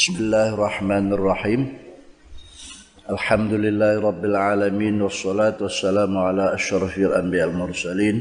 [0.00, 1.60] بسم الله الرحمن الرحيم
[3.10, 8.16] الحمد لله رب العالمين والصلاة والسلام على أشرف الأنبياء المرسلين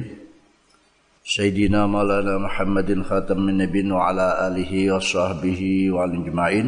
[1.23, 5.61] سيدنا مولانا محمد خاتم النبيين وعلى آله وصحبه
[5.95, 6.67] والأجمعين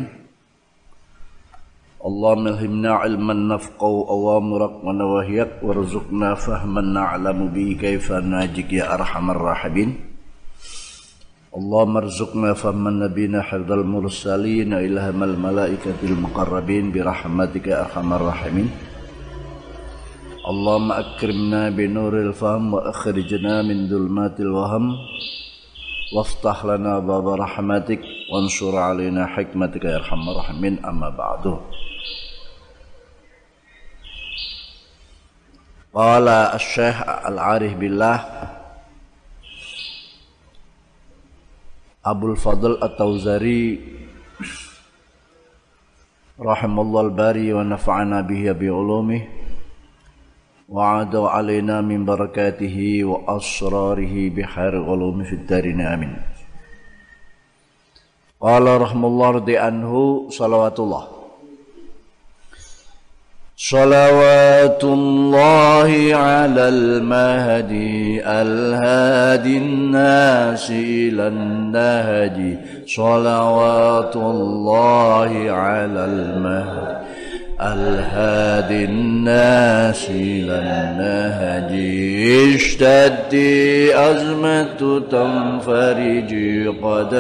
[2.08, 10.11] اللهم الهمنا علما نفقه أوامرك ونواهيك وارزقنا فهما نعلم به كيف ناجك يا أرحم الراحمين
[11.60, 18.70] اللهم ارزقنا فهم نبينا حفظ المرسلين إلهم الملائكة المقربين برحمتك أرحم الراحمين
[20.48, 24.96] اللهم أكرمنا بنور الفهم وأخرجنا من ظلمات الوهم
[26.16, 28.02] وافتح لنا باب رحمتك
[28.34, 31.60] وانشر علينا حكمتك يا أرحم الراحمين أما بعد
[35.94, 36.96] قال الشيخ
[37.28, 38.18] العارف بالله
[42.02, 43.78] Abdul Fadl At-Tauzari
[46.42, 49.22] rahimallahu al-bari wa nafa'ana bihi bi ulumih
[50.66, 56.18] wa ada alaina min barakatihi wa asrarihi bi khair ulumi fid darin amin
[58.42, 61.21] qala rahimallahu anhu salawatullah
[63.70, 77.21] صلوات الله على المهدي الهادي الناس إلى النهج صلوات الله على المهدي.
[77.62, 81.72] الهادي الناس إلى النهج
[82.56, 83.34] اشتد
[83.94, 86.32] أزمة تنفرج.
[86.84, 87.14] قد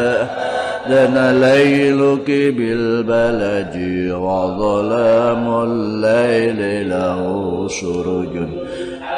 [0.89, 3.75] دنا ليلك بالبلج.
[4.13, 7.21] وظلام الليل له
[7.67, 8.35] سرج.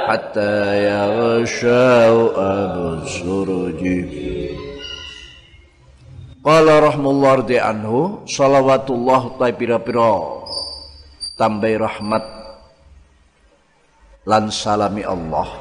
[0.08, 2.04] حتى يغشى
[2.36, 3.84] أبو السرج
[6.44, 9.48] Qala rahmullah rdi anhu salawatullah ta
[11.44, 12.24] tambahi rahmat.
[14.24, 15.52] Lan salami Allah.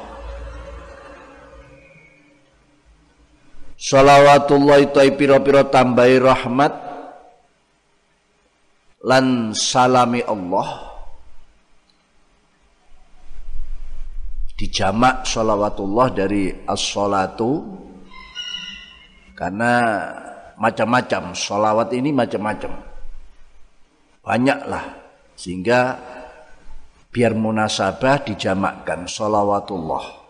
[3.75, 5.27] Salawatullah itu
[5.67, 6.73] tambahi rahmat.
[9.03, 10.95] Lan salami Allah.
[14.55, 17.83] Dijamak salawatullah dari as-salatu.
[19.35, 20.07] Karena
[20.55, 22.71] macam-macam salawat ini macam-macam.
[24.23, 25.02] Banyaklah
[25.43, 25.99] sehingga
[27.11, 30.23] biar munasabah dijamakkan salawatullah.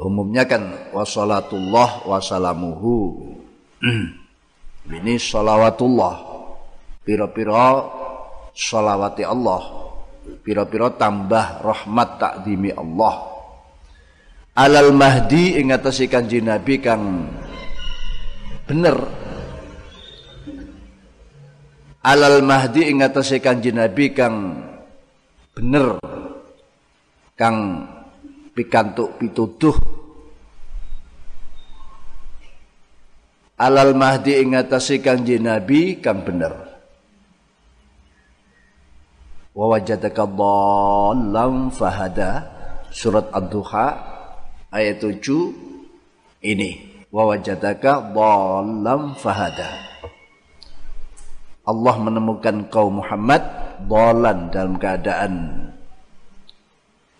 [0.00, 3.20] Umumnya kan wassalatullah wassalamuhu.
[4.88, 6.14] Ini salawatullah.
[7.04, 7.84] Pira-pira
[8.56, 9.92] salawati Allah.
[10.40, 13.28] Pira-pira tambah rahmat takdimi Allah.
[14.56, 17.28] Alal mahdi ing atase kanjeng Nabi kang.
[18.64, 19.17] Bener
[22.08, 24.64] alal mahdi ing atase kanjeng Nabi kang
[25.52, 26.00] bener
[27.36, 27.84] kang
[28.56, 29.76] pikantuk pituduh.
[33.60, 36.56] Alal mahdi ing atase kanjeng Nabi kang bener.
[39.52, 42.56] Wa wajadaka dhallam fahada.
[42.88, 43.86] Surat ad-duha
[44.72, 45.20] ayat 7
[46.40, 47.04] ini.
[47.12, 49.97] Wa wajadaka dhallam fahada
[51.68, 53.44] Allah menemukan kaum Muhammad
[53.84, 55.32] dolan dalam keadaan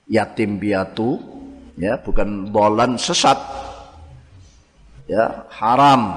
[0.08, 1.20] yatim piatu
[1.76, 3.36] ya bukan bolan sesat
[5.04, 6.16] ya haram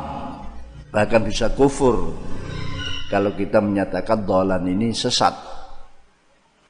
[0.96, 2.16] bahkan bisa kufur.
[3.12, 5.36] Kalau kita menyatakan dolan ini sesat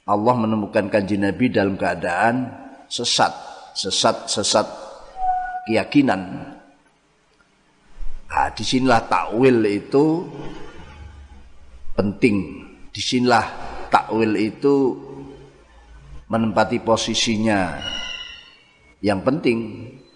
[0.09, 2.49] Allah menemukan kanji Nabi dalam keadaan
[2.89, 3.29] sesat
[3.77, 4.65] sesat sesat
[5.69, 6.21] keyakinan.
[8.31, 10.25] Nah, di sinilah takwil itu
[12.01, 12.65] penting.
[12.89, 13.45] Di sinilah
[13.93, 14.97] takwil itu
[16.25, 17.77] menempati posisinya.
[19.05, 19.59] Yang penting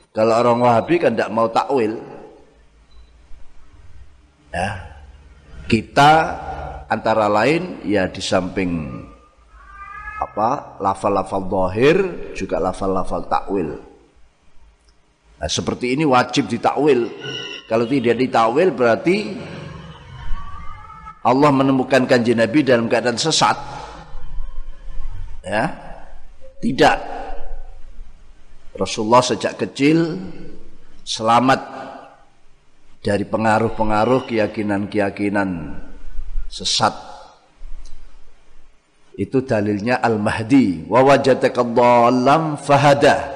[0.09, 2.01] kalau orang Wahabi kan tidak mau takwil.
[4.50, 4.97] Ya.
[5.66, 6.11] Kita
[6.90, 9.02] antara lain ya di samping
[10.16, 11.97] apa lafal-lafal dohir
[12.34, 13.76] juga lafal-lafal takwil.
[15.35, 17.11] Nah, seperti ini wajib ditakwil.
[17.67, 19.35] Kalau tidak ditakwil berarti
[21.25, 23.57] Allah menemukan kanji Nabi dalam keadaan sesat
[25.41, 25.85] ya
[26.66, 26.97] tidak.
[28.75, 30.19] Rasulullah sejak kecil
[31.05, 31.61] selamat
[32.99, 35.79] dari pengaruh-pengaruh keyakinan-keyakinan
[36.49, 36.91] sesat.
[39.16, 40.91] Itu dalilnya Al-Mahdi.
[40.91, 43.31] Wa wajadaka dhallam fahada.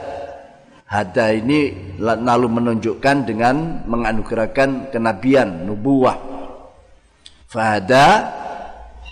[0.90, 6.39] Hada ini lalu menunjukkan dengan menganugerahkan kenabian, nubuah.
[7.50, 8.30] Fahada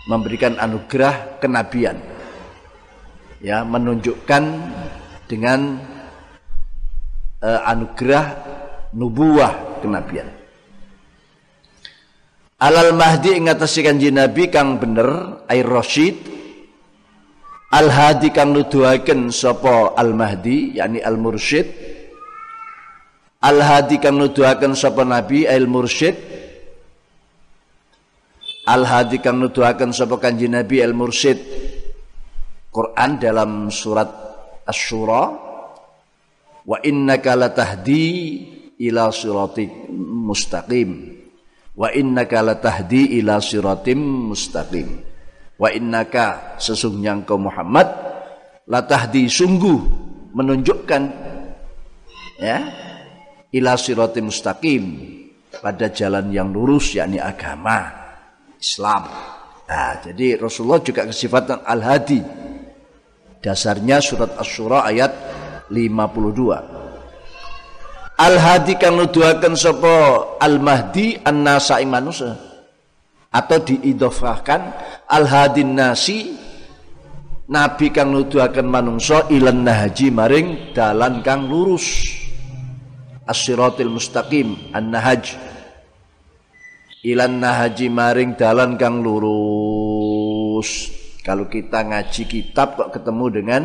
[0.05, 1.97] memberikan anugerah kenabian.
[3.41, 4.43] Ya, menunjukkan
[5.25, 5.81] dengan
[7.41, 8.25] uh, anugerah
[8.93, 10.29] nubuah kenabian.
[12.57, 16.17] Alal Mahdi ingatasikan Nabi kang bener air Rashid
[17.69, 21.69] Al Hadi kang nuduhaken sapa Al Mahdi yakni Al Mursyid
[23.45, 26.36] Al Hadi kang nuduhaken sapa Nabi Al Mursyid
[28.67, 31.39] Al Hadi kang nuduhaken sapa Kanjeng Nabi Al Mursyid
[32.67, 34.11] Quran dalam surat
[34.67, 35.23] Asy-Syura
[36.67, 38.03] wa innaka latahdi
[38.83, 41.15] ila siratik mustaqim.
[41.79, 44.99] Wa innaka latahdi ila siratim mustaqim.
[45.55, 47.87] Wa innaka sesungguhnya engkau Muhammad
[48.67, 49.79] latahdi sungguh
[50.35, 51.03] menunjukkan
[52.43, 52.57] ya
[53.55, 54.83] ila siratim mustaqim
[55.63, 58.06] pada jalan yang lurus yakni agama
[58.61, 59.03] Islam.
[59.67, 62.23] Nah, jadi Rasulullah juga kesifatan al-hadi.
[63.43, 65.11] Dasarnya surat Asy-Syura ayat
[65.69, 68.17] 52.
[68.17, 72.33] Al-hadi kang nuduhaken sapa al-mahdi an-nasa manusia
[73.29, 74.61] atau diidhofahkan
[75.05, 76.33] al-hadin nasi
[77.45, 82.09] nabi kang nuduhaken manungsa ilan nahaji maring dalan kang lurus
[83.29, 85.37] as-siratil mustaqim an-nahaj
[87.07, 90.91] ilan nahaji maring dalan kang lurus.
[91.23, 93.63] Kalau kita ngaji kitab kok ketemu dengan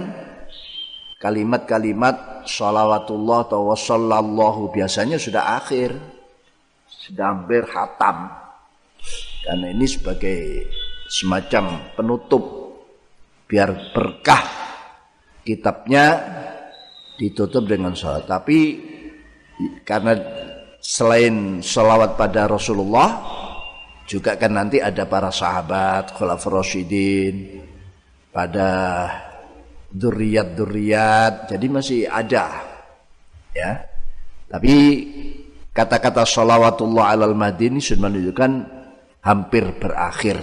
[1.18, 5.94] kalimat-kalimat salawatullah atau wassallallahu biasanya sudah akhir.
[6.86, 8.30] Sudah hampir hatam.
[9.42, 10.70] Karena ini sebagai
[11.10, 12.42] semacam penutup
[13.50, 14.42] biar berkah
[15.42, 16.14] kitabnya
[17.18, 18.26] ditutup dengan salat.
[18.26, 18.58] Tapi
[19.82, 20.14] karena
[20.82, 23.31] selain salawat pada Rasulullah
[24.12, 27.64] juga kan nanti ada para sahabat khulafur rasyidin
[28.28, 28.68] pada
[29.88, 32.60] duriat-duriat jadi masih ada
[33.56, 33.88] ya.
[34.52, 34.74] Tapi
[35.72, 38.52] kata-kata salawatullah alal madini sudah menunjukkan
[39.24, 40.36] hampir berakhir.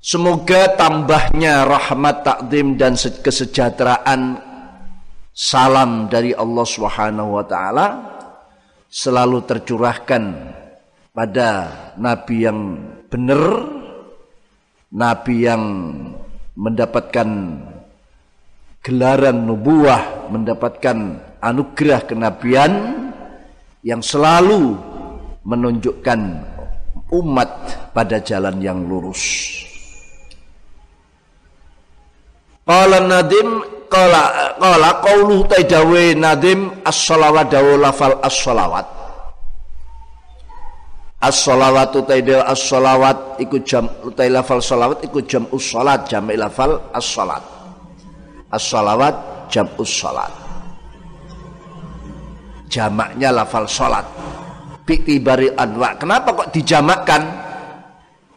[0.00, 4.40] Semoga tambahnya rahmat takdim dan kesejahteraan
[5.32, 7.86] salam dari Allah Subhanahu wa taala
[8.90, 10.22] selalu tercurahkan
[11.14, 11.48] pada
[11.94, 12.58] nabi yang
[13.06, 13.42] benar,
[14.90, 15.64] nabi yang
[16.58, 17.28] mendapatkan
[18.82, 22.72] gelaran nubuah, mendapatkan anugerah kenabian
[23.86, 24.74] yang selalu
[25.46, 26.20] menunjukkan
[27.14, 27.50] umat
[27.94, 29.22] pada jalan yang lurus.
[32.66, 38.86] Qala Nadim qala qala qaulu taidawe Nadim as-shalawat dawu lafal as-shalawat
[41.20, 47.44] As-shalawatu taidil as-shalawat iku jam utai lafal shalawat iku jam us-salat jam lafal as-salat.
[48.48, 49.14] As-shalawat
[49.52, 50.32] jam us-salat.
[52.70, 54.06] Jamaknya lafal salat.
[54.86, 55.98] Biktibari anwa.
[55.98, 57.22] Kenapa kok dijamakkan?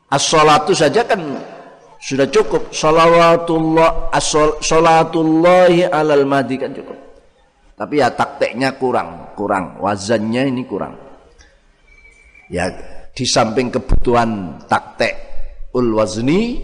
[0.09, 1.21] As-salatu saja kan
[2.03, 2.75] sudah cukup.
[2.75, 6.59] Salawatullah as-salatullahi alal mahdi.
[6.59, 6.99] Kan cukup.
[7.79, 9.79] Tapi ya takteknya kurang, kurang.
[9.79, 10.99] Wazannya ini kurang.
[12.51, 12.67] Ya
[13.15, 15.15] di samping kebutuhan taktek
[15.71, 16.59] ul wazni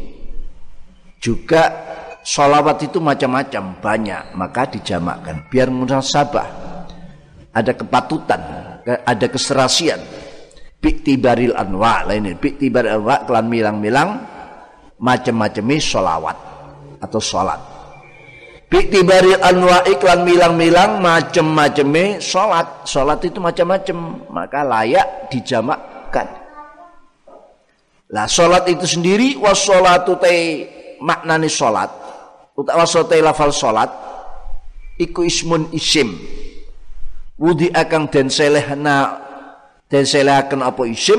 [1.23, 1.71] juga
[2.19, 4.23] sholawat itu macam-macam banyak.
[4.35, 5.47] Maka dijamakkan.
[5.47, 6.67] Biar munasabah.
[7.49, 8.41] Ada kepatutan
[8.85, 9.99] ada keserasian.
[10.79, 14.09] Biktibaril anwa lainnya biktibaril anwa kelan milang-milang
[14.99, 16.37] macam-macamnya sholawat
[16.99, 17.79] atau sholat
[18.69, 22.85] Biktibaril anwa iklan milang-milang macem-macemnya sholat.
[22.85, 23.97] Sholat itu macam-macam.
[24.29, 26.29] Maka layak dijamakkan.
[28.13, 30.29] Lah sholat itu sendiri wassolatu te
[31.01, 31.89] maknani sholat.
[32.53, 33.89] Utawa te lafal sholat.
[35.01, 36.13] Iku ismun isim.
[37.41, 39.17] Wudi akan den selehna
[39.89, 41.17] den selehaken apa isim.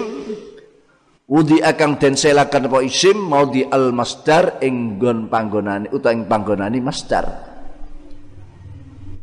[1.31, 6.83] Wudi akan den selakan apa isim mau di al masdar enggon panggonani utawa ing panggonani
[6.83, 7.27] masdar.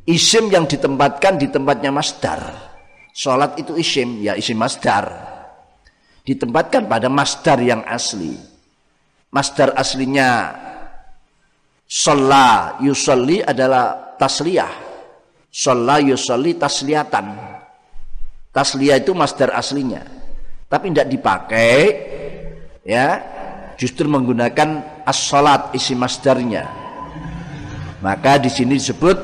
[0.07, 2.39] Isim yang ditempatkan di tempatnya masdar.
[3.11, 5.03] Salat itu isim, ya isim masdar.
[6.23, 8.39] Ditempatkan pada masdar yang asli.
[9.27, 10.55] Masdar aslinya
[11.83, 14.71] sholla yusolli adalah tasliyah.
[15.51, 17.35] Sholla yusolli tasliyatan.
[18.55, 20.16] Tasliyah itu masdar aslinya
[20.67, 21.79] tapi tidak dipakai
[22.83, 23.07] ya
[23.79, 26.67] justru menggunakan as-salat isi masdarnya.
[28.03, 29.17] Maka di sini disebut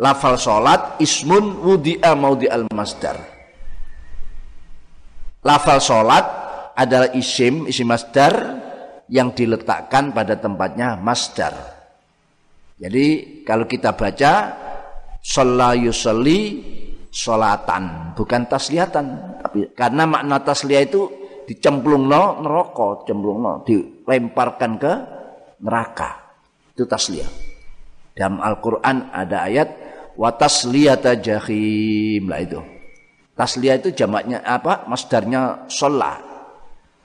[0.00, 3.30] lafal salat ismun wudi'a maudi al masdar.
[5.40, 6.24] Lafal sholat
[6.76, 8.60] adalah isim, isim masdar
[9.08, 11.56] yang diletakkan pada tempatnya masdar.
[12.76, 14.32] Jadi kalau kita baca
[15.24, 16.40] sholla yusalli
[17.08, 19.06] sholatan, bukan tasliyatan,
[19.50, 21.10] tapi karena makna tasliyah itu
[21.42, 24.92] dicemplung no neraka, cemplung no, dilemparkan ke
[25.58, 26.38] neraka.
[26.70, 27.26] Itu tasliyah.
[28.14, 29.68] Dalam Al-Qur'an ada ayat
[30.14, 32.62] wa tasliyata jahim lah itu.
[33.34, 34.86] Tasliyah itu jamaknya apa?
[34.86, 36.22] Masdarnya sholat.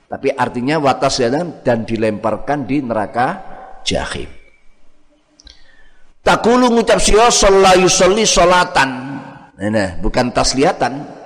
[0.06, 1.18] Tapi artinya watas
[1.66, 3.42] dan dilemparkan di neraka
[3.82, 4.30] jahim.
[6.22, 8.90] Takulu ngucap sio sholla yusolli sholatan.
[9.58, 11.25] Nah, bukan tasliyatan.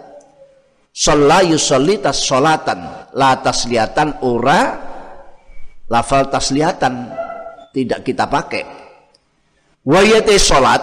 [0.94, 3.12] Sholla yusolli tas sholatan.
[3.16, 4.62] La tasliyatan ora
[5.90, 6.94] lafal tasliyatan.
[7.70, 8.64] Tidak kita pakai.
[9.86, 10.82] Wayate sholat.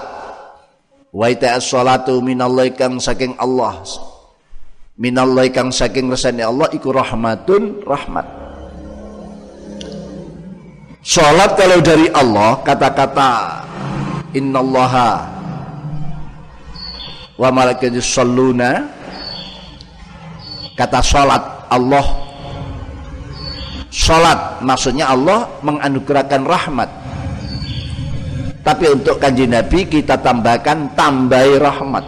[1.17, 3.83] Wayate as-sholatu minallahi kang saking Allah.
[4.97, 8.27] Minallahi kang saking resani Allah iku rahmatun rahmat.
[11.07, 13.63] Sholat kalau dari Allah kata-kata
[14.35, 15.23] innallaha
[17.39, 18.96] wa malaikatu salluna
[20.77, 21.43] kata salat
[21.73, 22.07] Allah.
[23.89, 26.91] Salat maksudnya Allah menganugerahkan rahmat.
[28.61, 32.05] Tapi untuk kanji Nabi kita tambahkan tambahi rahmat.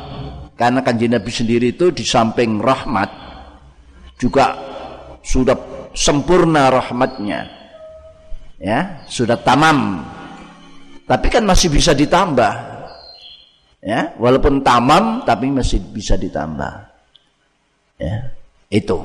[0.58, 3.08] Karena kanji Nabi sendiri itu di samping rahmat
[4.18, 4.58] juga
[5.22, 5.56] sudah
[5.94, 7.46] sempurna rahmatnya.
[8.58, 10.02] Ya sudah tamam.
[11.08, 12.68] Tapi kan masih bisa ditambah.
[13.78, 16.90] Ya, walaupun tamam tapi masih bisa ditambah.
[18.02, 18.34] Ya,
[18.72, 18.98] itu.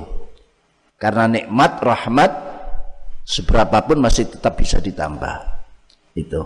[0.99, 2.31] Karena nikmat rahmat
[3.27, 5.35] seberapapun masih tetap bisa ditambah.
[6.15, 6.41] Itu.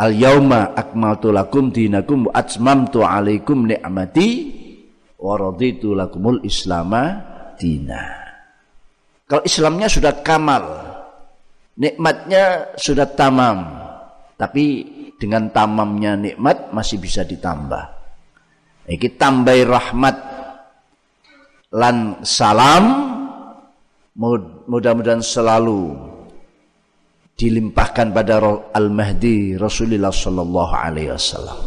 [0.00, 4.28] Al yauma akmaltu lakum dinakum atmamtu alaikum ni'mati
[5.20, 7.20] wa raditu lakumul islama
[7.60, 8.16] dina.
[9.28, 10.64] Kalau Islamnya sudah kamal,
[11.80, 13.80] nikmatnya sudah tamam
[14.36, 14.64] tapi
[15.16, 17.84] dengan tamamnya nikmat masih bisa ditambah
[18.88, 20.16] iki tambahi rahmat
[21.70, 22.84] lan salam
[24.66, 25.94] mudah-mudahan selalu
[27.38, 28.42] dilimpahkan pada
[28.74, 31.58] Al-Mahdi Rasulullah sallallahu alaihi wasallam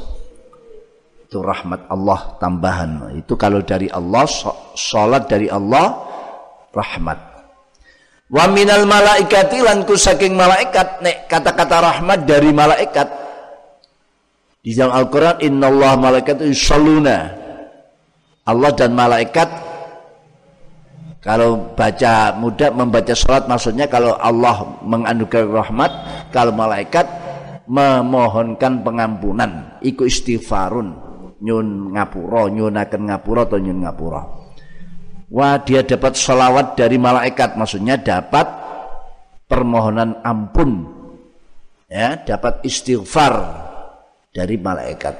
[1.24, 4.27] itu rahmat Allah tambahan itu kalau dari Allah
[4.75, 5.98] salat dari Allah
[6.75, 7.33] rahmat
[8.33, 13.05] Wa minal malaikati lan saking malaikat nek kata-kata rahmat dari malaikat.
[14.63, 17.29] Di dalam Al-Qur'an innallaha malaikatu yusalluna.
[18.50, 19.62] Allah dan malaikat
[21.24, 25.92] kalau baca mudah membaca salat maksudnya kalau Allah menganugerahkan rahmat,
[26.36, 27.08] kalau malaikat
[27.63, 30.92] memohonkan pengampunan, iku istighfarun,
[31.39, 34.22] nyun ngapura, nyunaken ngapura atau nyun ngapura.
[35.32, 38.46] Wah dia dapat salawat dari malaikat maksudnya dapat
[39.48, 40.86] permohonan ampun
[41.89, 43.34] ya dapat istighfar
[44.30, 45.15] dari malaikat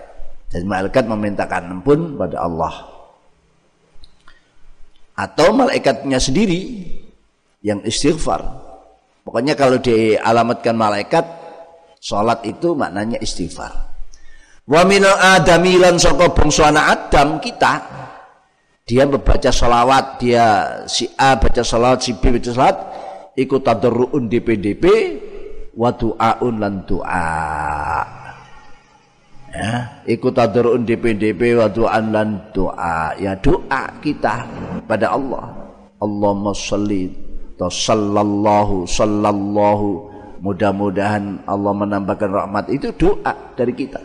[0.54, 2.93] dan malaikat memintakan ampun pada Allah
[5.14, 6.90] atau malaikatnya sendiri
[7.62, 8.42] yang istighfar.
[9.24, 11.26] Pokoknya kalau dialamatkan malaikat
[12.04, 13.72] sholat itu maknanya istighfar.
[14.64, 18.04] Wa minal adamilan saka bangsa Adam kita
[18.84, 20.46] dia membaca salawat dia
[20.92, 22.78] si A baca salawat si B baca salawat
[23.40, 24.84] ikut tadarruun DPDP
[25.80, 27.28] wa du'aun lan doa
[29.54, 33.14] ya ikut tadarruun DPDP wa du'an lan doa.
[33.22, 34.44] Ya doa kita
[34.90, 35.54] pada Allah.
[36.02, 37.14] Allahumma sholli
[37.58, 40.12] sallallahu sallallahu.
[40.44, 42.68] Mudah-mudahan Allah menambahkan rahmat.
[42.68, 44.02] Itu doa dari kita.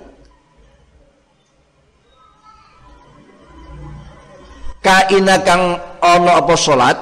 [4.79, 6.95] Kaina kang ono apa salat?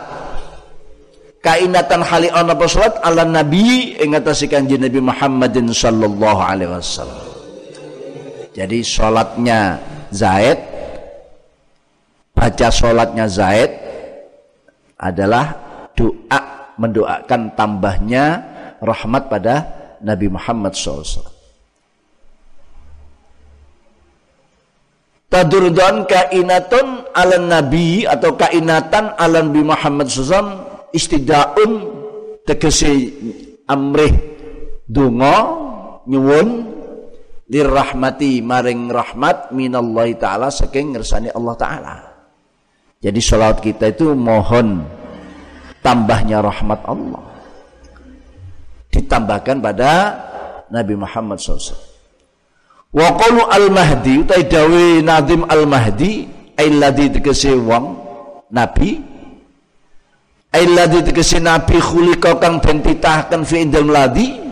[1.44, 2.96] Kainatan hali ono apa salat?
[3.04, 7.25] Ala nabi ing atase kanjeng Nabi Muhammadin sallallahu alaihi wasallam
[8.56, 9.76] jadi salatnya
[10.08, 10.56] Zaid
[12.32, 13.68] baca salatnya Zaid
[14.96, 15.52] adalah
[15.92, 18.24] doa mendoakan tambahnya
[18.80, 19.54] rahmat pada
[20.00, 21.36] Nabi Muhammad SAW.
[25.26, 31.92] tadurdon kainatun ala nabi atau kainatan ala nabi Muhammad SAW istidaun
[32.46, 33.12] tegesi
[33.66, 34.14] amrih
[34.86, 35.36] dungo
[36.06, 36.75] nyuwun
[37.46, 41.94] lirrahmati maring rahmat minallahi taala saking ngersani Allah taala.
[42.98, 44.82] Jadi salat kita itu mohon
[45.84, 47.22] tambahnya rahmat Allah.
[48.90, 49.90] Ditambahkan pada
[50.72, 51.96] Nabi Muhammad SAW
[52.96, 53.12] Wa
[53.52, 54.48] al-mahdi utai
[55.04, 56.24] nazim al-mahdi
[56.56, 57.92] alladhi tegese wong
[58.48, 59.04] nabi.
[60.56, 62.80] Ailladzi tegese nabi khuliqa kang den
[63.44, 64.45] fi indal ladi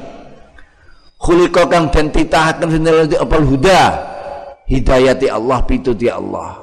[1.24, 3.80] khuliqa kang den indal ladi apal huda
[4.68, 6.60] hidayati Allah pituti Allah.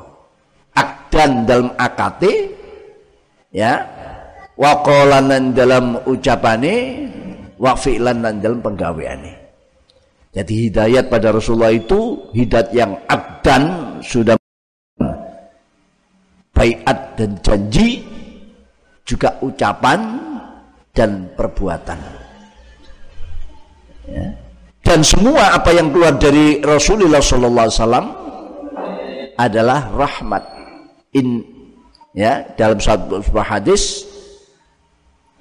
[0.78, 2.54] Akdan dalam akate
[3.50, 3.82] ya.
[4.54, 4.86] Wa
[5.58, 6.76] dalam ucapane
[7.58, 9.34] wa fi'lan dalam penggaweane.
[10.32, 14.38] Jadi hidayat pada Rasulullah itu hidayat yang akdan sudah
[16.56, 18.06] baiat dan janji
[19.02, 20.22] juga ucapan
[20.94, 22.00] dan perbuatan.
[24.08, 24.51] Ya.
[24.82, 28.08] Dan semua apa yang keluar dari Rasulullah Sallallahu Alaihi Wasallam
[29.38, 30.44] adalah rahmat.
[31.12, 31.44] In
[32.16, 34.08] ya dalam satu sebuah hadis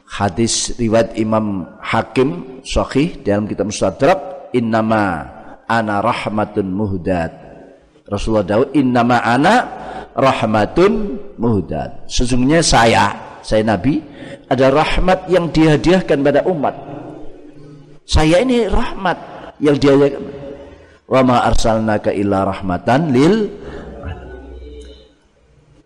[0.07, 5.25] hadis riwayat Imam Hakim Sahih dalam kitab Mustadrak innama
[5.71, 7.31] ana rahmatun muhdat.
[8.11, 9.55] Rasulullah Daud innama ana
[10.19, 12.11] rahmatun muhdat.
[12.11, 14.03] Sesungguhnya saya saya Nabi
[14.51, 16.75] ada rahmat yang dihadiahkan pada umat.
[18.03, 19.30] Saya ini rahmat
[19.61, 20.41] yang dihadiahkan
[21.11, 23.51] wa ma arsalnaka illa rahmatan lil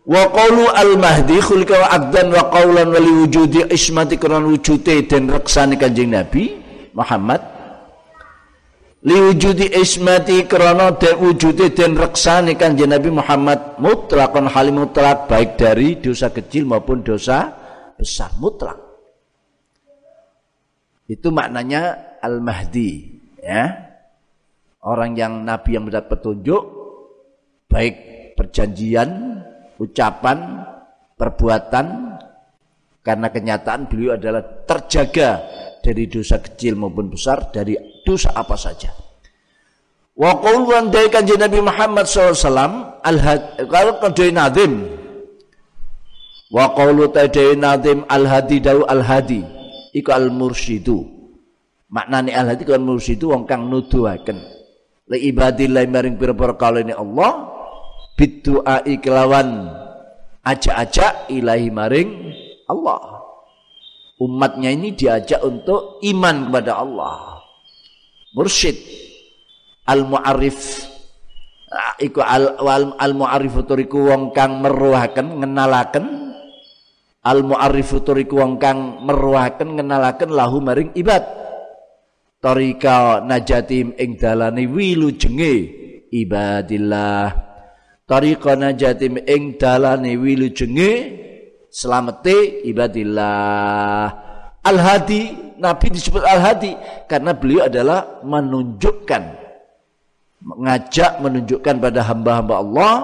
[0.04, 5.32] wa qawlu al mahdi khulika wa abdan wa qawlan wa liwujudi ismati kuran wujute dan
[5.32, 6.60] reksani kanjeng Nabi
[6.92, 7.56] Muhammad.
[9.04, 11.20] Liwujudi ismati krana dan
[11.76, 17.52] dan reksani kanjeng Nabi Muhammad mutlakon halim mutlak baik dari dosa kecil maupun dosa
[18.00, 18.80] besar mutlak.
[21.04, 23.13] Itu maknanya al-mahdi
[23.44, 23.64] ya.
[24.84, 26.62] Orang yang nabi yang mendapat petunjuk
[27.68, 27.94] baik
[28.36, 29.40] perjanjian
[29.80, 30.64] ucapan
[31.16, 31.86] perbuatan
[33.04, 35.40] karena kenyataan beliau adalah terjaga
[35.84, 38.92] dari dosa kecil maupun besar dari dosa apa saja.
[40.14, 43.18] Wa qawlan dari kanjeng Nabi Muhammad SAW al
[43.66, 44.72] kalau kadai nadim
[46.54, 49.42] wa qawlu tadai nadim al hadi dawu al hadi
[49.90, 51.13] iku al mursyidu
[51.94, 54.42] maknane al hadi kan mursyidu wong kang nuduhaken.
[55.06, 57.54] Li ibadillah maring pira-pira kalene Allah
[58.18, 59.70] bidu'a kelawan
[60.42, 62.10] ajak-ajak ilahi maring
[62.66, 63.22] Allah.
[64.18, 67.44] Umatnya ini diajak untuk iman kepada Allah.
[68.34, 68.74] Mursyid.
[69.84, 70.88] Al muarif
[71.68, 76.06] nah, iku al, al, al muarif iku wong kang meruhaken ngenalaken.
[77.20, 81.43] Al muarif iku wong kang meruhaken ngenalaken lahu maring ibad
[82.44, 85.54] tarika najatim ing dalane wilujenge
[86.12, 87.32] ibadillah.
[88.04, 90.92] Tariqa najatim ing dalane wilujenge
[91.72, 94.04] selamete ibadillah.
[94.60, 96.76] Al hadi nabi disebut al hadi
[97.08, 99.40] karena beliau adalah menunjukkan
[100.44, 102.94] mengajak menunjukkan pada hamba-hamba Allah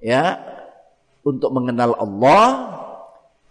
[0.00, 0.40] ya
[1.20, 2.72] untuk mengenal Allah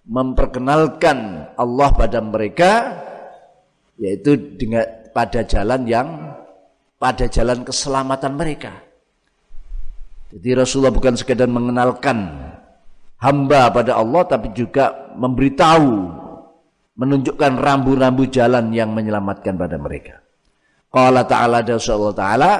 [0.09, 3.01] memperkenalkan Allah pada mereka
[4.01, 6.33] yaitu dengan pada jalan yang
[6.97, 8.73] pada jalan keselamatan mereka.
[10.33, 12.25] Jadi Rasulullah bukan sekedar mengenalkan
[13.21, 15.91] hamba pada Allah tapi juga memberitahu
[16.97, 20.25] menunjukkan rambu-rambu jalan yang menyelamatkan pada mereka.
[20.89, 22.51] Qala ta'ala dan Allah ta'ala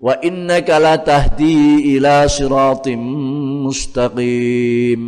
[0.00, 3.00] wa innaka la tahdi ila siratim
[3.68, 5.00] mustaqim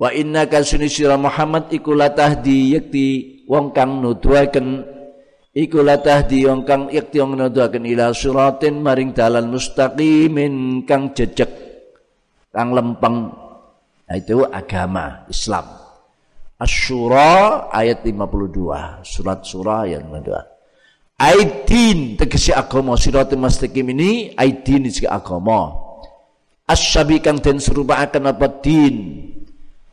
[0.00, 3.08] wa innaka suni sira Muhammad iku la tahdi yakti
[3.44, 4.97] wong kang nuduhaken
[5.58, 11.50] iku la tahdi wong kang yakti wong nuduhaken ila siratin maring dalan mustaqimin kang jejeg
[12.54, 13.48] kang lempeng
[14.08, 15.68] Nah, itu agama Islam.
[16.56, 19.04] Asyura ayat 52.
[19.04, 20.56] Surat surah ayat 52.
[21.18, 25.76] Aidin tegesi agama sirat mustaqim ini aidin iki agama.
[26.64, 28.96] Asyabi kang den akan apa din.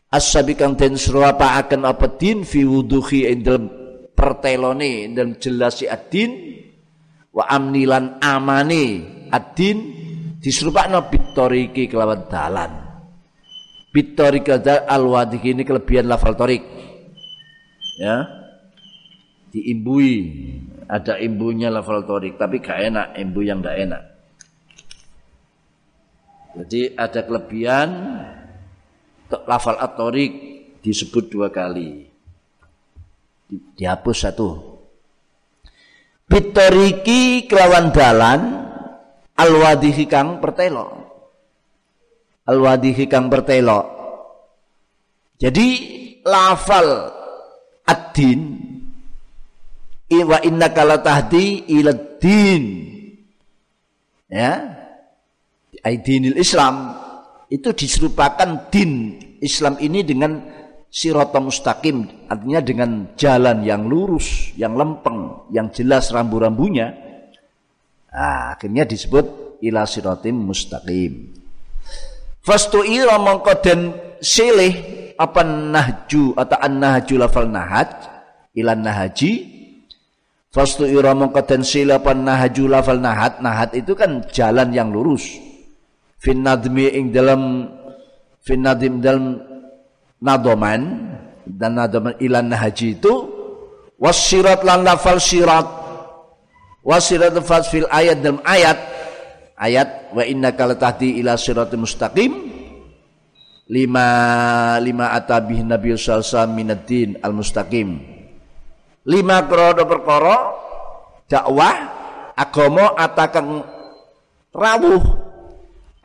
[0.10, 3.44] Asyabi kang den akan apa din fi wuduhi ing
[4.16, 6.32] pertelone dalam jelasi adin
[7.36, 9.78] wa amnilan amani adin
[10.40, 12.86] diserupakno bitoriki kelawan dalan
[13.96, 16.60] Bitorik al wadik ini kelebihan lafal torik.
[17.96, 18.28] Ya.
[19.56, 20.36] Diimbui.
[20.84, 22.36] Ada imbunya lafal torik.
[22.36, 23.16] Tapi gak enak.
[23.16, 24.04] Imbu yang gak enak.
[26.60, 27.90] Jadi ada kelebihan
[29.48, 30.32] lafal atorik
[30.84, 32.12] disebut dua kali.
[33.46, 34.50] Di, dihapus satu.
[36.26, 38.42] Bitoriki kelawan dalan
[39.38, 41.06] al-wadihi kang pertelo
[42.46, 43.86] al-wadihi kang bertelok.
[45.36, 45.68] Jadi
[46.24, 47.12] lafal
[47.86, 48.42] ad-din
[50.16, 51.92] wa innaka latahdi ila
[54.32, 54.52] ya
[55.84, 56.96] aidinil Islam
[57.52, 60.40] itu diserupakan din Islam ini dengan
[60.96, 66.96] sirata mustaqim artinya dengan jalan yang lurus yang lempeng yang jelas rambu-rambunya
[68.08, 71.36] nah, akhirnya disebut ila siratim mustaqim.
[72.46, 73.80] Fastu'ira mongko den
[74.22, 74.74] silih
[75.18, 77.90] apa nahju atau an nahju lafal nahaj
[78.54, 79.52] ilan nahaji.
[80.54, 85.26] Fastu'ira mongko den silih apa nahju lafal nahat nahat itu kan jalan yang lurus.
[86.22, 87.70] Fin nadmi ing dalam
[88.46, 89.42] fin nadim dalam
[90.26, 91.14] nadoman
[91.46, 93.14] dan nadoman ilan haji itu
[94.02, 95.86] wasirat lan lafal sirat.
[96.82, 98.78] Wasirat lafal fil ayat dalam ayat
[99.56, 102.32] ayat wa inna latahdi ila siratul mustaqim
[103.66, 104.08] lima
[104.78, 107.98] lima atabih nabi sallallahu minaddin al mustaqim
[109.10, 110.38] lima krono perkara
[111.26, 111.76] dakwah
[112.38, 113.66] agama atakan
[114.54, 115.25] rawuh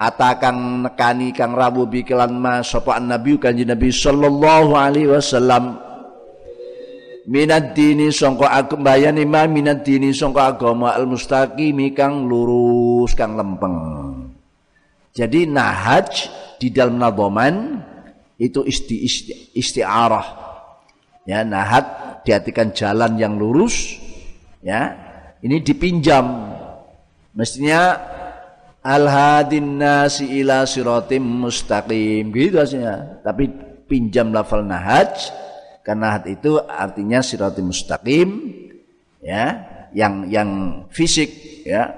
[0.01, 5.77] ata kang nekani kang rabu bikelan ma sapa nabi kanjeng nabi sallallahu alaihi wasallam.
[7.29, 13.37] Minad dini sangka aku bayani ma minad dini sangka agama al mustaqimi kang lurus kang
[13.37, 13.77] lempeng.
[15.13, 17.85] Jadi nahaj di dalam nadoman
[18.41, 20.49] itu isti, isti, istiarah.
[21.29, 24.01] Ya nahat diartikan jalan yang lurus
[24.65, 24.97] ya.
[25.45, 26.57] Ini dipinjam.
[27.37, 27.97] Mestinya
[28.81, 32.33] al hadin nasi ila siratim mustaqim.
[32.33, 33.49] Gitu aslinya tapi
[33.89, 35.31] pinjam lafal nahaj
[35.83, 38.29] karena nahat itu artinya siratim mustaqim
[39.25, 39.65] ya
[39.97, 40.51] yang yang
[40.93, 41.91] fisik ya.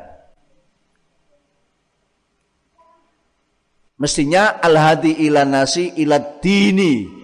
[4.01, 7.23] Mestinya al hadi ila nasi ila dini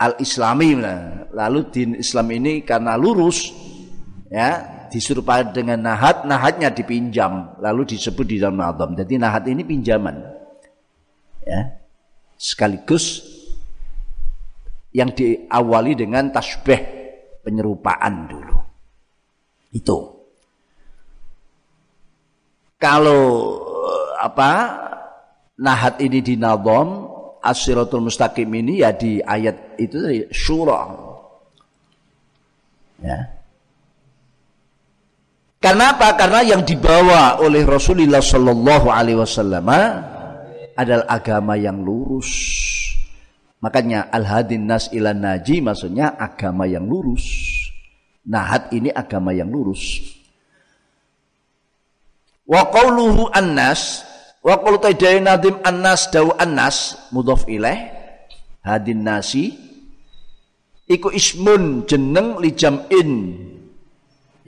[0.00, 0.74] al islami
[1.30, 3.52] lalu din Islam ini karena lurus
[4.32, 8.92] ya diserupai dengan nahat, nahatnya dipinjam, lalu disebut di dalam nazam.
[8.98, 10.20] Jadi nahat ini pinjaman.
[11.46, 11.80] Ya.
[12.36, 13.22] Sekaligus
[14.90, 16.80] yang diawali dengan tasbih
[17.46, 18.58] penyerupaan dulu.
[19.70, 19.98] Itu.
[22.80, 23.22] Kalau
[24.18, 24.50] apa
[25.56, 27.06] nahat ini di nazam,
[27.40, 30.88] asiratul mustaqim ini ya di ayat itu surah.
[33.00, 33.39] Ya.
[35.60, 36.16] Karena apa?
[36.16, 39.68] Karena yang dibawa oleh Rasulullah Shallallahu Alaihi Wasallam
[40.72, 42.32] adalah agama yang lurus.
[43.60, 47.28] Makanya al hadin nas ilan naji maksudnya agama yang lurus.
[48.24, 50.00] Nahat ini agama yang lurus.
[52.48, 54.00] Wa qawluhu annas
[54.40, 57.92] wa qawlu tajdai nadim annas dawu annas mudhaf ilaih
[58.64, 59.60] hadin nasi
[60.88, 63.10] iku ismun jeneng li jam'in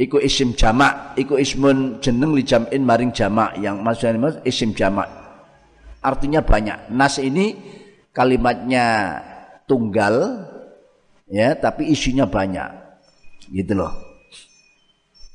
[0.02, 1.14] iku isim jamak.
[1.14, 3.54] Iku ismun jeneng li jam'in maring jamak.
[3.62, 5.06] Yang maksudnya isim jamak.
[6.02, 6.90] Artinya banyak.
[6.90, 7.54] Nas ini
[8.10, 8.86] kalimatnya
[9.70, 10.42] tunggal
[11.30, 12.70] ya tapi isinya banyak.
[13.54, 13.94] Gitu loh.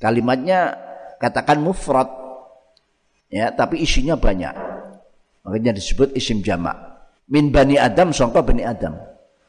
[0.04, 0.76] Kalimatnya
[1.18, 2.12] katakan mufrad
[3.32, 4.52] ya tapi isinya banyak.
[5.48, 6.76] Makanya disebut isim jamak.
[7.32, 9.00] Min bani adam sangka bani adam.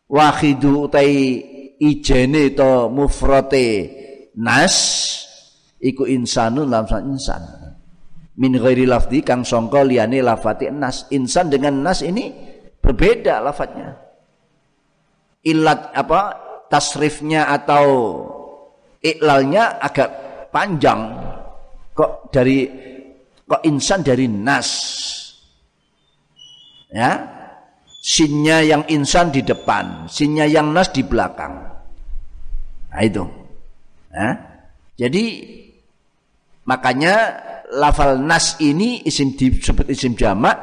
[0.09, 1.42] Wahidu utai
[1.76, 3.98] ijene to mufrate
[4.38, 4.74] nas
[5.83, 7.42] iku insanun lamsan insan.
[8.38, 11.11] Min ghairi lafdi kang sangka liyane lafati nas.
[11.11, 12.31] Insan dengan nas ini
[12.79, 13.98] berbeda lafadznya.
[15.42, 16.20] Ilat apa
[16.70, 17.87] tasrifnya atau
[19.03, 20.11] iklalnya agak
[20.55, 21.18] panjang.
[21.98, 22.62] Kok dari
[23.42, 24.68] kok insan dari nas?
[26.94, 27.35] Ya?
[27.98, 31.59] Sinnya yang insan di depan sinnya yang nas di belakang.
[32.88, 33.27] Nah itu
[34.12, 34.31] Ya.
[34.99, 35.25] Jadi
[36.64, 37.14] makanya
[37.73, 40.57] lafal nas ini isim disebut isim jamak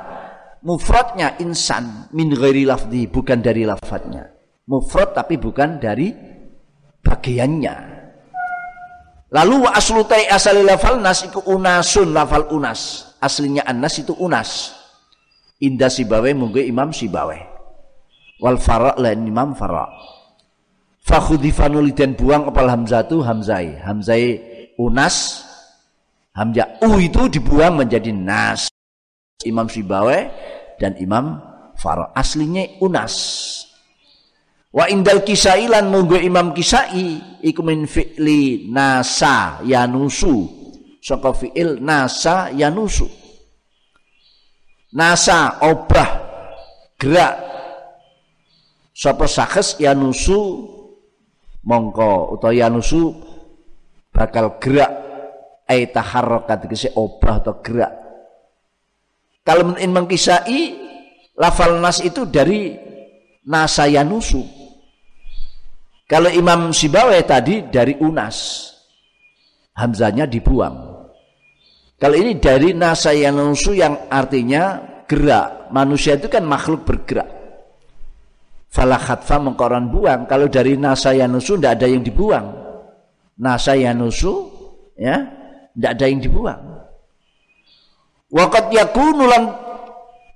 [0.66, 4.34] mufradnya insan min ghairi lafdi bukan dari lafadznya.
[4.66, 6.10] Mufrad tapi bukan dari
[7.06, 7.76] bagiannya.
[9.30, 13.14] Lalu wa aslutai asal lafal nas itu unasun lafal unas.
[13.22, 14.74] Aslinya anas itu unas.
[15.62, 17.38] Indah sibawe mungkin imam sibawe.
[18.42, 20.15] Wal fara' lain imam fara'
[21.06, 23.78] Fakhudifa dan buang kepala Hamzah itu Hamzai.
[23.78, 24.26] Hamzai
[24.82, 25.46] unas.
[26.34, 28.74] Hamzah u itu dibuang menjadi nas.
[29.46, 30.18] Imam Sibawe
[30.82, 31.38] dan Imam
[31.78, 32.10] Faro.
[32.18, 33.14] Aslinya unas.
[34.74, 40.50] Wa indal kisai lan munggu Imam Kisai iku min fi'li nasa yanusu.
[41.06, 43.06] Saka fi'il nasa yanusu.
[44.90, 46.10] Nasa obah
[46.98, 47.36] gerak
[48.90, 50.75] sapa sakes yanusu
[51.66, 53.12] mongko utawa yanusu
[54.14, 54.92] bakal gerak
[55.66, 58.06] ai taharrakat tegese obah atau gerak
[59.46, 60.62] kalau in mengkisai
[61.38, 62.74] lafal nas itu dari
[63.46, 64.42] nasayanusu.
[66.10, 68.70] Kalau Imam Sibawe tadi dari unas.
[69.78, 71.06] Hamzanya dibuang.
[72.02, 75.70] Kalau ini dari nasayanusu yang artinya gerak.
[75.70, 77.45] Manusia itu kan makhluk bergerak.
[78.76, 80.28] Falah khatfa mengkoran buang.
[80.28, 82.52] Kalau dari nasayanusu tidak ada yang dibuang.
[83.40, 84.34] Nasayanusu
[85.00, 85.24] ya
[85.72, 86.62] tidak ada yang dibuang.
[88.36, 89.48] Wakat yakunulan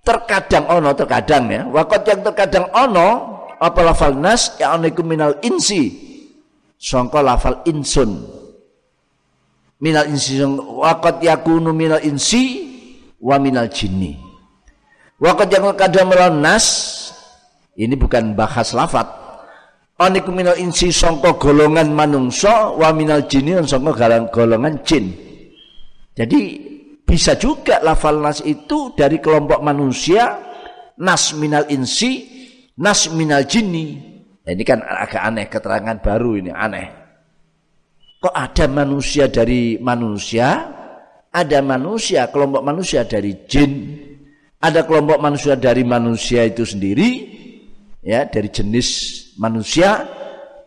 [0.07, 1.67] terkadang ono terkadang ya.
[1.67, 3.07] Wakat yang terkadang ono
[3.59, 4.71] apa lafal nas ya
[5.03, 5.91] minal insi
[6.79, 8.23] songko lafal insun
[9.83, 10.39] minal insi
[10.79, 12.63] wakat yakunu minal insi
[13.19, 14.15] wa minal jinni
[15.19, 16.65] wakat yang terkadang melalui nas
[17.79, 19.07] ini bukan bahas lafat.
[19.99, 23.95] Oniku minal insi songko golongan manungso wa minal jinni dan songko
[24.31, 25.11] golongan jin.
[26.15, 26.39] Jadi
[27.07, 30.39] bisa juga lafal nas itu dari kelompok manusia
[30.99, 32.27] nas minal insi
[32.79, 33.95] nas minal jinni.
[34.43, 36.87] Nah, ini kan agak aneh keterangan baru ini aneh.
[38.19, 40.67] Kok ada manusia dari manusia,
[41.31, 43.95] ada manusia kelompok manusia dari jin,
[44.59, 47.38] ada kelompok manusia dari manusia itu sendiri,
[48.03, 48.87] ya dari jenis
[49.39, 50.03] manusia,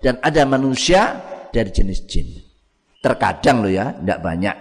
[0.01, 1.19] dan ada manusia
[1.53, 2.29] dari jenis jin.
[3.03, 4.57] Terkadang loh ya, tidak banyak.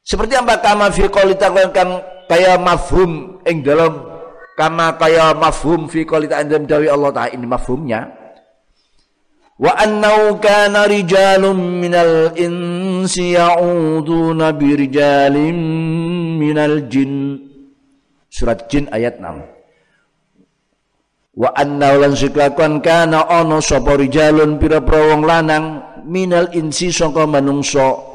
[0.00, 1.88] Seperti apa kama fi qalita kan
[2.30, 4.10] kayak mafhum ing dalam
[4.60, 8.12] kama kaya mafhum fi qouli ta'ala dawi Allah Ta'ala ini mafhumnya
[9.56, 15.56] wa annau kana rijalun minal insi ya'uduna birijalin
[16.36, 17.40] minal jin
[18.28, 19.59] surat jin ayat 6
[21.36, 25.64] wa annau lan siklakuan kana ono sapa rijalun pira-pira wong lanang
[26.06, 28.08] minal insi saka manungsa.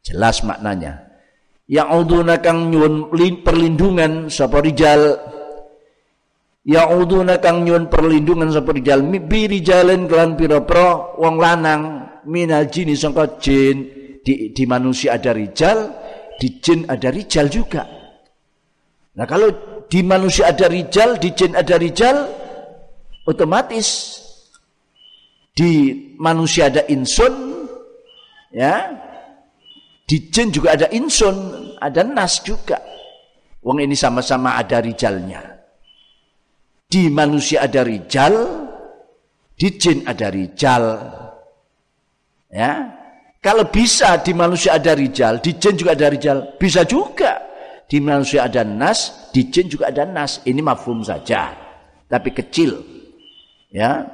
[0.00, 1.06] Jelas maknanya.
[1.70, 3.14] Ya'uduna kang nyuwun
[3.46, 5.14] perlindungan sapa rijal.
[6.66, 9.06] Ya'uduna kang nyuwun perlindungan sapa rijal.
[9.06, 11.82] Bi rijalin kelan pira-pira wong lanang
[12.26, 13.98] minal jini sangka jin.
[14.20, 15.96] Di, di manusia ada rijal
[16.40, 17.84] di jin ada rijal juga.
[19.12, 19.52] Nah kalau
[19.90, 22.30] di manusia ada rijal di jin ada rijal
[23.26, 24.22] otomatis
[25.52, 27.66] di manusia ada insun
[28.54, 28.94] ya
[30.10, 32.82] di jin juga ada insun, ada nas juga.
[33.62, 35.38] Wong ini sama-sama ada rijalnya.
[36.90, 38.34] Di manusia ada rijal,
[39.54, 40.82] di jin ada rijal.
[42.50, 42.98] Ya.
[43.38, 47.39] Kalau bisa di manusia ada rijal, di jin juga ada rijal, bisa juga.
[47.90, 50.38] Di manusia ada nas, di jin juga ada nas.
[50.46, 51.50] Ini mafhum saja.
[52.06, 52.78] Tapi kecil.
[53.74, 54.06] Ya,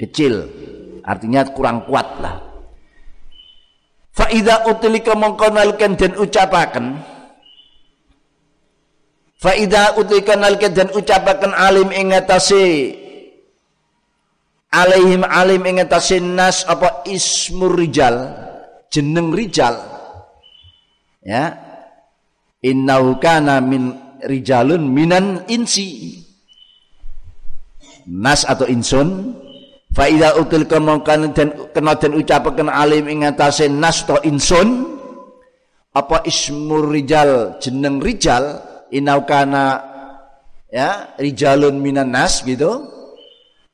[0.00, 0.48] kecil.
[1.04, 2.50] Artinya kurang kuat lah.
[4.10, 6.98] Faida utilika mongko nalken dan ucapaken
[9.40, 12.92] Faida utilika nalken dan ucapaken alim ingatasi
[14.68, 18.28] alaihim alim ingatasi nas apa ismur rijal
[18.92, 19.78] jeneng rijal
[21.24, 21.69] ya
[22.60, 26.20] innahu kana min rijalun minan insi.
[28.08, 29.36] Nas atau insun.
[29.90, 34.86] Faida util kemongkan dan kena dan ucapakan alim ing atase nas to insun.
[35.90, 38.62] Apa ismur rijal jeneng rijal?
[38.94, 39.82] Inau kana
[40.70, 42.86] ya rijalun minan nas gitu.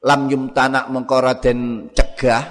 [0.00, 2.44] Lam yum tanak mengkora den cegah.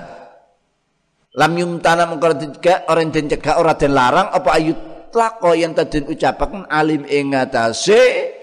[1.33, 5.55] Lam yum tanak mengkora den cegah orang den cegah ora den larang apa ayut tlako
[5.55, 8.35] yang tadi ucapakan alim ing atase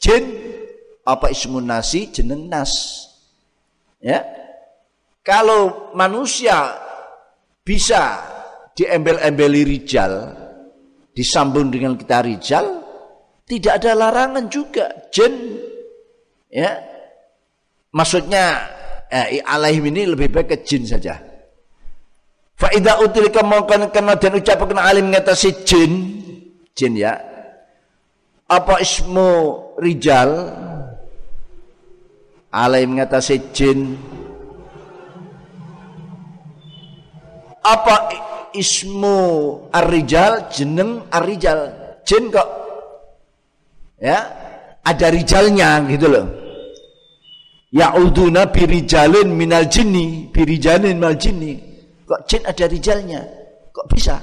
[0.00, 0.24] jin
[1.04, 3.04] apa ismun nasi jeneng nas
[4.00, 4.24] ya
[5.28, 6.72] kalau manusia
[7.60, 8.24] bisa
[8.72, 10.32] diembel-embeli rijal,
[11.12, 12.64] disambung dengan kita rijal,
[13.44, 14.88] tidak ada larangan juga.
[15.12, 15.60] Jen,
[16.48, 16.80] ya,
[17.92, 18.72] maksudnya
[19.12, 21.20] eh, alaihim ini lebih baik ke jin saja.
[22.58, 25.92] Faidah util kemaukan kena dan ucapakan alim ngatasi jin,
[26.74, 27.14] jin ya.
[28.50, 30.50] Apa ismu rijal?
[32.50, 33.94] Alim ngatasi jin,
[37.62, 37.94] apa
[38.58, 39.18] ismu
[39.70, 40.50] ar-rijal?
[40.50, 41.70] Jeneng ar-rijal.
[42.02, 42.48] Jin kok.
[44.02, 44.18] Ya.
[44.82, 46.26] Ada rijalnya gitu loh.
[47.70, 50.32] Ya'uduna birijalin minal jinni.
[50.32, 51.67] Birijalin minal jinni
[52.08, 53.20] kok jin ada rijalnya?
[53.68, 54.16] Kok bisa?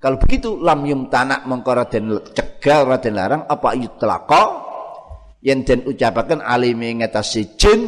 [0.00, 4.44] Kalau begitu lam yum tanak mengkora den cegah ora den larang apa yutlaqo
[5.44, 7.80] yang den ucapaken alimi ngatasi jin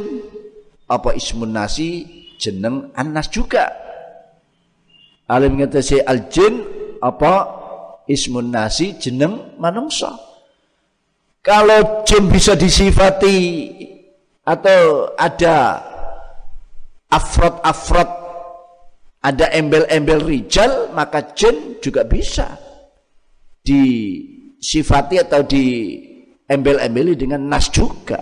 [0.87, 2.23] apa ismun nasi?
[2.35, 3.71] Jeneng anas juga.
[5.31, 6.61] Alim ngetesi al jin
[7.01, 7.35] apa
[8.05, 8.93] ismun nasi?
[9.01, 10.13] Jeneng manungsa.
[11.41, 13.69] Kalau jin bisa disifati
[14.45, 15.81] atau ada
[17.09, 18.24] afrod-afrod,
[19.25, 22.61] ada embel-embel rijal, maka jin juga bisa
[23.65, 25.97] disifati atau di
[26.45, 28.21] embel-embeli dengan nas juga.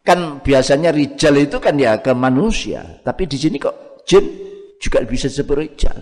[0.00, 4.24] Kan biasanya rijal itu kan ya ke manusia, tapi di sini kok jin
[4.80, 6.00] juga bisa disebut rijal.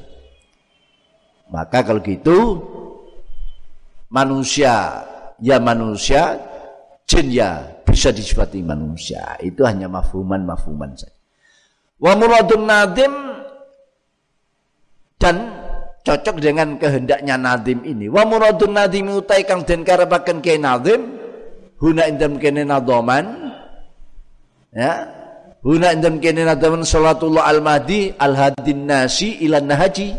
[1.50, 2.62] Maka kalau gitu
[4.14, 5.02] manusia
[5.42, 6.38] ya manusia,
[7.10, 9.34] jin ya bisa disifati manusia.
[9.42, 11.17] Itu hanya mafhuman-mafhuman saja.
[11.98, 13.12] Wa muradun nadim
[15.18, 15.36] dan
[16.06, 18.06] cocok dengan kehendaknya nadim ini.
[18.06, 21.18] Wa muradun nadim utai kang den karepaken ke nadim
[21.78, 23.54] huna indam kene nadoman
[24.74, 25.06] ya
[25.62, 30.14] huna indam kene nadoman salatullah al-mahdi al-hadin nasi ilan nahaji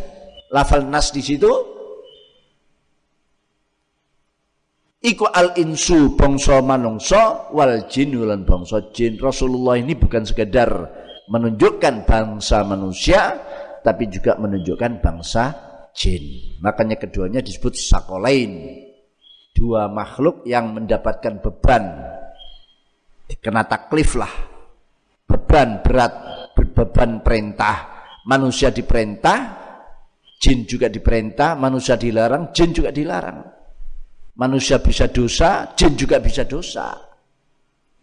[0.51, 1.51] lafal nas di situ
[4.99, 9.15] Iku al insu bangsa manungsa wal jin lan bangsa jin.
[9.15, 10.67] Rasulullah ini bukan sekedar
[11.29, 13.37] menunjukkan bangsa manusia
[13.85, 15.43] tapi juga menunjukkan bangsa
[15.95, 16.57] jin.
[16.59, 18.83] Makanya keduanya disebut sakolain.
[19.53, 21.83] Dua makhluk yang mendapatkan beban
[23.39, 24.31] kena taklif lah.
[25.29, 26.13] Beban berat,
[26.57, 28.01] beban perintah.
[28.25, 29.37] Manusia diperintah,
[30.41, 33.59] jin juga diperintah, manusia dilarang, jin juga dilarang
[34.39, 36.95] manusia bisa dosa, jin juga bisa dosa.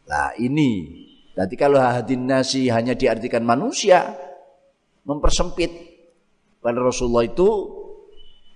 [0.07, 1.03] Nah ini,
[1.37, 4.17] nanti kalau hadin nasi hanya diartikan manusia,
[5.05, 5.95] mempersempit.
[6.59, 7.47] Pada Rasulullah itu,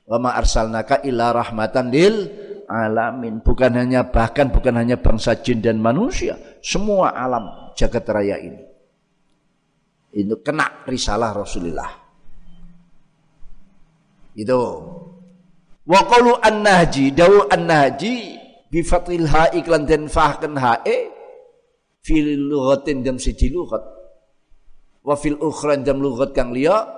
[0.08, 2.26] wama arsalnaka illa rahmatan lil
[2.66, 3.38] alamin.
[3.38, 8.66] Bukan hanya bahkan bukan hanya bangsa jin dan manusia, semua alam jagat raya ini.
[10.10, 11.90] Itu kena risalah Rasulullah.
[14.34, 14.58] Itu
[15.90, 18.38] Wa qalu an-nahji dawu an-nahji
[18.70, 20.54] bi fathil ha iklan den fahkan
[22.00, 23.84] fil lughatin jam siji lughat
[25.04, 26.88] wa fil ukhra jam lughat kang liya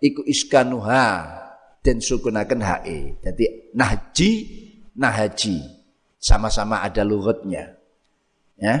[0.00, 1.38] iku iskanuha
[1.82, 3.16] den sukunaken hae.
[3.22, 4.30] Jadi nahji
[4.98, 5.62] nahaji
[6.18, 7.78] sama-sama ada lughatnya.
[8.58, 8.76] Ya.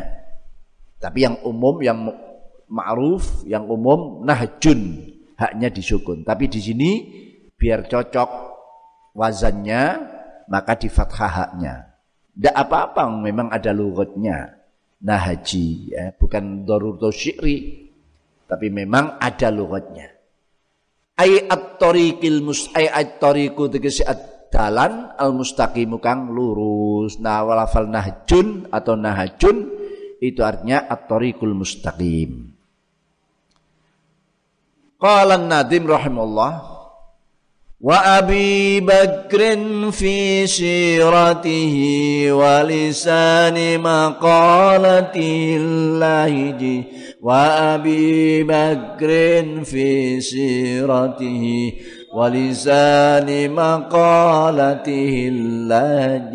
[0.98, 2.10] Tapi yang umum yang
[2.66, 4.98] ma'ruf yang umum nahjun
[5.38, 6.26] haknya disukun.
[6.26, 6.90] Tapi di sini
[7.54, 8.30] biar cocok
[9.14, 9.82] wazannya
[10.50, 11.74] maka di fathah haknya.
[12.34, 14.57] Tidak apa-apa memang ada lughatnya.
[14.98, 17.86] Nah haji ya, bukan daruratu syi'ri
[18.48, 20.10] tapi memang ada lughatnya.
[21.18, 24.02] Ai at-tariqil mus ai at-tariqu tegese
[24.48, 27.20] dalan al mustaqimu kang lurus.
[27.22, 29.56] Nah walafal nahjun atau nahajun
[30.18, 32.54] itu artinya at-tariqul mustaqim.
[34.98, 36.77] Qala an-nadim rahimahullah
[37.80, 39.58] وأبي بكر
[39.90, 41.76] في سيرته
[42.32, 46.82] ولسان مقالته اللهج
[47.22, 49.08] وأبي بكر
[49.64, 51.72] في سيرته
[52.14, 56.34] ولسان مقالته اللهج.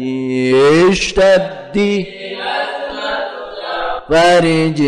[0.90, 2.06] اشتد.
[4.09, 4.81] فرج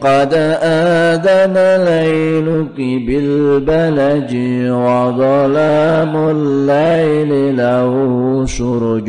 [0.00, 4.32] قد آذن ليلك بالبلج
[4.70, 7.92] وظلام الليل له
[8.46, 9.08] سرج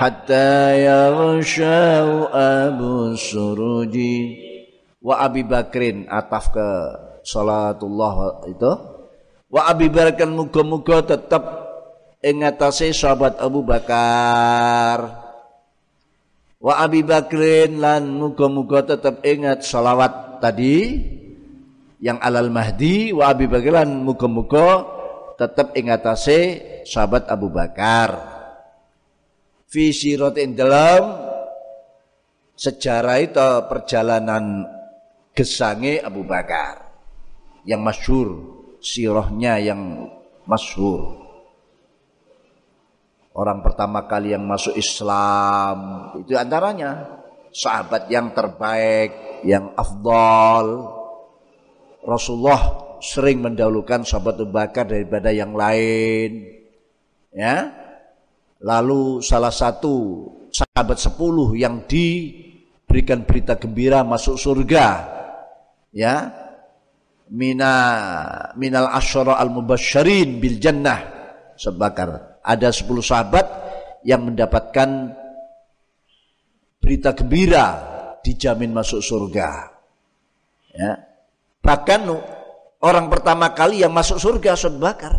[0.00, 0.50] حتى
[0.84, 1.84] يغشى
[2.32, 3.96] أبو السرج
[5.02, 6.68] wa Abi Bakrin ataf ke
[7.26, 8.72] salatullah itu
[9.50, 11.42] wa Abi Bakrin muga-muga tetap
[12.22, 15.25] ingatasi sahabat Abu Bakar
[16.57, 20.97] Wa Abi Bakrin lan muga-muga tetap ingat salawat tadi
[22.01, 24.85] yang alal Mahdi wa Abi Bakrin lan muga-muga
[25.37, 26.39] tetap ingatase
[26.89, 28.37] sahabat Abu Bakar.
[29.69, 31.29] Fi siratin dalam
[32.57, 34.65] sejarah itu perjalanan
[35.37, 36.89] gesange Abu Bakar
[37.69, 38.41] yang masyhur
[38.81, 40.09] sirahnya yang
[40.49, 41.26] masyhur
[43.37, 45.77] orang pertama kali yang masuk Islam.
[46.25, 47.21] Itu antaranya
[47.53, 50.97] sahabat yang terbaik yang afdal.
[52.01, 52.61] Rasulullah
[52.97, 56.49] sering mendahulukan sahabat Abu Bakar daripada yang lain.
[57.29, 57.69] Ya.
[58.57, 65.13] Lalu salah satu sahabat sepuluh yang diberikan berita gembira masuk surga.
[65.93, 66.33] Ya.
[67.27, 67.75] Mina
[68.55, 71.15] minal asyara al mubasysyirin bil jannah.
[71.59, 73.45] Sebakar ada 10 sahabat
[74.05, 75.13] yang mendapatkan
[76.79, 77.65] berita gembira
[78.23, 79.75] dijamin masuk surga.
[80.71, 80.91] Ya.
[81.63, 82.07] Bahkan
[82.79, 85.13] orang pertama kali yang masuk surga Abu Bakar.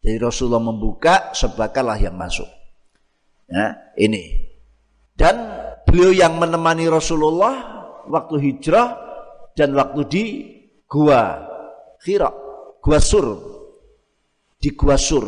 [0.00, 2.48] Jadi Rasulullah membuka Abu Bakarlah yang masuk.
[3.48, 4.48] Ya, ini.
[5.16, 5.36] Dan
[5.84, 8.96] beliau yang menemani Rasulullah waktu hijrah
[9.52, 10.24] dan waktu di
[10.88, 11.44] gua
[12.00, 12.32] Hira,
[12.80, 13.26] gua Sur.
[14.56, 15.24] Di gua Sur.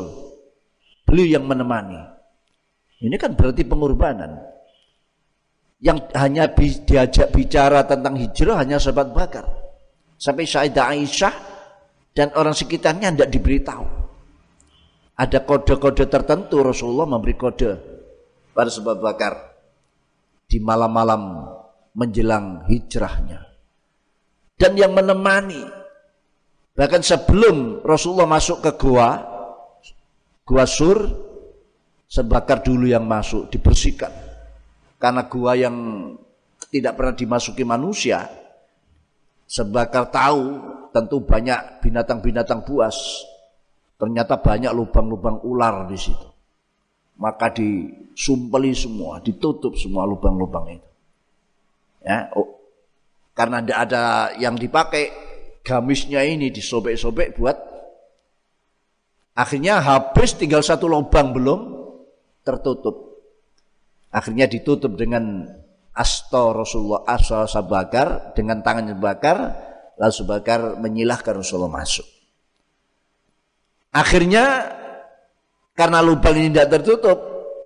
[1.12, 2.00] Beliau yang menemani.
[3.04, 4.32] Ini kan berarti pengorbanan.
[5.76, 9.44] Yang hanya diajak bicara tentang hijrah hanya sahabat bakar.
[10.16, 11.34] Sampai Sayyidah Aisyah
[12.16, 13.84] dan orang sekitarnya tidak diberitahu.
[15.20, 17.70] Ada kode-kode tertentu Rasulullah memberi kode
[18.56, 19.34] pada sahabat bakar
[20.48, 21.44] di malam-malam
[21.92, 23.52] menjelang hijrahnya.
[24.56, 25.60] Dan yang menemani
[26.72, 29.31] bahkan sebelum Rasulullah masuk ke gua
[30.42, 30.98] gua sur
[32.06, 34.10] sebakar dulu yang masuk dibersihkan.
[35.00, 35.76] Karena gua yang
[36.70, 38.28] tidak pernah dimasuki manusia
[39.52, 40.44] sebakar tahu
[40.96, 42.96] tentu banyak binatang-binatang buas.
[44.00, 46.28] Ternyata banyak lubang-lubang ular di situ.
[47.20, 50.88] Maka disumpeli semua ditutup semua lubang-lubang itu.
[52.02, 52.58] Ya oh,
[53.36, 54.04] karena tidak ada
[54.42, 55.12] yang dipakai
[55.62, 57.56] gamisnya ini disobek-sobek buat
[59.32, 61.60] akhirnya habis tinggal satu lubang belum
[62.44, 63.12] tertutup
[64.12, 65.48] Akhirnya ditutup dengan
[65.96, 69.36] asto Rasulullah asal sabakar dengan tangan bakar
[69.96, 72.04] lalu Subakar menyilahkan Rasulullah masuk.
[73.92, 74.68] Akhirnya
[75.72, 77.18] karena lubang ini tidak tertutup,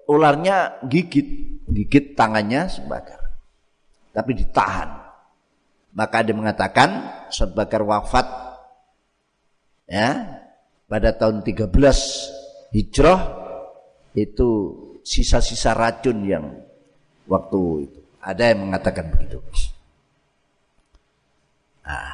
[0.07, 1.27] ularnya gigit,
[1.67, 3.19] gigit tangannya Subakar.
[4.15, 5.03] Tapi ditahan.
[5.99, 6.89] Maka dia mengatakan
[7.35, 8.27] Subakar wafat
[9.91, 10.39] ya
[10.87, 11.71] pada tahun 13
[12.75, 13.21] Hijrah
[14.17, 14.51] itu
[15.07, 16.45] sisa-sisa racun yang
[17.31, 18.01] waktu itu.
[18.23, 19.39] Ada yang mengatakan begitu.
[21.87, 22.11] Nah,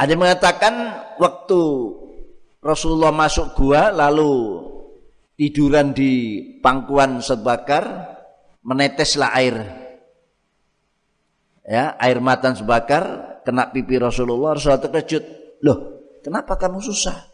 [0.00, 0.74] ada yang mengatakan
[1.20, 1.60] waktu
[2.64, 4.64] Rasulullah masuk gua lalu
[5.36, 8.16] tiduran di pangkuan sebakar
[8.64, 9.56] meneteslah air
[11.66, 15.24] ya air mata sebakar kena pipi Rasulullah Rasulullah terkejut
[15.60, 15.78] loh
[16.24, 17.33] kenapa kamu susah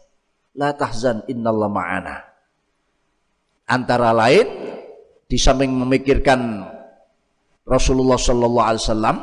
[0.57, 2.17] la tahzan innallah ma'ana
[3.71, 4.47] Antara lain
[5.31, 6.67] di samping memikirkan
[7.63, 9.17] Rasulullah Sallallahu Alaihi Wasallam,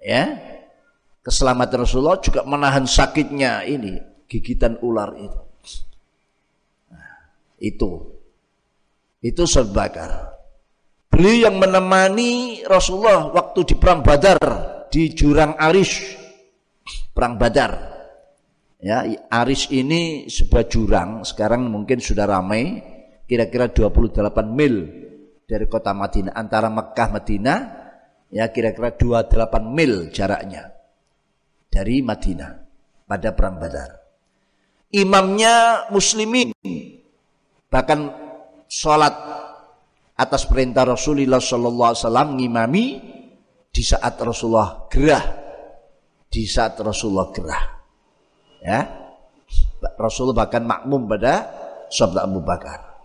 [0.00, 0.24] ya
[1.20, 5.40] keselamatan Rasulullah juga menahan sakitnya ini gigitan ular itu.
[6.88, 7.12] Nah,
[7.60, 7.90] itu
[9.20, 10.32] itu sebakar.
[11.12, 14.40] Beliau yang menemani Rasulullah waktu di perang Badar
[14.88, 15.92] di jurang Aris
[17.12, 17.95] perang Badar.
[18.76, 22.84] Ya, Aris ini sebuah jurang, sekarang mungkin sudah ramai
[23.24, 24.74] kira-kira 28 mil
[25.48, 27.58] dari kota Madinah antara Mekah Madinah
[28.30, 30.76] ya kira-kira 28 mil jaraknya
[31.72, 32.50] dari Madinah
[33.08, 33.90] pada perang Badar.
[34.92, 36.52] Imamnya muslimin
[37.72, 38.12] bahkan
[38.68, 39.14] sholat
[40.20, 42.84] atas perintah Rasulullah Sallallahu Alaihi Wasallam ngimami
[43.72, 45.24] di saat Rasulullah gerah
[46.30, 47.75] di saat Rasulullah gerah
[48.66, 48.90] ya
[49.94, 51.46] Rasulullah bahkan makmum pada
[51.86, 52.96] sahabat Abu Bakar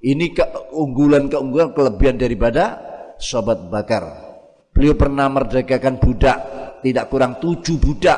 [0.00, 2.80] ini keunggulan-keunggulan kelebihan daripada
[3.20, 4.04] sahabat Bakar.
[4.72, 6.38] Beliau pernah merdekakan budak,
[6.80, 8.16] tidak kurang tujuh budak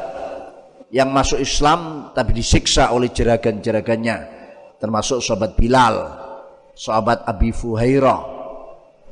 [0.94, 4.16] yang masuk Islam tapi disiksa oleh jeragan-jeragannya,
[4.78, 5.96] termasuk sahabat Bilal,
[6.78, 8.22] sahabat Abi Fuhairah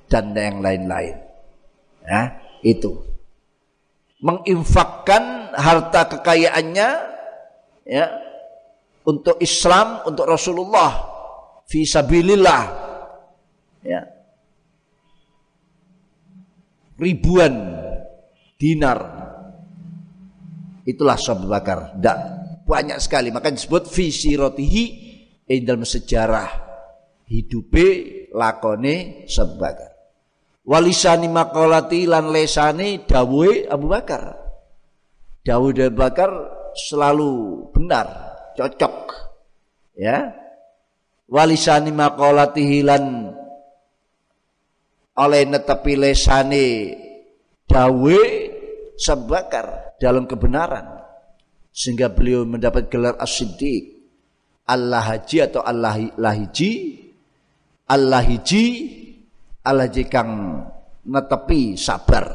[0.06, 1.18] dan yang lain-lain.
[2.06, 3.02] Ya, itu
[4.22, 6.88] menginfakkan harta kekayaannya
[7.90, 8.06] ya.
[9.02, 11.10] Untuk Islam, untuk Rasulullah.
[11.66, 12.62] Fi sabilillah.
[13.82, 14.06] Ya.
[16.94, 17.54] Ribuan
[18.54, 18.98] dinar.
[20.86, 21.78] Itulah sahabat bakar.
[21.98, 22.18] Tidak
[22.68, 23.34] banyak sekali.
[23.34, 24.84] Maka disebut fi sirotihi
[25.48, 26.50] eh, dalam sejarah
[27.26, 27.86] hidupe
[28.30, 29.90] lakone sahabat bakar.
[30.60, 34.36] Walisani makolati lan lesani dawuhe Abu Bakar.
[35.40, 36.30] Dawud Abu Bakar
[36.76, 38.06] selalu benar
[38.58, 38.96] cocok
[39.96, 40.34] ya.
[41.30, 43.30] Walisani maqalatihi lan
[45.14, 46.66] oleh netepi lesane
[47.70, 48.20] dawe
[48.98, 51.06] sebakar dalam kebenaran
[51.70, 54.00] sehingga beliau mendapat gelar as-siddiq
[54.66, 56.98] Allah haji atau Allah lahiji
[57.86, 58.66] Allah hiji
[59.62, 60.62] Allah haji kang
[61.06, 62.26] netepi sabar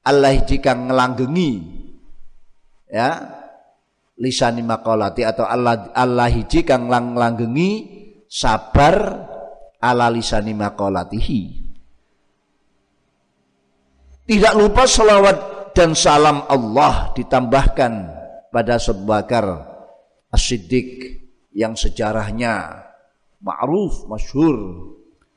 [0.00, 1.52] Allah hiji kang ngelanggengi
[2.88, 3.43] ya
[4.18, 7.70] lisani makolati atau Allah Allah hiji kang lang langgengi
[8.30, 8.96] sabar
[9.78, 11.42] ala lisani maqalatihi.
[14.24, 17.92] Tidak lupa salawat dan salam Allah ditambahkan
[18.48, 19.44] pada sebakar
[20.32, 20.48] as
[21.54, 22.82] yang sejarahnya
[23.44, 24.56] ma'ruf, masyhur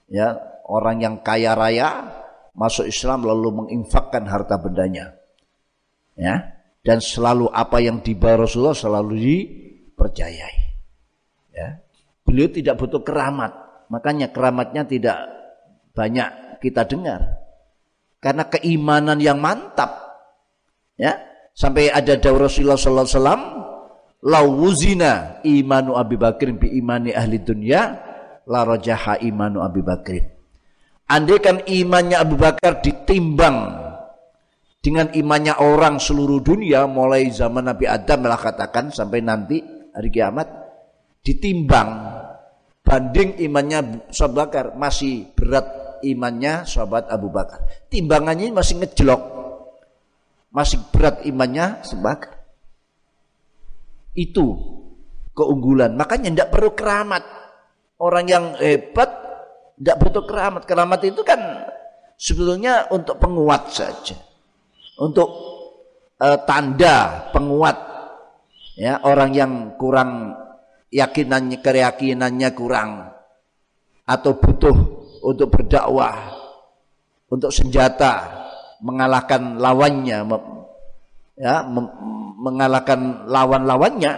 [0.07, 2.09] ya orang yang kaya raya
[2.57, 5.13] masuk Islam lalu menginfakkan harta bendanya
[6.17, 6.56] ya
[6.87, 10.57] dan selalu apa yang dibawa Rasulullah selalu dipercayai.
[11.51, 11.83] Ya.
[12.23, 13.51] Beliau tidak butuh keramat.
[13.91, 15.19] Makanya keramatnya tidak
[15.91, 17.43] banyak kita dengar.
[18.23, 19.99] Karena keimanan yang mantap.
[20.95, 21.19] Ya.
[21.51, 23.43] Sampai ada dawuh Rasulullah sallallahu alaihi wasallam
[24.23, 25.11] lawuzina
[25.43, 27.99] imanu Abi Bakrin bi imani ahli dunya
[28.47, 30.23] la rajaha imanu Abi Bakrin.
[31.11, 33.86] Andaikan imannya Abu Bakar ditimbang
[34.87, 39.59] dengan imannya orang seluruh dunia mulai zaman Nabi Adam malah katakan sampai nanti
[39.91, 40.47] hari kiamat
[41.19, 42.23] ditimbang
[42.87, 47.67] banding imannya Abu Bakar masih berat imannya sahabat Abu Bakar.
[47.91, 49.21] Timbangannya masih ngejlok.
[50.55, 52.39] Masih berat imannya Bakar.
[54.15, 54.55] Itu
[55.35, 55.99] keunggulan.
[55.99, 57.27] Makanya tidak perlu keramat.
[57.99, 59.11] Orang yang hebat
[59.75, 60.63] tidak butuh keramat.
[60.63, 61.67] Keramat itu kan
[62.15, 64.26] sebetulnya untuk penguat saja.
[64.97, 65.29] Untuk
[66.21, 67.77] uh, tanda penguat.
[68.77, 70.37] Ya, orang yang kurang
[70.93, 73.09] yakinannya keyakinannya kurang
[74.05, 74.77] atau butuh
[75.25, 76.13] untuk berdakwah,
[77.25, 78.45] untuk senjata
[78.85, 80.21] mengalahkan lawannya
[81.37, 81.65] ya
[82.37, 84.13] mengalahkan lawan-lawannya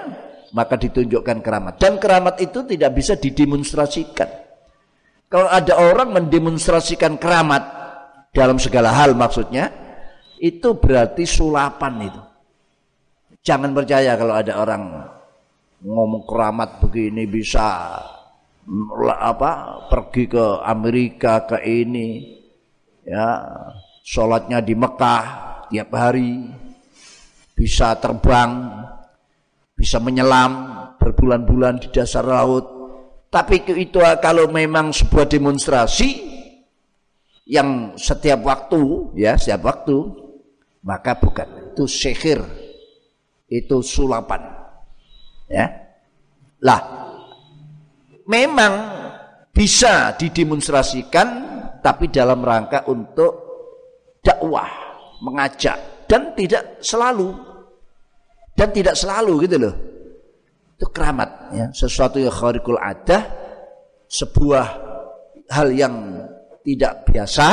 [0.52, 1.78] maka ditunjukkan keramat.
[1.78, 4.28] Dan keramat itu tidak bisa didemonstrasikan.
[5.30, 7.62] Kalau ada orang mendemonstrasikan keramat
[8.34, 9.70] dalam segala hal maksudnya,
[10.40, 12.22] itu berarti sulapan itu.
[13.44, 14.84] Jangan percaya kalau ada orang
[15.84, 17.96] ngomong keramat begini bisa
[19.20, 19.52] apa
[19.88, 22.38] pergi ke Amerika ke ini
[23.08, 23.42] ya
[24.04, 25.24] sholatnya di Mekah
[25.72, 26.52] tiap hari
[27.56, 28.84] bisa terbang
[29.80, 30.68] bisa menyelam
[31.00, 32.68] berbulan-bulan di dasar laut.
[33.32, 36.28] Tapi itu kalau memang sebuah demonstrasi
[37.50, 39.98] yang setiap waktu, ya setiap waktu,
[40.84, 41.74] maka bukan.
[41.74, 42.44] Itu sihir,
[43.48, 44.44] itu sulapan,
[45.48, 45.68] ya.
[46.60, 46.82] Lah,
[48.28, 48.74] memang
[49.56, 51.28] bisa didemonstrasikan,
[51.80, 53.32] tapi dalam rangka untuk
[54.20, 54.68] dakwah,
[55.24, 57.32] mengajak, dan tidak selalu.
[58.60, 59.76] Dan tidak selalu gitu loh.
[60.76, 61.72] Itu keramat ya.
[61.72, 63.24] Sesuatu yang kharikul adah
[64.12, 64.66] sebuah
[65.48, 65.96] hal yang
[66.68, 67.48] tidak biasa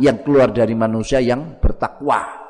[0.00, 2.45] yang keluar dari manusia yang bertakwa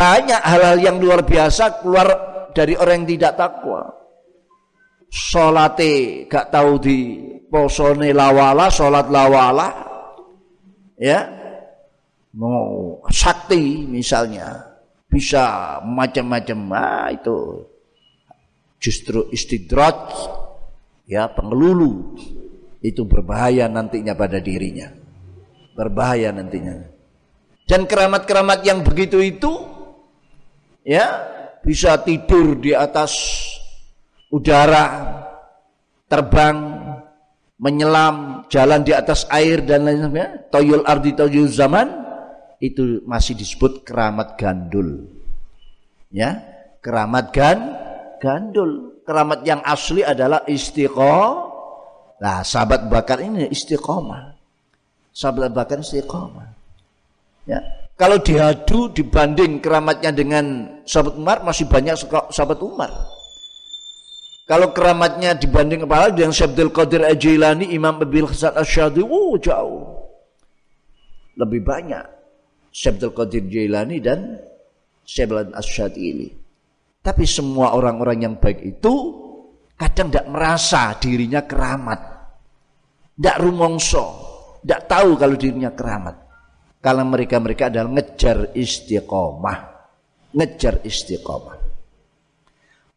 [0.00, 2.08] banyak hal-hal yang luar biasa keluar
[2.56, 3.84] dari orang yang tidak takwa.
[5.12, 6.98] Solate gak tahu di
[7.52, 9.68] posone lawala sholat lawala.
[10.96, 11.28] Ya.
[12.32, 14.72] Mau sakti misalnya.
[15.10, 16.58] Bisa macam-macam.
[16.72, 17.66] Ah itu
[18.80, 20.16] justru istidrat
[21.04, 22.16] ya pengelulu.
[22.80, 24.88] Itu berbahaya nantinya pada dirinya.
[25.76, 26.88] Berbahaya nantinya.
[27.68, 29.69] Dan keramat-keramat yang begitu itu
[30.86, 31.06] ya
[31.60, 33.12] bisa tidur di atas
[34.32, 35.16] udara
[36.08, 36.58] terbang
[37.60, 42.00] menyelam jalan di atas air dan lain sebagainya toyul ardi toyul zaman
[42.60, 45.08] itu masih disebut keramat gandul.
[46.12, 46.44] Ya,
[46.84, 47.58] keramat gan
[48.20, 49.00] gandul.
[49.08, 51.48] Keramat yang asli adalah istiqomah.
[52.20, 54.36] Nah, sahabat bakar ini istiqomah.
[55.10, 56.52] Sahabat bakar istiqomah.
[57.48, 57.64] Ya,
[58.00, 60.44] kalau diadu dibanding keramatnya dengan
[60.88, 62.00] sahabat Umar masih banyak
[62.32, 62.88] sahabat Umar.
[64.48, 70.00] Kalau keramatnya dibanding kepala dengan Syabdul Qadir Ajilani, Imam Abil Hasan Asyadi, oh jauh.
[71.36, 72.02] Lebih banyak.
[72.72, 74.40] Syabdul Qadir Jailani dan
[75.04, 76.32] Syablan Asyadili.
[77.04, 78.94] Tapi semua orang-orang yang baik itu
[79.76, 82.00] kadang tidak merasa dirinya keramat.
[83.12, 84.06] Tidak rumongso.
[84.64, 86.29] Tidak tahu kalau dirinya keramat.
[86.80, 89.58] Kalau mereka-mereka adalah ngejar istiqomah.
[90.32, 91.60] Ngejar istiqomah.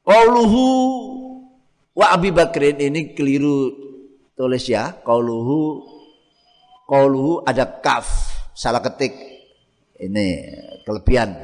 [0.04, 0.64] Qauluhu
[1.92, 3.76] wa Abi Bakrin ini keliru
[4.40, 4.96] tulis ya.
[5.04, 5.84] Qauluhu
[6.88, 8.08] qauluhu ada kaf
[8.56, 9.12] salah ketik
[10.00, 10.48] ini
[10.88, 11.36] kelebihan.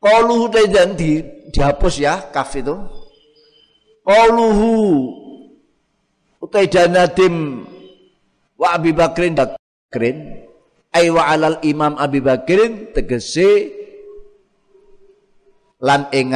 [0.00, 1.20] Qauluhu dan di,
[1.52, 2.80] dihapus ya kaf itu.
[4.08, 4.72] Qauluhu
[6.40, 7.60] utai nadim
[8.56, 10.45] wa Abi Bakrin Bakrin
[10.96, 13.68] ay wa alal Imam Abi Bakrin tegese
[15.84, 16.32] lan ing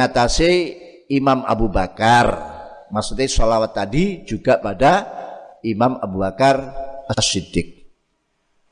[1.09, 2.53] Imam Abu Bakar.
[2.93, 5.09] Maksudnya sholawat tadi juga pada
[5.65, 6.59] Imam Abu Bakar
[7.09, 7.81] As-Siddiq.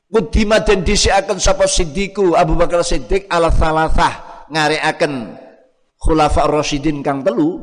[0.10, 5.38] Kudima dan disiakan sapa Siddiqu Abu Bakar Siddiq ala thalathah ngareaken
[6.02, 7.62] khulafa rasyidin kang telu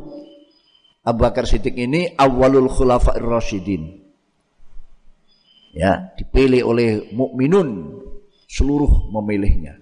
[1.03, 4.07] Abu Bakar Siddiq ini awalul khulafa rasyidin
[5.77, 8.01] Ya, dipilih oleh mukminun
[8.47, 9.79] seluruh memilihnya.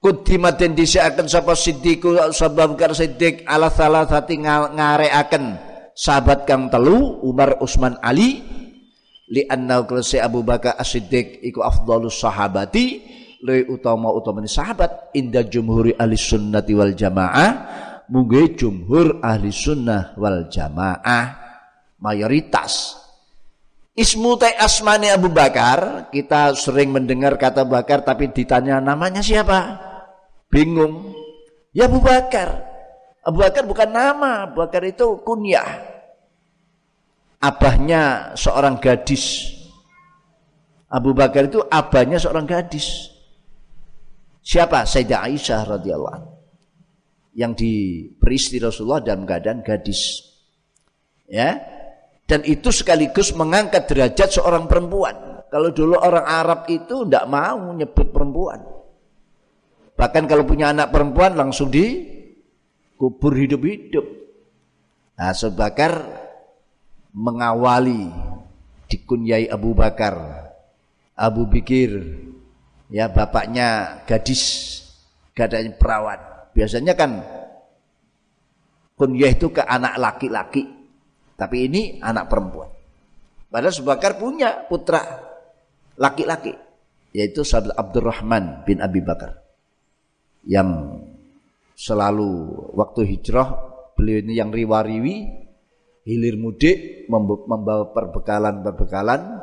[0.00, 5.44] Kudimatin disiakan sapa siddiqu sabab kar siddiq ala salasati ngareaken
[5.96, 8.44] sahabat kang telu Umar Usman Ali
[9.32, 13.02] li anna kulsi Abu Bakar As-Siddiq iku afdhalus sahabati
[13.42, 17.50] le utama utamane sahabat inda jumhuri ahli sunnati wal jamaah
[18.12, 21.24] mungge jumhur ahli sunnah wal jamaah
[21.98, 23.05] mayoritas
[23.96, 29.80] Ismu te asmani Abu Bakar, kita sering mendengar kata Bakar tapi ditanya namanya siapa?
[30.52, 31.16] Bingung.
[31.72, 32.60] Ya Abu Bakar.
[33.24, 35.96] Abu Bakar bukan nama, Abu Bakar itu kunyah.
[37.40, 39.56] Abahnya seorang gadis.
[40.92, 43.08] Abu Bakar itu abahnya seorang gadis.
[44.44, 44.84] Siapa?
[44.84, 46.36] Sayyidah Aisyah radhiyallahu
[47.36, 50.24] yang diberi istri Rasulullah dalam keadaan gadis.
[51.28, 51.58] Ya,
[52.26, 55.46] dan itu sekaligus mengangkat derajat seorang perempuan.
[55.46, 58.60] Kalau dulu orang Arab itu tidak mau nyebut perempuan.
[59.96, 64.04] Bahkan kalau punya anak perempuan langsung dikubur hidup-hidup.
[65.16, 66.02] Nah, Sebakar
[67.16, 68.12] mengawali
[68.92, 70.44] dikunyai Abu Bakar.
[71.16, 71.96] Abu Bikir,
[72.92, 74.84] ya bapaknya gadis,
[75.32, 76.52] gadanya perawat.
[76.52, 77.24] Biasanya kan
[79.00, 80.75] kunyah itu ke anak laki-laki.
[81.36, 82.72] Tapi ini anak perempuan.
[83.52, 85.00] Padahal Subakar punya putra
[85.96, 86.52] laki-laki
[87.16, 89.40] yaitu sahabat Abdurrahman bin Abi Bakar
[90.44, 91.00] yang
[91.72, 93.56] selalu waktu hijrah
[93.96, 95.16] beliau ini yang riwariwi
[96.04, 99.40] hilir mudik membawa perbekalan-perbekalan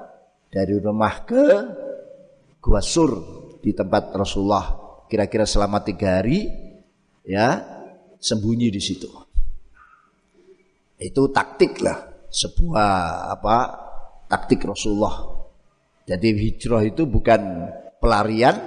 [0.53, 1.43] dari rumah ke
[2.61, 3.11] Gua Sur
[3.59, 4.77] di tempat Rasulullah
[5.09, 6.47] kira-kira selama tiga hari
[7.25, 7.57] ya
[8.21, 9.22] sembunyi di situ
[11.03, 12.89] itu taktik lah sebuah
[13.35, 13.55] apa
[14.25, 15.45] taktik Rasulullah.
[16.03, 17.69] Jadi hijrah itu bukan
[18.01, 18.57] pelarian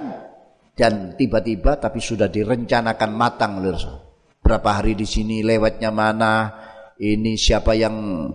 [0.73, 3.97] dan tiba-tiba tapi sudah direncanakan matang oleh Rasul.
[4.39, 6.55] Berapa hari di sini lewatnya mana,
[7.03, 8.29] ini siapa yang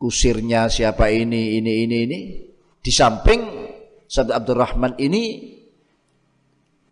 [0.00, 2.18] kusirnya, siapa ini, ini, ini, ini.
[2.82, 3.62] Di samping
[4.08, 5.52] Sahabat Abdurrahman ini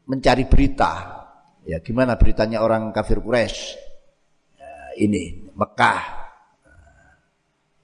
[0.06, 1.18] mencari berita.
[1.64, 3.76] Ya gimana beritanya orang kafir Quraisy?
[4.56, 6.19] Ya, ini Mekah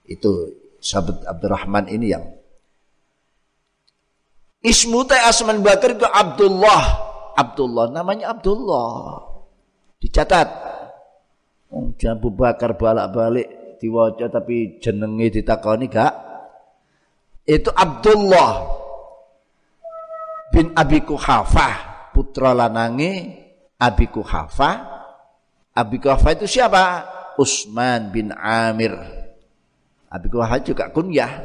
[0.06, 2.24] itu sahabat Abdurrahman ini yang
[4.66, 6.82] Ismu teh Asman Bakar itu Abdullah.
[7.38, 9.22] Abdullah namanya Abdullah.
[10.02, 10.48] Dicatat.
[11.70, 16.14] Oh, Abu Bakar balak-balik diwaca tapi jenenge ditakoni gak?
[17.46, 18.66] Itu Abdullah
[20.50, 23.38] bin Abi Kuhafah, putra lanange
[23.78, 24.76] Abi Kuhafah.
[25.78, 27.06] Abi Kuhafah itu siapa?
[27.38, 28.96] Usman bin Amir
[30.10, 31.42] Abi Kuhafah juga kunyah.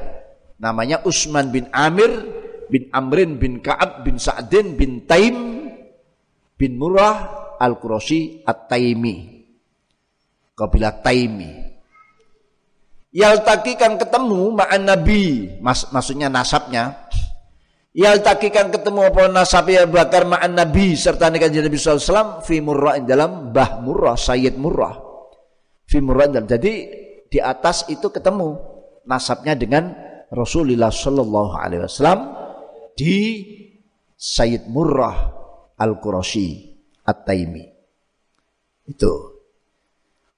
[0.61, 2.11] Namanya Usman bin Amir
[2.71, 5.67] bin Amrin bin Ka'ab bin Sa'din bin Taim
[6.55, 9.43] bin Murrah Al-Qurashi At-Taimi.
[10.55, 11.51] Kabilah Taimi.
[13.11, 16.95] Yaltaki kan ketemu ma'an Nabi, Mas, maksudnya nasabnya.
[17.91, 23.03] Yaltaki kan ketemu apa nasab ya bakar ma'an Nabi serta nikah Nabi SAW fi murrah
[23.03, 24.95] dalam bah murrah, Sayyid murrah.
[25.91, 27.00] Fi murrah jadi
[27.31, 28.59] di atas itu ketemu
[29.07, 29.95] nasabnya dengan
[30.27, 32.19] Rasulullah Shallallahu Alaihi Wasallam
[32.91, 33.15] di
[34.19, 35.31] Sayyid Murrah
[35.79, 36.75] Al Qurashi
[37.07, 37.63] At Taimi
[38.91, 39.13] itu.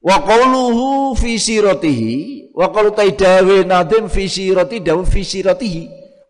[0.04, 2.12] Wa qawluhu fi siratihi
[2.54, 5.84] wa qalu taidawe nadim fi sirati dawu fi siratihi.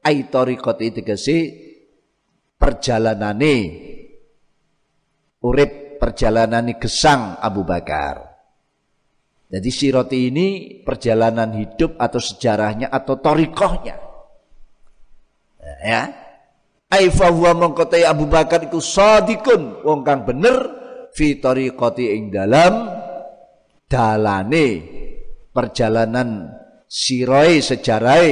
[0.04, 1.38] Ai tariqati tegese
[2.60, 3.56] perjalanane
[5.44, 8.33] urip perjalanane gesang Abu Bakar
[9.54, 10.48] jadi siroti ini
[10.82, 14.02] perjalanan hidup atau sejarahnya atau torikohnya.
[15.86, 16.10] Ya.
[16.90, 20.58] Aifa huwa mengkotai Abu Bakar itu sadikun wong kang bener
[21.14, 22.90] fi tariqati ing dalam
[23.86, 24.68] dalane
[25.54, 26.50] perjalanan
[26.90, 28.30] siroi sejarai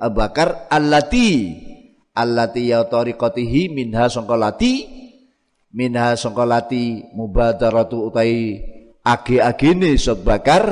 [0.00, 1.52] Abu Bakar allati
[2.16, 4.88] allati ya tariqatihi minha sangkalati
[5.72, 8.71] minha sangkalati mubadaratu utai
[9.02, 10.64] age-agene sebakar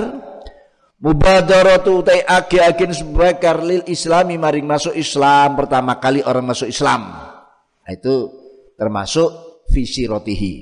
[1.02, 7.10] mubadaratu utai age-agene sebakar lil islami maring masuk Islam pertama kali orang masuk Islam.
[7.82, 8.30] Nah, itu
[8.78, 10.54] termasuk visi rotihi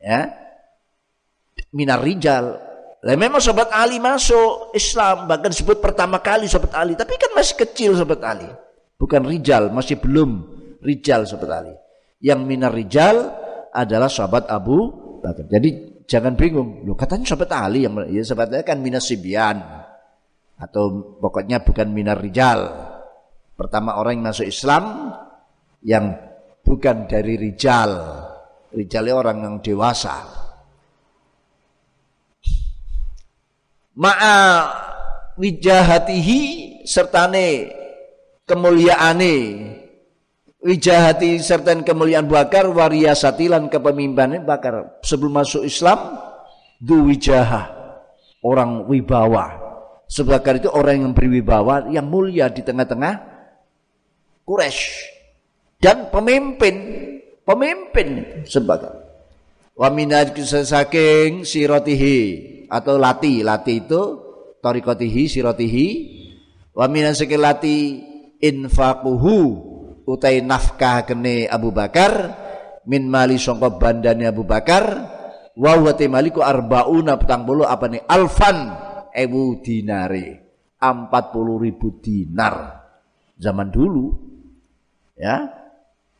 [0.00, 0.28] ya.
[1.72, 2.60] Minar rijal.
[3.02, 7.56] Lah memang sobat Ali masuk Islam bahkan disebut pertama kali sobat Ali tapi kan masih
[7.56, 8.46] kecil sobat Ali.
[9.00, 10.44] Bukan rijal masih belum
[10.84, 11.74] rijal sobat Ali.
[12.22, 13.34] Yang minar rijal
[13.74, 15.50] adalah sahabat Abu Bakar.
[15.50, 16.84] Jadi jangan bingung.
[16.84, 19.64] Loh katanya sahabat Ali yang ya sahabat Ali kan minas sibyan
[20.60, 22.68] atau pokoknya bukan minar rijal.
[23.56, 25.16] Pertama orang yang masuk Islam
[25.80, 26.12] yang
[26.60, 27.96] bukan dari rijal.
[28.72, 30.44] Rijalnya orang yang dewasa.
[33.92, 34.40] Ma'a
[35.36, 36.40] wijahatihi
[36.88, 37.68] sertane
[38.48, 39.36] kemuliaane
[40.62, 45.98] wijahati serta kemuliaan bakar wariyasatilan kepemimpinan bakar sebelum masuk Islam
[46.78, 47.82] du wijahah
[48.46, 49.58] orang wibawa.
[50.12, 53.32] Sebakar itu orang yang berwibawa yang mulia di tengah-tengah
[54.44, 55.08] Quraisy.
[55.82, 56.74] Dan pemimpin
[57.42, 59.02] pemimpin sebakar
[59.72, 62.18] wa minad saking sirotihi
[62.68, 63.40] atau lati.
[63.40, 64.02] Lati itu
[64.60, 65.86] tarikotihi sirotihi.
[66.76, 68.04] Wa minan lati
[68.36, 69.71] infaquhu
[70.06, 72.12] utai nafkah kene Abu Bakar
[72.88, 74.84] min mali sangka bandane Abu Bakar
[75.52, 78.72] wa wa maliku arbauna petang bulu apa nih alfan
[79.12, 80.42] ewu dinare
[80.82, 82.82] empat puluh ribu dinar.
[83.38, 84.10] Zaman dulu
[85.14, 85.46] ya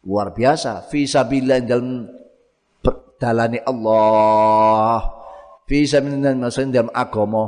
[0.07, 0.87] luar biasa.
[0.87, 2.07] Fi sabilillah dalam
[3.19, 4.99] dalane Allah.
[5.67, 7.45] Fi sabilillah maksudnya dalam agama.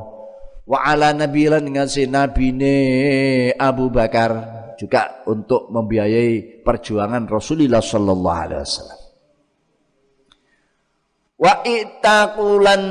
[0.64, 2.74] Wa ala nabilan dengan si nabine
[3.61, 8.99] Abu Bakar juga untuk membiayai perjuangan Rasulullah sallallahu alaihi wasallam.
[11.35, 12.83] Wa itaqulan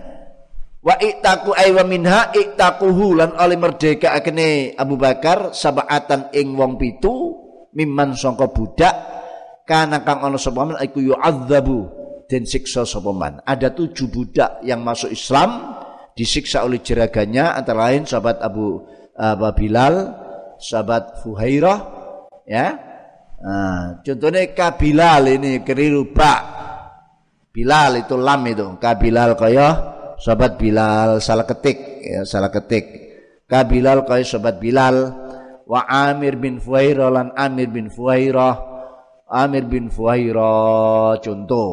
[0.86, 6.80] wa itaku ay wa minha itaquhu lan oleh merdeka akene Abu Bakar sab'atan ing wong
[6.80, 7.36] pitu
[7.76, 8.94] mimman sangka budak
[9.68, 11.78] kana kang ana sapa men iku yu'adzabu
[12.26, 13.12] den siksa sapa.
[13.44, 15.78] Ada tujuh budak yang masuk Islam
[16.14, 18.82] disiksa oleh jeraganya antara lain sahabat Abu
[19.20, 19.94] Abu Bilal,
[20.60, 21.78] sahabat Fuhairah,
[22.44, 22.76] ya.
[23.40, 26.40] Nah, contohnya Kabilal ini keliru Pak.
[27.50, 28.76] Bilal itu lam itu.
[28.76, 29.68] Kabilal kaya
[30.20, 32.84] sahabat Bilal salah ketik ya, salah ketik.
[33.48, 34.96] Kabilal kaya sahabat Bilal
[35.64, 38.68] wa Amir bin Fuhairah lan Amir bin Fuhairah.
[39.30, 41.72] Amir bin Fuhairah contoh.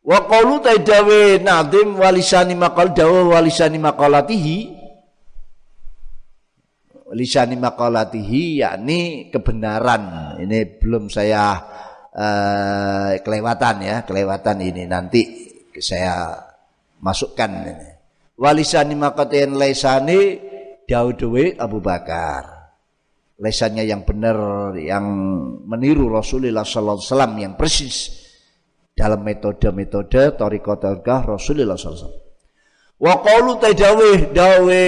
[0.00, 4.79] Wa qalu taidawe nadim walisani maqal dawa walisani maqalatihi
[7.10, 10.38] walisani maqalatihi yakni kebenaran.
[10.38, 11.58] Ini belum saya
[12.14, 15.50] uh, kelewatan ya, kelewatan ini nanti
[15.82, 16.38] saya
[17.02, 17.88] masukkan ini.
[18.38, 20.38] Walisani maqatin laisani
[20.86, 21.20] Daud
[21.58, 22.62] Abu Bakar.
[23.40, 24.36] Lesannya yang benar
[24.76, 25.00] yang
[25.64, 27.96] meniru Rasulullah sallallahu alaihi wasallam yang persis
[28.92, 32.20] dalam metode-metode toriko-torikah Rasulullah SAW.
[33.00, 33.56] Wa qalu
[34.36, 34.82] dawe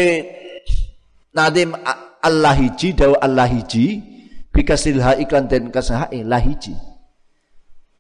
[1.33, 1.73] nadim
[2.23, 4.13] Allah hiji dawe Allah hiji
[5.03, 6.77] ha iklan dan kasahae lahiji.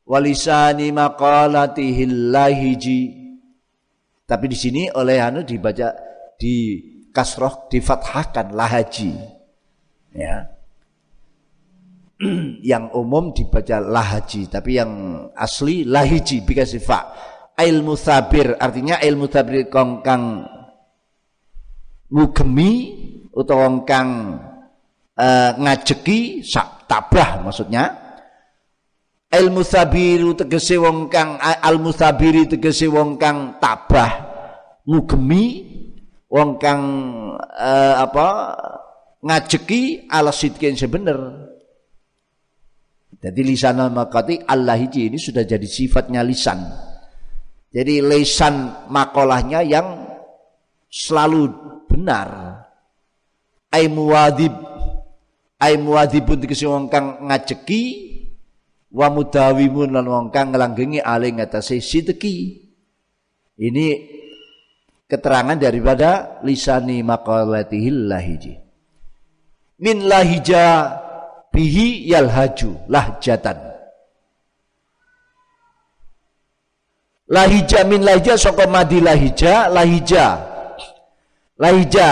[0.06, 3.00] Walisani maqalatihi lahiji.
[4.28, 5.92] Tapi di sini oleh anu dibaca
[6.36, 6.78] di
[7.10, 9.12] kasroh difathahkan lahaji.
[10.12, 10.52] Ya.
[12.70, 17.10] yang umum dibaca lahaji tapi yang asli lahiji bikasi fa
[17.58, 20.46] ilmu sabir artinya ilmu sabir kong kang
[22.14, 23.01] mugemi
[23.32, 24.38] utawa kang
[25.16, 27.96] uh, ngajeki sak tabah maksudnya
[29.32, 34.12] ilmu sabiru tegese wong kang al musabiri tegese wong kang tabah
[34.84, 35.44] ngugemi
[36.28, 36.82] wong kang
[37.40, 38.26] uh, apa
[39.24, 41.42] ngajeki ala sidkin sebener
[43.22, 46.58] jadi lisan al-makati Allah hiji ini sudah jadi sifatnya lisan.
[47.70, 50.10] Jadi lisan makolahnya yang
[50.90, 51.46] selalu
[51.86, 52.51] benar.
[53.72, 54.52] Ai muwadib
[55.56, 57.82] ai muwadibun dikesi wong kang ngajeki
[58.92, 62.68] wa mudawimun lan wong kang nglanggengi ale ngatasé sideki.
[63.56, 63.86] Ini
[65.08, 68.60] keterangan daripada lisani maqalatihil lahiji.
[69.80, 70.92] Min lahija
[71.52, 73.72] bihi yalhaju lahjatan
[77.32, 80.26] lahija min lahija saka madi lahija lahija
[81.56, 82.08] lahija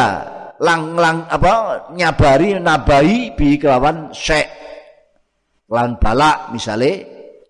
[0.61, 4.49] lang lang apa nyabari nabai bi kelawan syek.
[5.71, 6.93] Lan balak misale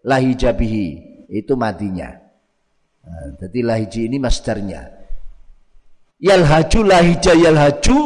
[0.04, 0.88] lahija bihi
[1.32, 2.12] itu madinya
[3.00, 4.92] nah, jadi lahiji ini masdarnya
[6.20, 7.96] yalhaju lahija yalhaju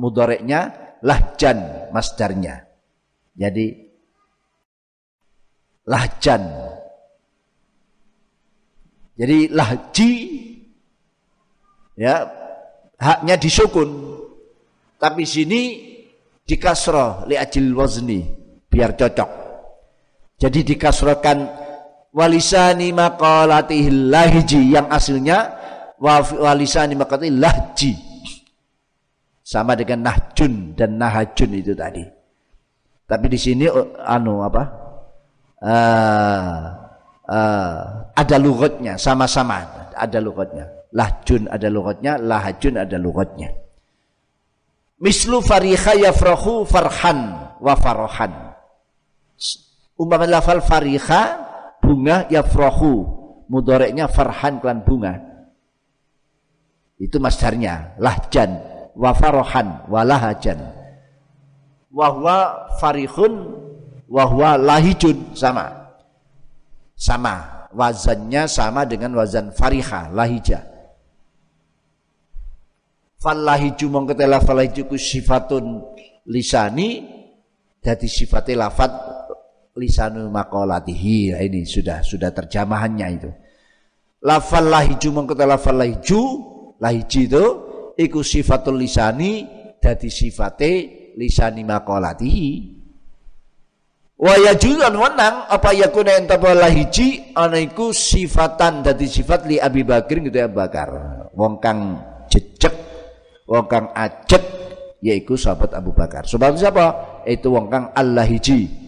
[0.00, 0.72] mudareknya
[1.04, 2.64] lahjan masdarnya
[3.36, 3.86] jadi
[5.84, 6.42] lahjan.
[9.16, 10.12] Jadi lahji
[11.96, 12.28] ya
[13.00, 13.88] haknya disukun.
[14.96, 15.60] Tapi sini
[16.40, 18.24] di kasroh li ajil wazni
[18.68, 19.30] biar cocok.
[20.36, 21.38] Jadi dikasrohkan
[22.12, 25.52] walisani maqalatihil lahji yang aslinya
[26.40, 27.92] walisani maqalatihil lahji.
[29.46, 32.02] sama dengan nahjun dan nahajun itu tadi.
[33.06, 34.62] Tapi di sini oh, anu apa?
[35.62, 36.62] Uh,
[37.30, 37.78] uh,
[38.10, 40.75] ada lugotnya sama-sama ada lugotnya.
[40.94, 43.50] Lahjun ada lugotnya, lahajun ada lugotnya.
[45.02, 48.32] Mislu fariha yafrahu farhan wa farohan.
[49.96, 51.22] Umpama lafal fariha
[51.80, 53.04] bunga yafrahu
[53.48, 55.20] mudoreknya farhan klan bunga.
[56.96, 58.56] Itu masdarnya lahjan
[58.96, 60.76] wa farohan wa lahajan
[61.96, 63.56] wahwa farihun
[64.04, 65.88] wahwa lahijun sama
[66.92, 70.60] sama wazannya sama dengan wazan fariha lahija
[73.26, 75.82] falahiju mongketela falahiju ku sifatun
[76.30, 77.02] lisani
[77.82, 78.90] jadi sifatnya lafat
[79.78, 81.34] lisanu makolatihi.
[81.34, 83.30] Nah, ini sudah sudah terjemahannya itu.
[84.26, 86.22] Lafal lahiju mongketela falahiju
[86.82, 87.44] lahiji itu
[87.94, 89.46] iku sifatul lisani
[89.78, 90.72] dadi sifate
[91.14, 92.50] lisani maqalatihi
[94.16, 100.16] wa yajulan wenang apa yakuna entabala hiji ana iku sifatan dadi sifat li Abi Bakar
[100.26, 100.90] gitu ya Bakar.
[101.36, 102.02] Wong kang
[102.32, 102.85] jejeg
[103.46, 104.42] wong kang ajek
[105.00, 106.26] yaiku sahabat Abu Bakar.
[106.26, 106.84] Sebab siapa?
[107.26, 108.86] Itu wong kang Allah hiji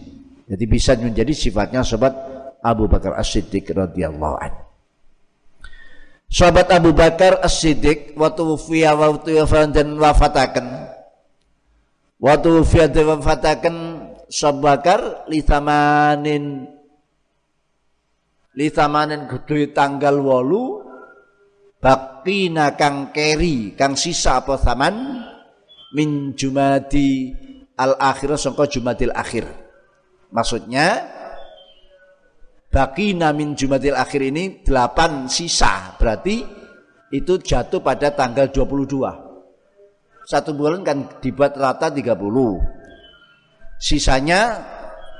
[0.49, 2.13] jadi bisa menjadi sifatnya sahabat
[2.65, 4.61] Abu Bakar As-Siddiq radhiyallahu anhu.
[6.25, 10.65] Sahabat Abu Bakar As-Siddiq waktu wafiyah waktu dan wafataken.
[12.17, 13.75] Waktu wafiyah dan wafataken
[14.25, 14.99] Sahabat Bakar
[15.29, 16.65] litamanin
[18.57, 20.81] litamanin gede tanggal walu
[22.19, 25.23] bakina kang keri kang sisa apa taman
[25.95, 27.31] min jumadi
[27.79, 29.47] al akhir sangka jumadil akhir
[30.35, 31.15] maksudnya
[32.69, 35.97] Baki namin Jumatil akhir ini 8 sisa.
[35.97, 36.45] Berarti
[37.09, 40.29] itu jatuh pada tanggal 22.
[40.29, 42.13] Satu bulan kan dibuat rata 30.
[43.81, 44.61] Sisanya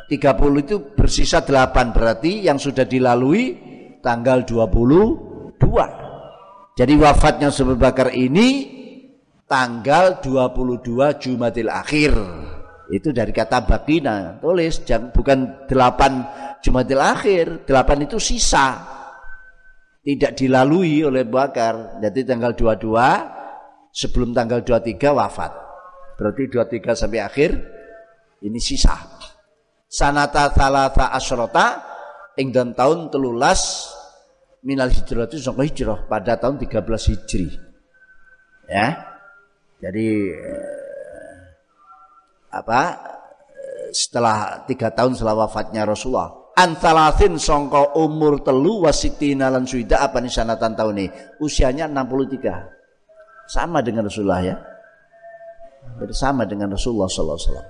[0.06, 3.58] 30 itu bersisa 8 berarti yang sudah dilalui
[4.06, 5.58] tanggal 22.
[6.80, 8.64] Jadi wafatnya Abu Bakar ini
[9.44, 12.16] tanggal 22 Jumatil akhir.
[12.88, 14.40] Itu dari kata bakina.
[14.40, 18.80] Tulis bukan 8 Jumatil akhir, delapan itu sisa.
[20.00, 22.00] Tidak dilalui oleh Bakar.
[22.00, 25.52] Jadi tanggal 22 sebelum tanggal 23 wafat.
[26.16, 27.52] Berarti 23 sampai akhir
[28.48, 28.96] ini sisa.
[29.84, 31.84] Sanata thalatha asrota
[32.40, 33.92] ing dalam tahun telulas
[34.64, 37.50] minal hijrah itu sampai hijrah pada tahun 13 Hijri.
[38.68, 38.88] Ya.
[39.80, 41.44] Jadi eh,
[42.52, 42.82] apa
[43.96, 46.36] setelah tiga tahun setelah wafatnya Rasulullah.
[46.60, 51.08] Antalasin songko umur telu wasitina lan suida apa nih sanatan tahun ini?
[51.40, 54.60] Usianya 63 sama dengan Rasulullah ya.
[55.96, 57.70] Bersama dengan Rasulullah sallallahu alaihi wasallam.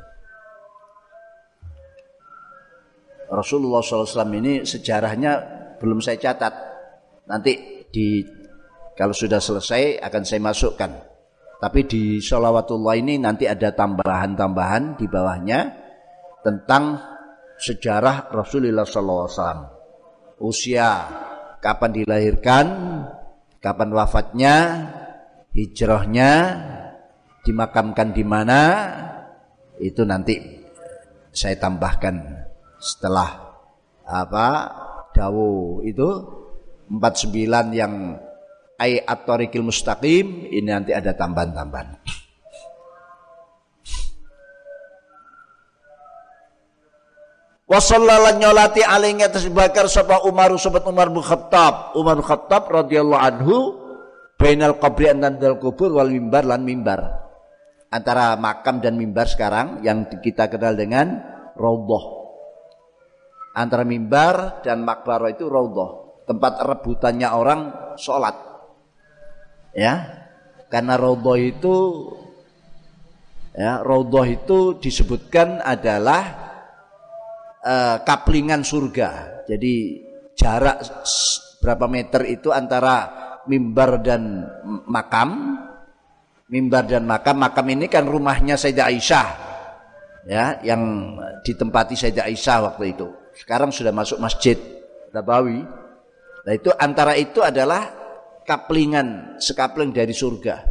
[3.29, 5.31] Rasulullah SAW ini sejarahnya
[5.77, 6.68] belum saya catat
[7.29, 8.25] nanti di
[8.97, 10.91] kalau sudah selesai akan saya masukkan
[11.59, 15.59] tapi di sholawatullah ini nanti ada tambahan-tambahan di bawahnya
[16.39, 16.95] tentang
[17.59, 19.75] sejarah Rasulullah SAW.
[20.39, 21.03] Usia,
[21.59, 22.65] kapan dilahirkan,
[23.59, 24.55] kapan wafatnya,
[25.51, 26.31] hijrahnya,
[27.43, 28.61] dimakamkan di mana,
[29.83, 30.39] itu nanti
[31.35, 32.47] saya tambahkan
[32.79, 33.51] setelah
[34.07, 34.47] apa
[35.11, 36.38] dawu itu
[36.89, 38.17] 49 yang
[38.81, 42.01] ay at-tariqil mustaqim ini nanti ada tambahan-tambahan.
[47.69, 51.93] Wasallalan nyolati alaihi atas bakar sapa Umar sobat Umar bin Khattab.
[51.93, 53.55] Umar bin Khattab radhiyallahu anhu
[54.41, 57.29] bainal qabri dal kubur wal mimbar lan mimbar.
[57.93, 61.21] Antara makam dan mimbar sekarang yang kita kenal dengan
[61.53, 62.17] raudhah.
[63.53, 67.61] Antara mimbar dan makbar itu raudhah, tempat rebutannya orang
[67.97, 68.37] sholat.
[69.73, 70.21] Ya.
[70.69, 71.75] Karena raudhah itu
[73.57, 76.23] ya, raudhah itu disebutkan adalah
[77.65, 79.41] uh, kaplingan surga.
[79.49, 80.05] Jadi
[80.37, 80.85] jarak
[81.57, 83.09] berapa meter itu antara
[83.49, 84.45] mimbar dan
[84.85, 85.57] makam.
[86.49, 89.27] Mimbar dan makam, makam ini kan rumahnya Sayyidah Aisyah.
[90.29, 90.81] Ya, yang
[91.45, 93.09] ditempati Sayyidah Aisyah waktu itu.
[93.37, 94.57] Sekarang sudah masuk Masjid
[95.13, 95.61] Nabawi.
[96.49, 97.93] Nah, itu antara itu adalah
[98.41, 100.65] kaplingan, sekapling dari surga.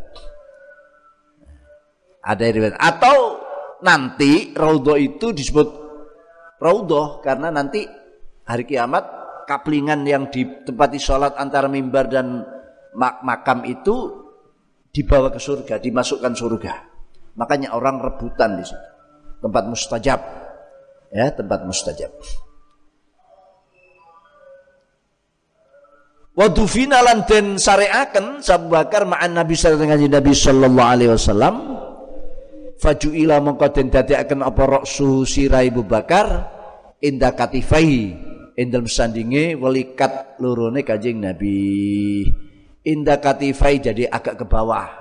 [2.19, 3.39] Ada riwayat atau
[3.87, 5.69] nanti raudhah itu disebut
[6.59, 7.87] raudhah karena nanti
[8.43, 9.07] hari kiamat
[9.47, 12.43] kaplingan yang ditempati sholat antara mimbar dan
[12.99, 14.27] mak makam itu
[14.91, 16.75] dibawa ke surga, dimasukkan surga.
[17.39, 18.83] Makanya orang rebutan di situ.
[19.47, 20.21] Tempat mustajab.
[21.15, 22.11] Ya, tempat mustajab.
[26.39, 31.55] Wadufina lan den syariaken Abu Bakar ma'an Nabi alaihi Nabi sallallahu alaihi wasallam.
[32.79, 36.47] Fajuila mongko den dadekaken apa roksu sirai Abu Bakar
[37.03, 38.15] inda katifai
[38.55, 42.31] indal sandinge welikat lurune Kanjeng Nabi.
[42.87, 44.95] Inda katifai jadi agak ke bawah.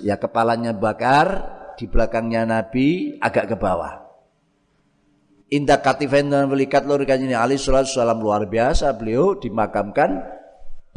[0.00, 1.44] Ya kepalanya bakar
[1.76, 4.00] di belakangnya Nabi agak ke bawah.
[5.52, 10.37] Inda katifai dan welikat lurune Kanjeng Ali sallallahu alaihi wasallam luar biasa beliau dimakamkan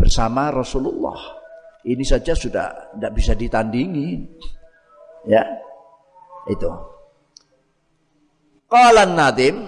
[0.02, 1.38] bersama Rasulullah.
[1.86, 4.26] Ini saja sudah tidak bisa ditandingi.
[5.30, 5.46] Ya.
[6.50, 6.74] Itu.
[8.66, 9.62] Qala Nadim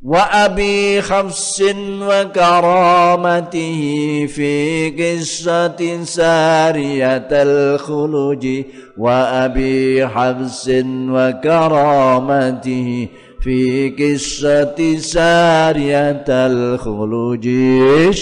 [0.00, 4.52] wa abi khafsin wa karamatihi fi
[4.96, 13.58] qissatin sariyatal khuluji wa abi hafsin wa karamatihi fi
[13.98, 18.20] qissati sariyatal khuluji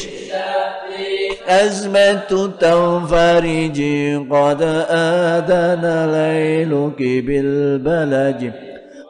[1.48, 3.78] أزمة تنفرج
[4.30, 8.40] قد آذن ليلك بالبلج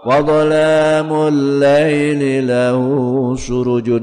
[0.07, 2.81] وظلام الليل له
[3.37, 4.03] سرج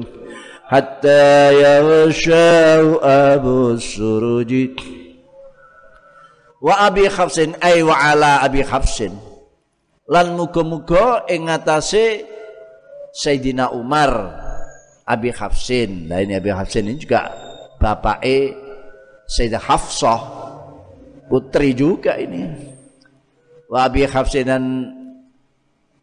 [0.67, 4.69] حتى يغشى أبو السرج.
[6.61, 9.03] وأبي حفص أي وعلى أبي حفص.
[10.05, 12.25] Lan muga-muga ing ngatasé
[13.15, 14.11] Sayyidina Umar
[15.05, 16.09] Abi Hafsin.
[16.09, 17.29] Nah ini Abi Hafsin ini juga
[17.77, 18.53] bapake
[19.25, 20.21] Sayyidah Hafsah
[21.29, 22.45] putri juga ini.
[23.65, 24.63] Wa Abi Hafsin dan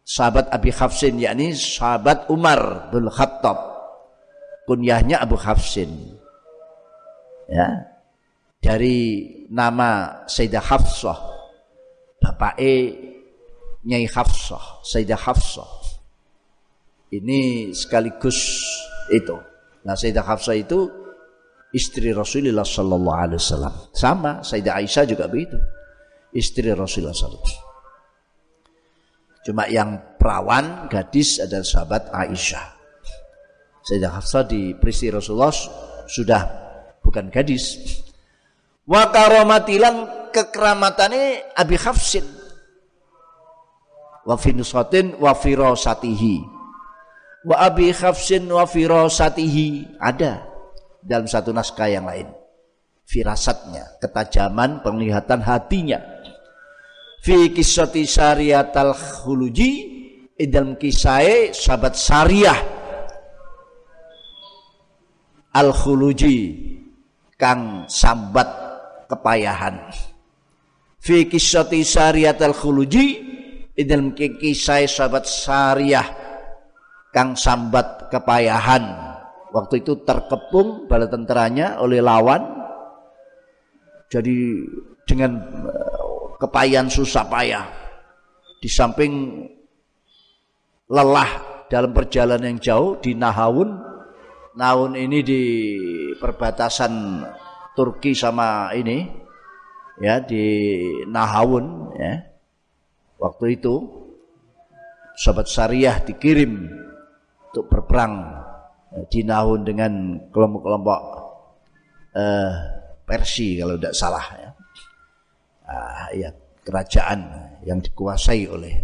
[0.03, 3.55] sahabat Abi Hafsin yakni sahabat Umar bin Khattab
[4.67, 6.19] kunyahnya Abu Hafsin.
[7.47, 7.87] Ya.
[8.63, 11.19] Dari nama Sayyidah Hafsah
[12.23, 12.95] bapake
[13.83, 15.67] Nyai Hafsah Sayyidah Hafsah
[17.13, 18.63] ini sekaligus
[19.11, 19.35] itu
[19.83, 21.03] nah Sayyidah Hafsah itu
[21.73, 23.73] istri Rasulullah Sallallahu Alaihi Wasallam.
[23.91, 25.57] Sama Sayyidah Aisyah juga begitu,
[26.31, 27.73] istri Rasulullah Sallallahu
[29.43, 32.65] Cuma yang perawan gadis adalah sahabat Aisyah.
[33.83, 35.51] Sayyidah Hafsah di peristi Rasulullah
[36.07, 36.41] sudah
[37.03, 37.75] bukan gadis.
[38.87, 42.23] Wa karomatilan kekeramatannya Abi Hafsin.
[44.23, 46.35] Wa finusatin wa firasatihi.
[47.43, 49.99] Wa Abi Hafsin wa firasatihi.
[49.99, 50.47] Ada
[51.03, 52.31] dalam satu naskah yang lain.
[53.03, 55.99] Firasatnya, ketajaman penglihatan hatinya.
[57.23, 59.91] Fi kisati syariatal khuluji
[60.35, 62.59] dalam kisah sahabat syariah
[65.55, 66.37] al khuluji
[67.39, 68.49] kang sambat
[69.07, 69.87] kepayahan.
[70.99, 73.32] Fi kisati syariatal khuluji
[73.73, 76.05] dalam kisah sahabat syariah
[77.09, 79.13] kang sambat kepayahan
[79.53, 82.41] Waktu itu terkepung bala tenteranya oleh lawan.
[84.09, 84.65] Jadi
[85.05, 85.37] dengan
[85.69, 87.69] eh, kepayan susah payah.
[88.57, 89.45] Di samping
[90.89, 91.31] lelah
[91.69, 93.93] dalam perjalanan yang jauh di Nahawun.
[94.57, 95.41] Nahawun ini di
[96.17, 97.21] perbatasan
[97.77, 99.05] Turki sama ini
[100.01, 100.45] ya di
[101.05, 102.32] Nahawun ya.
[103.23, 103.75] Waktu itu
[105.15, 106.67] sahabat Syariah dikirim
[107.47, 108.43] untuk berperang
[109.07, 109.91] dinahun dengan
[110.27, 111.01] kelompok-kelompok
[112.19, 112.51] uh,
[113.03, 114.49] Persi kalau tidak salah ya.
[115.63, 116.29] Uh, ya
[116.67, 117.19] kerajaan
[117.63, 118.75] yang dikuasai oleh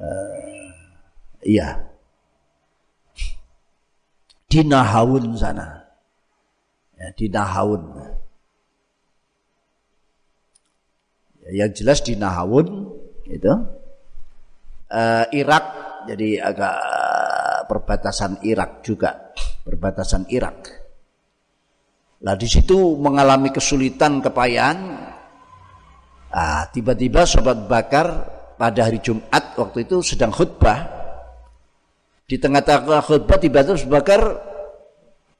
[0.00, 0.72] uh,
[1.44, 1.92] iya.
[4.48, 4.64] Di
[5.36, 5.84] sana.
[6.96, 8.16] Ya, di ya,
[11.52, 12.66] yang jelas di Nahawun
[13.26, 13.52] itu
[14.90, 15.64] uh, Irak
[16.06, 16.76] jadi agak
[17.66, 19.34] perbatasan Irak juga,
[19.66, 20.86] perbatasan Irak.
[22.22, 24.78] Nah di situ mengalami kesulitan kepayahan.
[26.36, 28.06] Ah, tiba-tiba Sobat Bakar
[28.60, 30.94] pada hari Jumat waktu itu sedang khutbah.
[32.26, 34.22] Di tengah-tengah khutbah tiba-tiba Sobat Bakar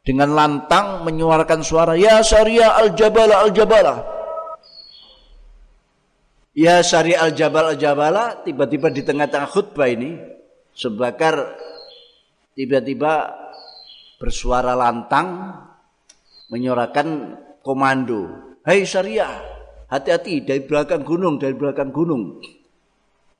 [0.06, 4.15] dengan lantang menyuarakan suara ya Syariah al-Jabala al-Jabala.
[6.56, 10.16] Ya Syariah al-Jabal al-Jabala tiba-tiba di tengah-tengah khutbah ini
[10.76, 11.56] Sebakar
[12.52, 13.32] tiba-tiba
[14.20, 15.56] bersuara lantang
[16.52, 18.28] menyuarakan komando.
[18.60, 19.40] Hei syariah,
[19.88, 22.44] hati-hati dari belakang gunung, dari belakang gunung.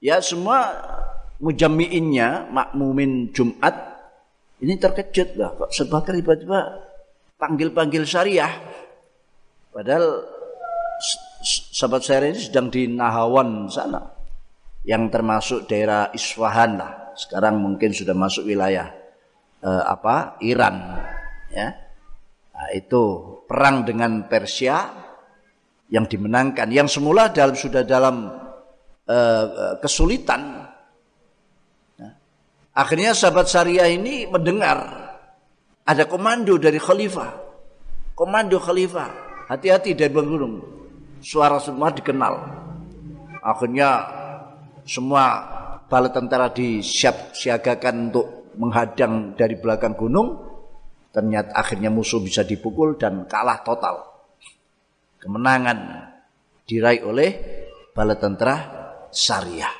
[0.00, 0.80] Ya semua
[1.36, 3.74] mujamiinnya, makmumin Jumat,
[4.64, 5.52] ini terkejut lah.
[5.60, 6.72] Kok sebakar tiba-tiba
[7.36, 8.52] panggil-panggil syariah.
[9.76, 10.24] Padahal
[11.42, 14.00] sahabat saya ini sedang di Nahawan sana
[14.86, 16.92] yang termasuk daerah Isfahan lah.
[17.16, 18.92] Sekarang mungkin sudah masuk wilayah
[19.64, 20.76] eh, apa Iran
[21.50, 21.68] ya.
[22.56, 23.02] Nah, itu
[23.44, 25.06] perang dengan Persia
[25.92, 28.26] yang dimenangkan yang semula dalam sudah dalam
[29.06, 30.66] uh, kesulitan
[31.94, 32.12] nah,
[32.74, 34.82] akhirnya sahabat syariah ini mendengar
[35.86, 37.30] ada komando dari khalifah
[38.18, 39.10] komando khalifah
[39.46, 40.85] hati-hati dari gunung
[41.20, 42.34] suara semua dikenal.
[43.40, 43.90] Akhirnya
[44.86, 45.24] semua
[45.86, 48.26] bala tentara disiap siagakan untuk
[48.58, 50.44] menghadang dari belakang gunung.
[51.14, 54.04] Ternyata akhirnya musuh bisa dipukul dan kalah total.
[55.16, 55.78] Kemenangan
[56.68, 57.30] diraih oleh
[57.96, 58.56] bala tentara
[59.08, 59.72] syariah.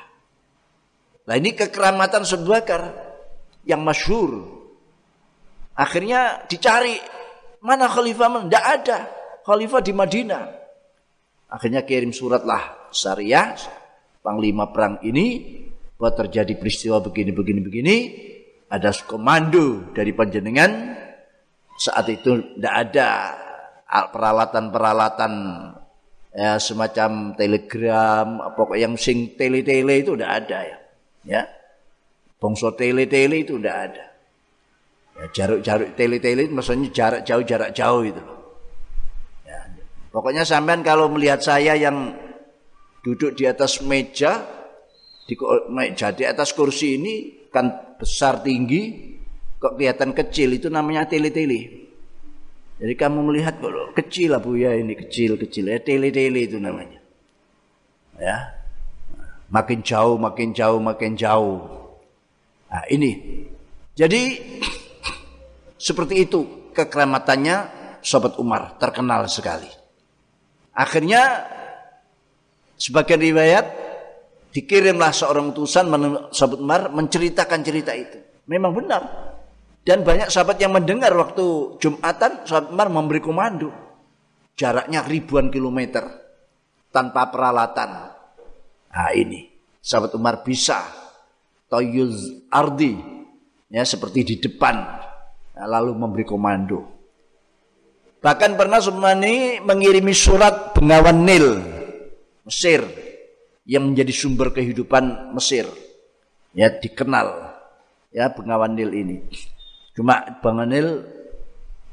[1.27, 2.89] Nah ini kekeramatan Subakar
[3.67, 4.57] yang masyhur.
[5.77, 6.97] Akhirnya dicari
[7.61, 8.97] mana khalifah tidak ada
[9.45, 10.43] khalifah di Madinah
[11.47, 13.55] akhirnya kirim suratlah syariah
[14.19, 15.55] panglima perang ini
[15.97, 17.95] bahwa terjadi peristiwa begini begini begini
[18.67, 20.95] ada komando dari panjenengan.
[21.77, 23.09] Saat itu tidak ada
[24.09, 25.33] peralatan-peralatan
[26.33, 28.27] ya semacam telegram
[28.57, 30.77] pokok yang sing tele-tele itu tidak ada ya.
[31.23, 31.41] Ya.
[32.37, 34.05] Bongso tele-tele itu tidak ada.
[35.17, 38.36] Ya, jarak-jarak tele-tele maksudnya jarak jauh jarak jauh itu
[40.17, 42.17] pokoknya sampean kalau melihat saya yang
[43.05, 44.41] duduk di atas meja
[45.29, 45.37] di
[45.69, 49.13] meja di atas kursi ini kan besar tinggi
[49.61, 51.85] kok kelihatan kecil itu namanya tele-tele.
[52.81, 56.97] Jadi kamu melihat kok kecil lah bu ya ini kecil kecil ya tele-tele itu namanya.
[58.17, 58.57] Ya,
[59.53, 61.61] makin jauh makin jauh makin jauh.
[62.73, 63.45] Nah ini,
[63.93, 64.41] jadi
[65.87, 69.76] seperti itu kekeramatannya Sobat Umar terkenal sekali.
[70.77, 71.49] Akhirnya
[72.77, 73.87] sebagian riwayat
[74.57, 75.85] Dikirimlah seorang utusan
[76.33, 78.17] sahabat Umar menceritakan cerita itu.
[78.49, 79.05] Memang benar.
[79.85, 83.69] Dan banyak sahabat yang mendengar waktu Jumatan sahabat Umar memberi komando.
[84.57, 86.09] Jaraknya ribuan kilometer
[86.89, 88.17] tanpa peralatan.
[88.89, 89.45] Nah ini
[89.77, 90.81] sahabat Umar bisa
[91.69, 92.97] toyuz ardi
[93.69, 94.81] ya seperti di depan
[95.53, 96.96] lalu memberi komando.
[98.17, 101.61] Bahkan pernah Sumani mengirimi surat Bengawan Nil
[102.47, 102.81] Mesir
[103.67, 105.69] yang menjadi sumber kehidupan Mesir.
[106.57, 107.53] Ya dikenal
[108.09, 109.17] ya Bengawan Nil ini.
[109.93, 110.89] Cuma Bengawan Nil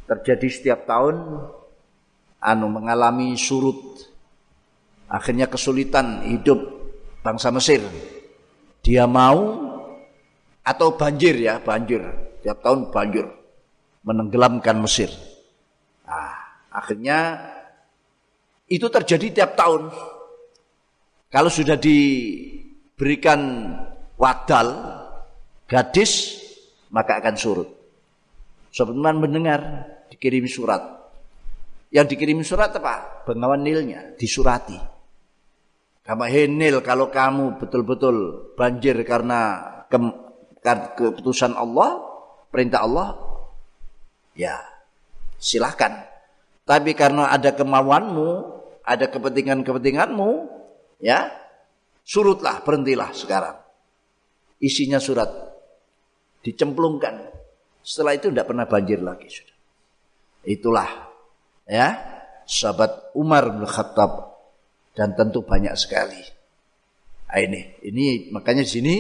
[0.09, 1.45] terjadi setiap tahun
[2.41, 4.09] anu mengalami surut.
[5.05, 6.65] Akhirnya kesulitan hidup
[7.21, 7.85] bangsa Mesir.
[8.81, 9.61] Dia mau
[10.65, 12.01] atau banjir ya, banjir.
[12.41, 13.29] Tiap tahun banjir
[14.05, 15.13] menenggelamkan Mesir.
[16.05, 16.33] Nah,
[16.69, 17.41] akhirnya
[18.69, 19.93] itu terjadi tiap tahun
[21.29, 23.41] kalau sudah diberikan
[24.17, 24.69] wadal
[25.67, 26.41] gadis
[26.95, 27.69] maka akan surut.
[28.71, 30.83] Sobat mendengar dikirim surat.
[31.95, 33.27] Yang dikirim surat apa?
[33.27, 34.79] Bengawan nilnya disurati.
[36.05, 39.99] Kamu henil kalau kamu betul-betul banjir karena ke,
[40.99, 42.03] keputusan Allah,
[42.51, 43.09] perintah Allah,
[44.37, 44.74] ya
[45.45, 46.09] silahkan.
[46.65, 48.29] Tapi karena ada kemauanmu,
[48.81, 50.31] ada kepentingan-kepentinganmu,
[51.05, 51.29] ya
[52.01, 53.61] surutlah berhentilah sekarang.
[54.65, 55.29] Isinya surat.
[56.41, 57.29] Dicemplungkan.
[57.85, 59.57] Setelah itu tidak pernah banjir lagi sudah.
[60.49, 60.89] Itulah
[61.69, 61.89] ya
[62.49, 64.41] sahabat Umar bin Khattab
[64.97, 66.21] dan tentu banyak sekali.
[67.29, 68.97] Nah, ini ini makanya di sini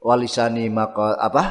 [0.00, 1.44] walisani maka apa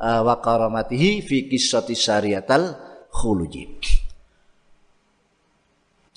[0.00, 2.87] uh, wa karamatihi fi qissati syariatal
[3.18, 3.66] khuluji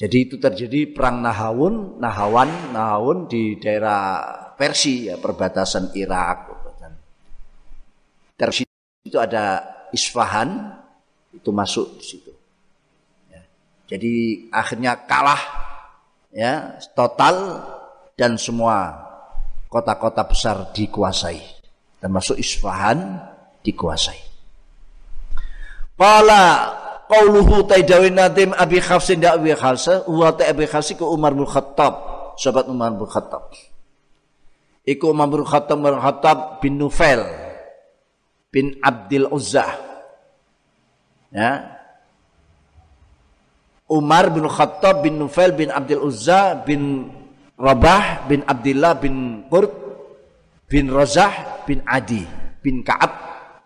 [0.01, 4.25] jadi itu terjadi perang Nahawun, Nahawan, Nahawun di daerah
[4.57, 6.49] Persi ya perbatasan Irak.
[8.33, 8.65] Persi
[9.05, 9.61] itu ada
[9.93, 10.73] Isfahan
[11.29, 12.33] itu masuk di situ.
[13.29, 13.45] Ya.
[13.93, 14.13] Jadi
[14.49, 15.41] akhirnya kalah
[16.33, 17.61] ya total
[18.17, 19.05] dan semua
[19.69, 21.37] kota-kota besar dikuasai
[22.01, 23.21] termasuk Isfahan
[23.61, 24.17] dikuasai.
[25.93, 26.80] Pala
[27.11, 31.43] qauluhu taidawin nadim Abi Khafsin da Abi Khafsa wa ta Abi Khafsi ke Umar bin
[31.43, 31.93] Khattab.
[32.39, 33.51] Sahabat Umar bin Khattab.
[34.87, 37.21] Iku Umar bin Khattab bin Khattab bin Nufail
[38.55, 39.67] bin Abdul Uzza.
[41.35, 41.79] Ya.
[43.91, 47.11] Umar bin Khattab bin Nufail bin Abdul Uzza bin
[47.59, 49.75] Rabah bin Abdullah bin Qurt
[50.71, 52.23] bin Razah bin Adi
[52.63, 53.11] bin Ka'ab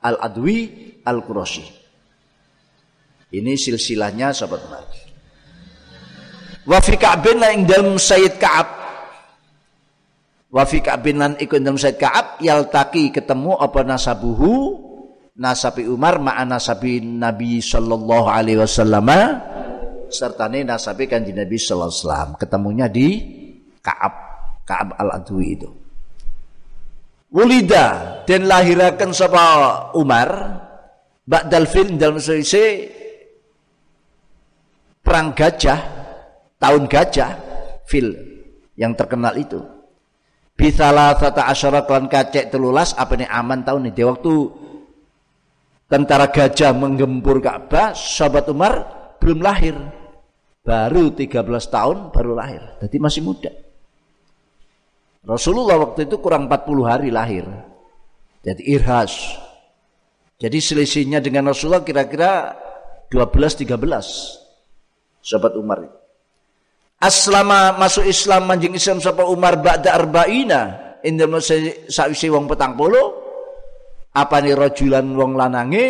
[0.02, 0.74] al-Adwi
[1.06, 1.85] al-Qurashi
[3.40, 4.84] ini silsilahnya sahabat Umar.
[6.66, 8.68] Wa fi Ka'bin ing dalem Sayyid Ka'ab.
[10.50, 14.82] Wa fi Ka'bin lan iku dalem Sayyid Ka'ab yaltaki ketemu apa nasabuhu
[15.36, 19.12] nasabi Umar ma'a nasabi Nabi sallallahu alaihi wasallam
[20.08, 22.30] serta nasabi kanjeng Nabi sallallahu alaihi wasallam.
[22.40, 23.08] Ketemunya di
[23.84, 24.14] Ka'ab,
[24.66, 25.70] Ka'ab al-Adwi itu.
[27.36, 29.46] Wulida dan lahirakan sapa
[29.92, 30.30] Umar
[31.28, 32.95] ba'dal fil dalam sisi
[35.06, 35.80] perang gajah
[36.58, 37.32] tahun gajah
[37.86, 38.18] fil
[38.74, 39.62] yang terkenal itu.
[40.58, 44.02] Bisalah tata asyara klan kacek telulas apa ini aman tahun ini.
[44.02, 44.34] Waktu
[45.86, 48.74] tentara gajah menggempur Ka'bah sahabat Umar
[49.22, 49.78] belum lahir.
[50.66, 52.64] Baru 13 tahun baru lahir.
[52.82, 53.54] Jadi masih muda.
[55.22, 57.46] Rasulullah waktu itu kurang 40 hari lahir.
[58.42, 59.38] Jadi irhas.
[60.42, 62.58] Jadi selisihnya dengan Rasulullah kira-kira
[63.14, 64.45] 12-13
[65.26, 65.82] sahabat Umar
[67.02, 70.62] aslama masuk Islam manjing Islam sapa Umar ba'da arba'ina
[71.02, 71.26] indah
[71.90, 73.26] sawise wong petang polo
[74.14, 75.86] apa ni rajulan wong lanange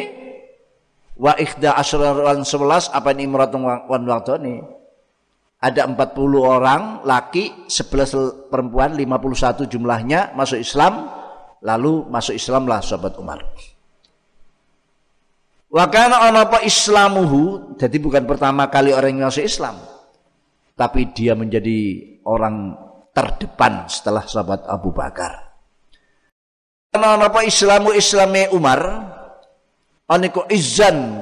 [1.20, 4.60] wa ikhda asran sebelas apa ni imrat wan waktoni
[5.60, 5.96] ada 40
[6.40, 11.10] orang laki 11 perempuan 51 jumlahnya masuk Islam
[11.64, 13.40] lalu masuk Islam lah sahabat Umar
[15.76, 19.76] Wakana ana apa islamuhu, jadi bukan pertama kali orang yang masuk Islam.
[20.72, 22.80] Tapi dia menjadi orang
[23.12, 25.52] terdepan setelah sahabat Abu Bakar.
[26.96, 28.80] Karena apa Islamu Islami Umar,
[30.08, 31.20] aniku izan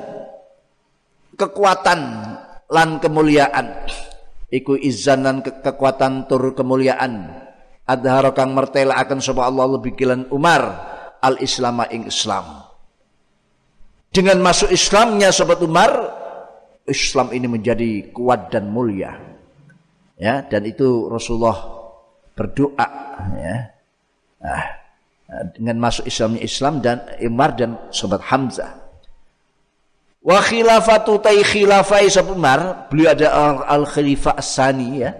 [1.33, 2.01] kekuatan
[2.69, 3.89] lan kemuliaan.
[4.53, 7.41] Iku izan dan ke kekuatan tur kemuliaan.
[7.89, 10.61] Adhara kang mertela akan sebab Allah lebih kilan Umar
[11.25, 12.62] al Islama ing Islam
[14.13, 15.91] dengan masuk Islamnya sahabat Umar,
[16.85, 19.17] Islam ini menjadi kuat dan mulia.
[20.21, 21.57] Ya, dan itu Rasulullah
[22.37, 22.87] berdoa
[23.33, 23.57] ya.
[24.37, 24.65] Nah,
[25.57, 28.71] dengan masuk Islamnya Islam dan Umar dan sahabat Hamzah.
[30.21, 32.59] Wa khilafatu tai khilafai sahabat Umar,
[32.93, 33.27] beliau ada
[33.65, 35.17] al khalifah asani ya.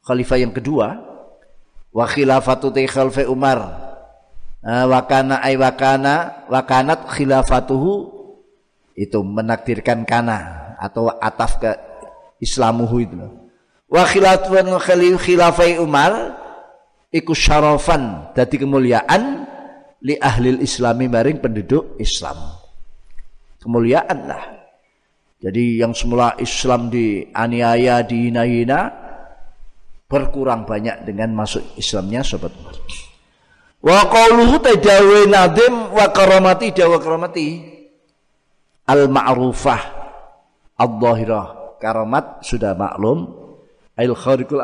[0.00, 0.96] Khalifah yang kedua.
[1.92, 3.58] Wa khilafatu khalifah Umar.
[4.64, 8.13] Uh, wakana ay wakana wakanat khilafatuhu
[8.94, 11.70] itu menakdirkan kana atau ataf ke
[12.38, 13.18] islamuhu itu.
[13.90, 14.70] Wa khilafan
[15.18, 16.38] khilafai Umar
[17.10, 19.46] iku syarafan dadi kemuliaan
[20.02, 22.38] li ahli islami maring penduduk Islam.
[23.62, 24.44] Kemuliaan lah.
[25.44, 29.04] Jadi yang semula Islam dianiaya dihina-hina
[30.08, 32.52] berkurang banyak dengan masuk Islamnya sobat
[33.84, 37.73] wa qauluhu tadawi nadim wa karamati dawa karamati
[38.88, 39.82] al-ma'rufah.
[40.74, 41.78] Al-zahirah.
[41.80, 43.28] Karamat sudah maklum.
[43.94, 44.62] Al khariqul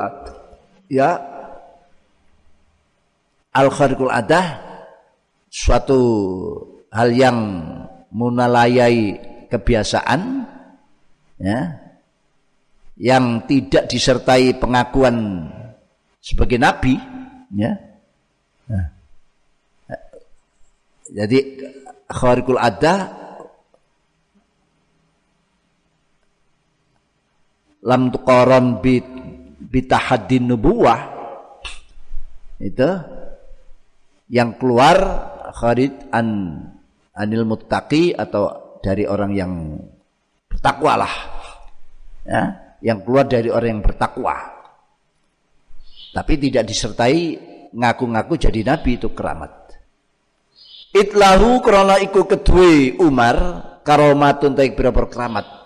[0.91, 1.21] ya.
[3.55, 4.47] Al khariqul adah.
[5.51, 6.01] Suatu
[6.91, 7.39] hal yang
[8.11, 9.19] menalayai
[9.51, 10.47] kebiasaan.
[11.41, 11.61] Ya.
[13.01, 15.47] Yang tidak disertai pengakuan
[16.21, 16.97] sebagai nabi.
[17.55, 17.75] Ya.
[18.71, 18.87] Nah.
[21.11, 21.39] jadi
[22.07, 23.20] khariqul adah
[27.85, 29.07] lam tuqaran bit
[29.61, 31.01] bitahaddin nubuwah
[32.61, 32.91] itu
[34.29, 34.97] yang keluar
[35.57, 36.61] kharid an
[37.17, 39.53] anil muttaqi atau dari orang yang
[40.49, 41.15] bertakwa lah
[42.25, 42.43] ya.
[42.81, 44.37] Yang keluar dari orang yang bertakwa.
[46.17, 47.37] Tapi tidak disertai
[47.77, 49.53] ngaku-ngaku jadi nabi itu keramat.
[50.97, 53.37] Itlahu krana iku kedue Umar
[53.85, 55.60] karomatun taik berapa keramat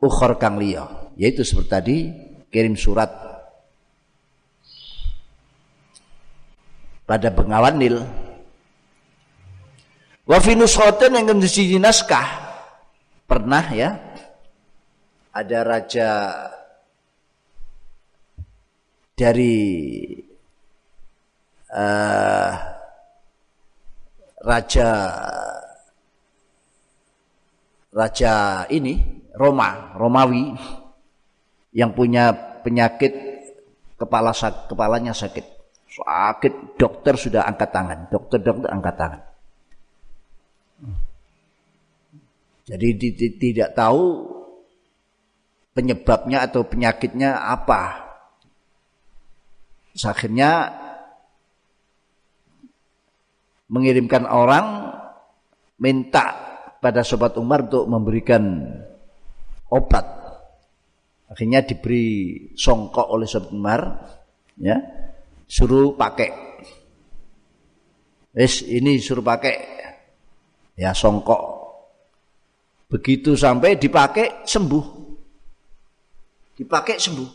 [0.00, 1.96] ukhor kang liya yaitu seperti tadi
[2.52, 3.08] kirim surat
[7.06, 7.96] pada Bengawan Nil.
[10.26, 12.44] Wa fi nuskhatin yang kondisi naskah.
[13.26, 13.90] Pernah ya
[15.30, 16.10] ada raja
[19.14, 19.56] dari
[21.74, 22.52] uh,
[24.46, 24.90] raja
[27.90, 28.34] raja
[28.70, 30.56] ini Roma, Romawi
[31.76, 32.32] yang punya
[32.64, 33.12] penyakit
[34.00, 34.32] kepala
[34.64, 35.44] kepalanya sakit.
[35.92, 39.22] Sakit, dokter sudah angkat tangan, dokter-dokter angkat tangan.
[42.66, 42.88] Jadi
[43.38, 44.26] tidak tahu
[45.76, 48.02] penyebabnya atau penyakitnya apa.
[49.96, 50.74] Akhirnya
[53.70, 54.92] mengirimkan orang
[55.80, 56.36] minta
[56.82, 58.42] pada sobat Umar untuk memberikan
[59.70, 60.16] obat
[61.26, 63.80] Akhirnya diberi songkok oleh Sobat Umar,
[64.62, 64.78] ya,
[65.44, 66.30] suruh pakai.
[68.36, 69.56] Wes ini suruh pakai,
[70.78, 71.58] ya songkok.
[72.86, 74.84] Begitu sampai dipakai sembuh,
[76.54, 77.30] dipakai sembuh.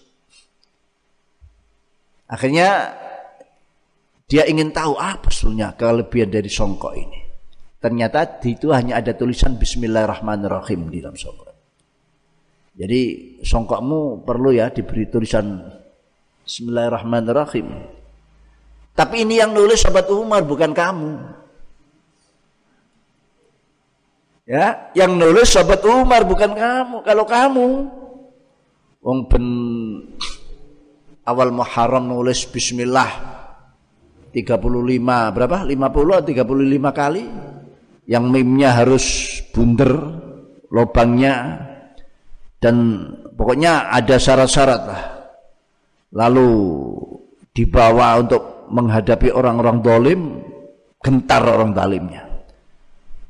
[2.31, 2.95] Akhirnya
[4.23, 7.19] dia ingin tahu apa sebetulnya kelebihan dari songkok ini.
[7.81, 11.50] Ternyata di itu hanya ada tulisan Bismillahirrahmanirrahim di dalam songkok.
[12.71, 13.01] Jadi
[13.43, 15.59] songkokmu perlu ya diberi tulisan
[16.47, 17.67] Bismillahirrahmanirrahim.
[18.95, 21.11] Tapi ini yang nulis sahabat Umar bukan kamu.
[24.47, 26.97] Ya, yang nulis sahabat Umar bukan kamu.
[27.07, 27.67] Kalau kamu
[29.01, 29.45] wong ben
[31.23, 33.11] awal Muharram nulis bismillah
[34.35, 35.57] 35 berapa?
[35.67, 37.23] 50 atau 35 kali.
[38.11, 39.05] Yang mimnya harus
[39.55, 39.91] bunder
[40.67, 41.67] lubangnya
[42.61, 42.75] dan
[43.33, 45.03] pokoknya ada syarat-syarat lah.
[46.13, 46.49] Lalu
[47.49, 50.21] dibawa untuk menghadapi orang-orang dolim,
[51.01, 52.29] gentar orang dolimnya.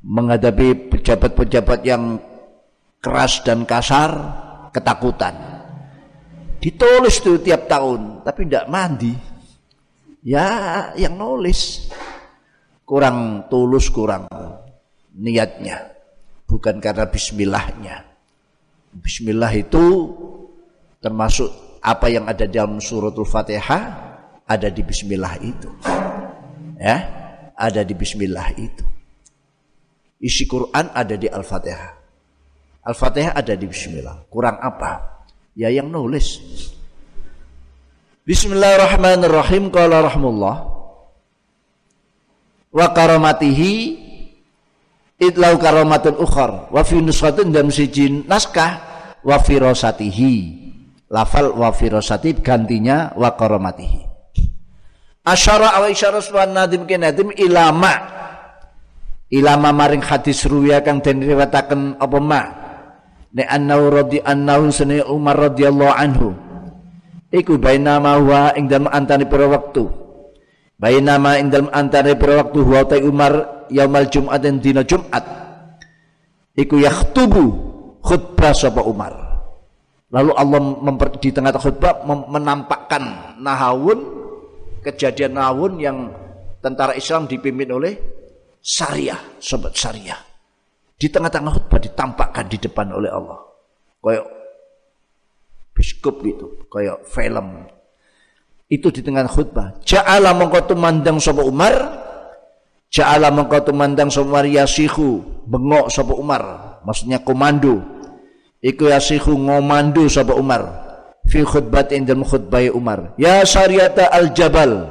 [0.04, 2.20] Menghadapi pejabat-pejabat yang
[3.00, 4.12] keras dan kasar,
[4.76, 5.34] ketakutan.
[6.60, 9.16] Ditulis tuh tiap tahun, tapi tidak mandi.
[10.22, 11.90] Ya, yang nulis
[12.84, 14.28] kurang tulus, kurang
[15.16, 15.96] niatnya.
[16.46, 18.11] Bukan karena bismillahnya.
[18.92, 20.12] Bismillah itu
[21.00, 21.48] termasuk
[21.80, 24.12] apa yang ada dalam suratul Fatihah
[24.46, 25.70] ada di bismillah itu.
[26.76, 26.98] Ya,
[27.56, 28.84] ada di bismillah itu.
[30.22, 31.92] Isi Quran ada di Al-Fatihah.
[32.86, 34.28] Al-Fatihah ada di bismillah.
[34.28, 35.24] Kurang apa?
[35.56, 36.38] Ya yang nulis.
[38.22, 40.56] Bismillahirrahmanirrahim qala rahmullah
[42.72, 43.74] wa karamatihi
[45.22, 48.90] itlau karamatul ukhar wa fi nusratun dalam siji naskah.
[49.22, 50.34] Wa firasatihi
[51.14, 54.02] lafal wa firasati gantinya wa karamatihi
[55.22, 57.94] asyara awa isyara subhan nadim nadim ilama
[59.30, 62.42] ilama maring hadis ruya kang den riwayataken apa ma?
[63.32, 66.36] Ne annau radhi annau sene Umar radhiyallahu anhu.
[67.32, 69.88] Iku bainama wa ing dalem antane pira wektu
[70.82, 75.22] Bainama ing dalem antare pira waktu huwa ta Umar yaumal Jumat dan dina Jumat.
[76.58, 77.44] Iku yakhtubu
[78.02, 79.14] khutbah sapa Umar.
[80.10, 84.00] Lalu Allah memper, di tengah khutbah menampakkan nahawun
[84.82, 85.98] kejadian nahawun yang
[86.60, 87.94] tentara Islam dipimpin oleh
[88.60, 90.18] Syariah, sobat Syariah.
[90.98, 93.38] Di tengah-tengah khutbah ditampakkan di depan oleh Allah.
[94.02, 94.26] Kayak
[95.78, 97.70] biskup gitu, kayak film
[98.72, 99.76] itu di tengah khutbah.
[99.84, 101.76] Ja'ala mengko mandang sapa Umar.
[102.88, 106.44] Ja'ala mengko mandang sapa Umar yasihu, bengok sapa Umar.
[106.88, 107.84] Maksudnya komando.
[108.64, 110.88] Iku yasihu ngomando sapa Umar.
[111.28, 113.12] Fi khutbatin dalam khutbah Umar.
[113.20, 114.88] Ya syariata al-jabal.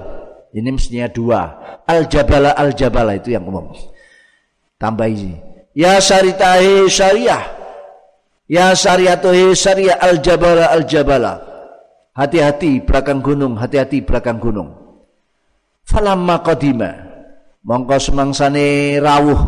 [0.52, 1.42] Ini mestinya dua.
[1.88, 3.72] Al-jabala al-jabala itu yang umum.
[4.76, 5.40] Tambah ini.
[5.72, 7.42] Ya syaritahi syariah.
[8.50, 11.49] Ya syariatuhi syariah al-jabala al-jabala.
[12.20, 14.76] Hati-hati belakang gunung, hati-hati belakang gunung.
[15.88, 16.92] Falamma qadima.
[17.64, 19.40] Mongko semangsane rawuh.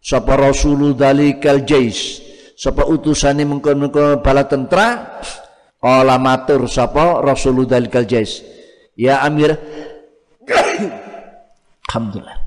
[0.00, 2.24] Sapa rasulul dalikal jais.
[2.56, 5.20] Sapa utusane mengkon-mengkon bala tentara
[5.76, 8.40] kala matur sapa rasulul dalikal jais.
[8.96, 9.52] Ya amir.
[11.92, 12.40] Alhamdulillah.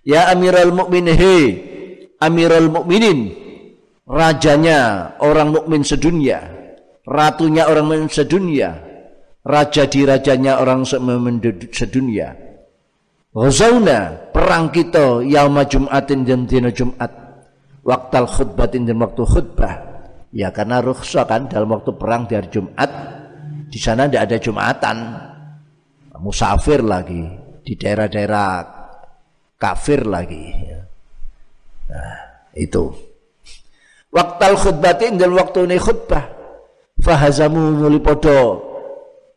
[0.00, 1.12] Ya amiral mukminin.
[1.12, 1.36] He
[2.24, 3.36] amiral mukminin.
[4.08, 6.40] Rajanya orang mukmin sedunia.
[7.04, 8.83] Ratunya orang mukmin sedunia
[9.44, 12.32] raja di rajanya orang sedunia.
[13.34, 17.12] Ghazauna perang kita yauma Jumatin dan dina Jumat.
[17.84, 19.74] Waktal khutbatin dan waktu khutbah.
[20.32, 22.90] Ya karena rukhsah kan dalam waktu perang di hari Jumat
[23.68, 24.96] di sana tidak ada Jumatan.
[26.14, 27.26] Musafir lagi
[27.60, 28.48] di daerah-daerah
[29.58, 30.46] kafir lagi.
[31.90, 32.16] Nah,
[32.56, 32.88] itu.
[34.14, 36.32] Waktal khutbatin dan waktu ini khutbah.
[37.02, 37.98] Fahazamu nuli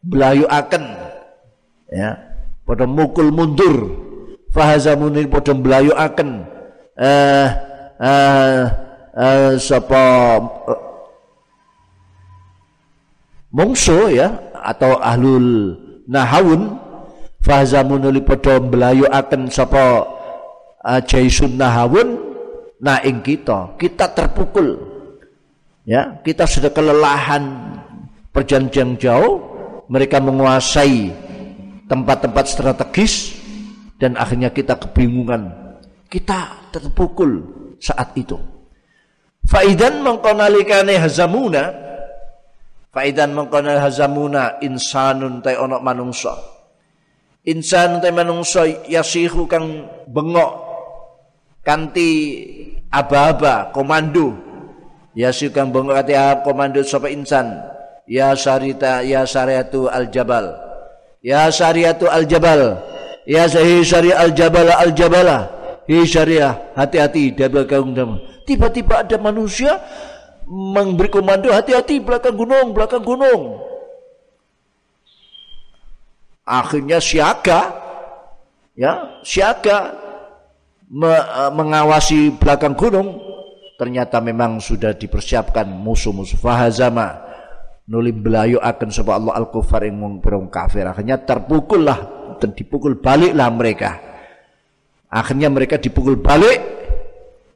[0.03, 0.83] podo akan
[1.91, 2.17] ya
[2.67, 4.05] pada mukul mundur.
[4.47, 6.47] Fahazamun pada akan
[6.97, 7.49] eh
[8.01, 8.63] eh
[9.13, 10.03] eh sapa
[10.71, 10.81] eh,
[13.53, 15.77] mungsu ya atau ahlul
[16.09, 16.79] nahawun.
[17.43, 20.03] Fahazamun pada akan sapa
[20.83, 22.19] uh, jaisun nahawun.
[22.83, 24.79] Nah ing kita kita terpukul.
[25.87, 27.77] Ya kita sudah kelelahan
[28.35, 29.56] perjanjian jauh
[29.87, 31.11] mereka menguasai
[31.87, 33.35] tempat-tempat strategis
[33.97, 35.51] dan akhirnya kita kebingungan
[36.11, 37.43] kita terpukul
[37.79, 38.39] saat itu
[39.47, 41.87] faidan mengkonalikane hazamuna
[42.97, 46.33] Faidan mengkono hazamuna insanun tay onok manungsa.
[47.45, 50.51] Insan tay manungsa yasihu kang bengok
[51.61, 52.09] kanti
[52.89, 54.33] aba-aba komando.
[55.13, 57.53] Yasihu kang bengok kanti komando sapa insan.
[58.07, 60.55] Ya sarita ya syariatu al jabal.
[61.19, 62.79] Ya syariatu al jabal.
[63.27, 65.51] Ya sahi syari al jabala al jabala.
[65.87, 67.91] Hi syariah hati-hati dia belakang
[68.47, 69.83] Tiba-tiba ada manusia
[70.47, 73.59] memberi komando hati-hati belakang gunung, belakang gunung.
[76.47, 77.75] Akhirnya siaga,
[78.71, 79.91] ya siaga
[80.87, 83.19] me, e, mengawasi belakang gunung.
[83.75, 87.26] Ternyata memang sudah dipersiapkan musuh-musuh fahazama
[87.87, 90.83] nulim belayu akan sebab Allah al-kufar yang mengperong kafir.
[90.83, 91.99] Akhirnya terpukullah
[92.37, 93.91] dan dipukul baliklah mereka.
[95.07, 96.59] Akhirnya mereka dipukul balik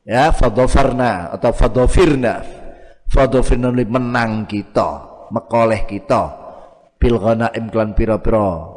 [0.07, 2.63] ya fadofarna atau fadofirna
[3.11, 5.03] Fadofrinuli menang kita,
[5.35, 6.31] mekoleh kita.
[6.95, 8.71] Bil ghanaim klan pira-pira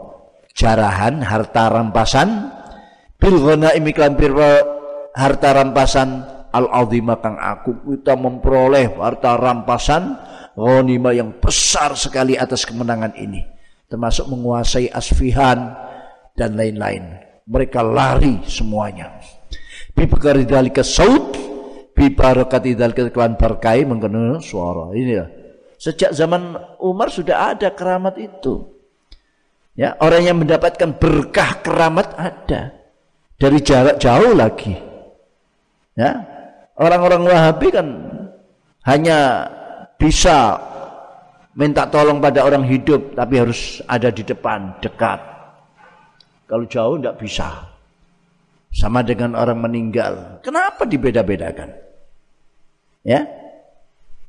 [0.54, 2.50] jarahan harta rampasan
[3.18, 4.14] bil ghanaim klan
[5.14, 6.22] harta rampasan
[6.54, 10.18] al azima kang aku kita memperoleh harta rampasan
[10.54, 13.42] ghanima yang besar sekali atas kemenangan ini
[13.90, 15.74] termasuk menguasai Asfihan
[16.34, 19.18] dan lain-lain mereka lari semuanya
[19.94, 20.06] bi
[20.46, 21.44] dalika saud
[21.94, 24.90] bi barakati dzalika kelan berkai mengkono suara.
[24.92, 25.26] Ini ya.
[25.78, 28.74] Sejak zaman Umar sudah ada keramat itu.
[29.74, 32.74] Ya, orang yang mendapatkan berkah keramat ada
[33.38, 34.74] dari jarak jauh lagi.
[35.98, 36.22] Ya,
[36.78, 37.86] orang-orang Wahabi kan
[38.86, 39.50] hanya
[39.98, 40.58] bisa
[41.54, 45.20] minta tolong pada orang hidup tapi harus ada di depan, dekat.
[46.44, 47.48] Kalau jauh tidak bisa.
[48.74, 50.42] Sama dengan orang meninggal.
[50.42, 51.70] Kenapa dibeda-bedakan?
[53.06, 53.22] Ya.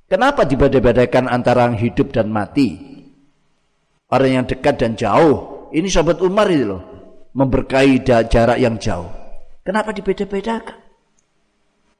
[0.05, 2.77] Kenapa dibeda-bedakan antara yang hidup dan mati?
[4.05, 5.67] Orang yang dekat dan jauh.
[5.73, 6.81] Ini sahabat Umar itu loh.
[7.33, 9.09] Memberkahi jarak yang jauh.
[9.65, 10.77] Kenapa dibeda-bedakan?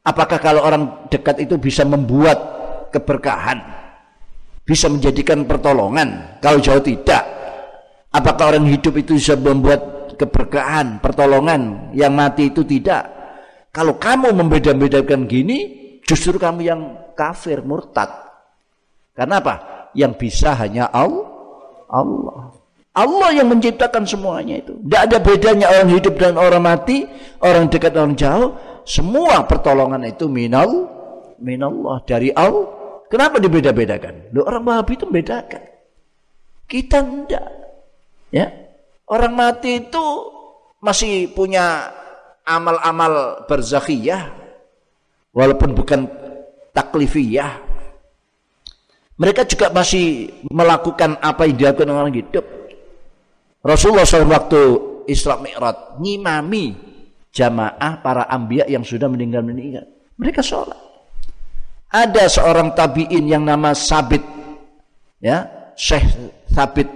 [0.05, 2.55] Apakah kalau orang dekat itu bisa membuat
[2.95, 3.59] keberkahan?
[4.63, 6.39] Bisa menjadikan pertolongan?
[6.39, 7.23] Kalau jauh tidak.
[8.15, 11.91] Apakah orang hidup itu bisa membuat keberkahan, pertolongan?
[11.91, 13.03] Yang mati itu tidak.
[13.76, 16.81] Kalau kamu membeda-bedakan gini, Justru kamu yang
[17.17, 18.13] kafir, murtad.
[19.17, 19.89] Karena apa?
[19.97, 22.53] Yang bisa hanya Allah.
[22.95, 24.77] Allah yang menciptakan semuanya itu.
[24.85, 27.09] Tidak ada bedanya orang hidup dan orang mati,
[27.41, 28.49] orang dekat dan orang jauh.
[28.85, 30.69] Semua pertolongan itu minal,
[31.41, 32.85] minallah dari Allah.
[33.11, 34.34] Kenapa dibeda-bedakan?
[34.34, 35.61] Loh, orang Wahabi itu membedakan.
[36.65, 37.45] Kita tidak.
[38.34, 38.49] Ya.
[39.06, 40.06] Orang mati itu
[40.82, 41.94] masih punya
[42.41, 44.34] amal-amal berzakhiyah,
[45.36, 46.07] walaupun bukan
[46.72, 47.52] taklifiyah
[49.15, 52.45] mereka juga masih melakukan apa yang dilakukan orang hidup
[53.64, 54.61] Rasulullah SAW waktu
[55.11, 56.76] Isra Mi'raj ngimami
[57.36, 60.80] jamaah para ambiya yang sudah meninggal meninggal mereka sholat
[61.95, 64.22] ada seorang tabiin yang nama Sabit
[65.23, 65.47] ya
[65.80, 66.03] Syekh
[66.51, 66.91] Sabit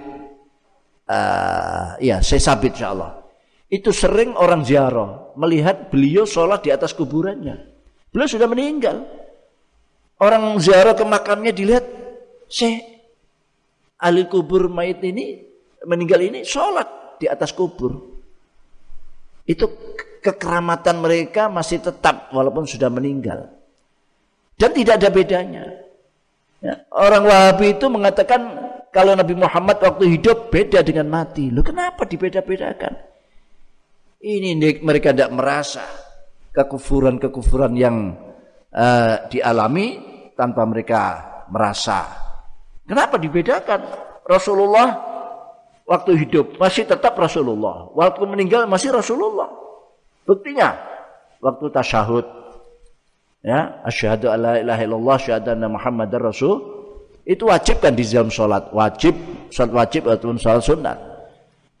[1.08, 3.24] uh, ya Syekh Sabit insyaallah
[3.72, 7.70] itu sering orang ziarah melihat beliau sholat di atas kuburannya
[8.10, 9.06] Beliau sudah meninggal.
[10.20, 11.86] Orang ziarah ke makamnya dilihat,
[12.50, 12.82] Syekh
[13.96, 15.46] ahli kubur mayit ini
[15.86, 18.20] meninggal ini sholat di atas kubur.
[19.46, 19.70] Itu
[20.20, 23.48] kekeramatan mereka masih tetap walaupun sudah meninggal.
[24.60, 25.64] Dan tidak ada bedanya.
[26.60, 28.40] Ya, orang Wahabi itu mengatakan
[28.92, 31.48] kalau Nabi Muhammad waktu hidup beda dengan mati.
[31.48, 32.92] Loh kenapa dibeda-bedakan?
[34.20, 35.80] Ini mereka tidak merasa
[36.52, 38.12] kekufuran-kekufuran yang
[38.68, 39.96] uh, dialami
[40.36, 41.02] tanpa mereka
[41.48, 42.04] merasa.
[42.84, 43.80] Kenapa dibedakan?
[44.28, 44.88] Rasulullah
[45.88, 49.48] waktu hidup masih tetap Rasulullah, waktu meninggal masih Rasulullah.
[50.28, 50.76] Buktinya
[51.40, 52.39] waktu tasyahud
[53.40, 56.60] ya asyhadu alla ilaha illallah asyhadu anna muhammadar rasul
[57.24, 59.16] itu wajib kan di dalam salat wajib
[59.48, 60.98] salat wajib ataupun salat sunat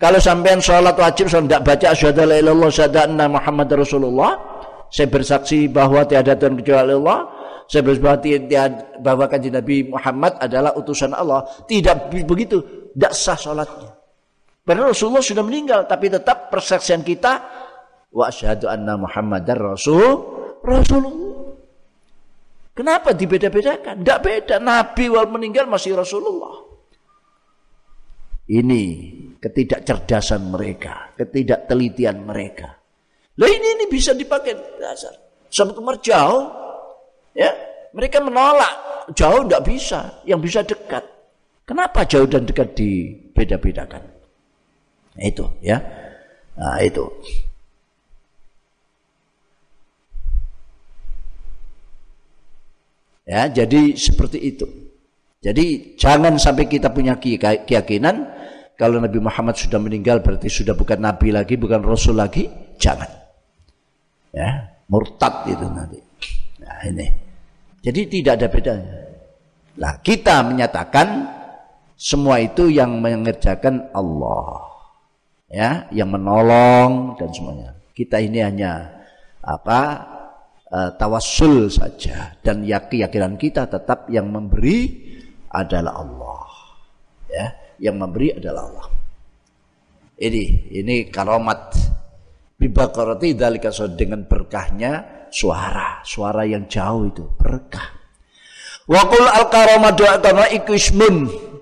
[0.00, 4.32] kalau sampean salat wajib tidak baca asyhadu alla ilaha illallah asyhadu anna muhammadar rasulullah
[4.90, 7.30] saya bersaksi bahwa tiada Tuhan kecuali Allah.
[7.70, 8.42] Saya bersaksi
[8.98, 11.46] bahwa kanji Nabi Muhammad adalah utusan Allah.
[11.70, 12.58] Tidak begitu.
[12.90, 13.94] Tidak sah sholatnya.
[14.66, 15.86] Padahal Rasulullah sudah meninggal.
[15.86, 17.38] Tapi tetap persaksian kita.
[18.10, 20.26] Wa asyhadu anna Muhammadar Rasul.
[20.66, 21.29] Rasulullah.
[22.80, 24.00] Kenapa dibeda-bedakan?
[24.00, 24.56] Tidak beda.
[24.56, 26.64] Nabi wal meninggal masih Rasulullah.
[28.48, 28.82] Ini
[29.36, 32.80] ketidakcerdasan mereka, ketidaktelitian mereka.
[33.36, 35.12] Lah ini ini bisa dipakai dasar.
[35.52, 36.48] Sama Umar jauh,
[37.36, 37.52] ya
[37.92, 38.72] mereka menolak
[39.12, 41.04] jauh tidak bisa, yang bisa dekat.
[41.68, 44.08] Kenapa jauh dan dekat dibeda-bedakan?
[45.20, 45.84] Itu ya.
[46.56, 47.04] Nah, itu.
[53.30, 54.66] Ya, jadi seperti itu.
[55.38, 58.26] Jadi jangan sampai kita punya keyakinan
[58.74, 62.50] kalau Nabi Muhammad sudah meninggal berarti sudah bukan nabi lagi, bukan rasul lagi.
[62.74, 63.06] Jangan.
[64.34, 66.02] Ya, murtad itu nanti.
[66.58, 67.06] Nah, ini.
[67.80, 68.96] Jadi tidak ada bedanya.
[69.78, 71.08] Nah, kita menyatakan
[71.94, 74.66] semua itu yang mengerjakan Allah.
[75.46, 77.70] Ya, yang menolong dan semuanya.
[77.94, 78.90] Kita ini hanya
[79.38, 79.80] apa?
[80.70, 82.38] Uh, tawassul saja.
[82.40, 85.10] Dan keyakinan kita tetap yang memberi
[85.50, 86.46] adalah Allah.
[87.30, 87.46] Ya,
[87.82, 88.88] yang memberi adalah Allah.
[90.20, 90.42] Ini
[90.74, 91.60] ini karomat.
[92.60, 97.96] Bibakarati dalika dengan berkahnya suara, suara yang jauh itu berkah.
[98.84, 100.76] Wakul al karomat doa karena iku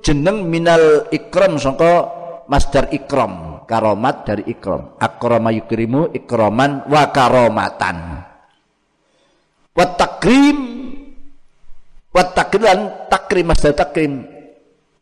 [0.02, 2.10] jeneng minal ikram sangka
[2.50, 3.62] masdar ikram.
[3.68, 4.98] Karomat dari ikram.
[4.98, 8.27] Akrama yukrimu ikraman wa karomatan
[9.78, 10.58] wa takrim
[12.10, 12.66] wa takrim
[13.06, 14.26] takrim masdar takrim.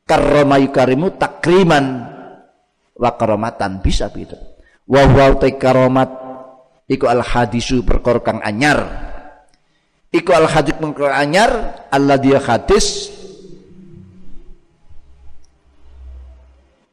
[0.07, 2.13] Karrama yukarimu takriman.
[2.95, 4.37] Wa karomatan bisa begitu.
[4.87, 6.11] Wa huwa karomat
[6.87, 8.85] iku al hadisu perkara kang anyar.
[10.15, 11.51] Iku al hadis perkara anyar
[11.91, 13.11] Allah dia hadis.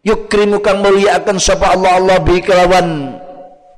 [0.03, 3.19] Yukrimu kang mulia akan sapa Allah Allah bi kelawan.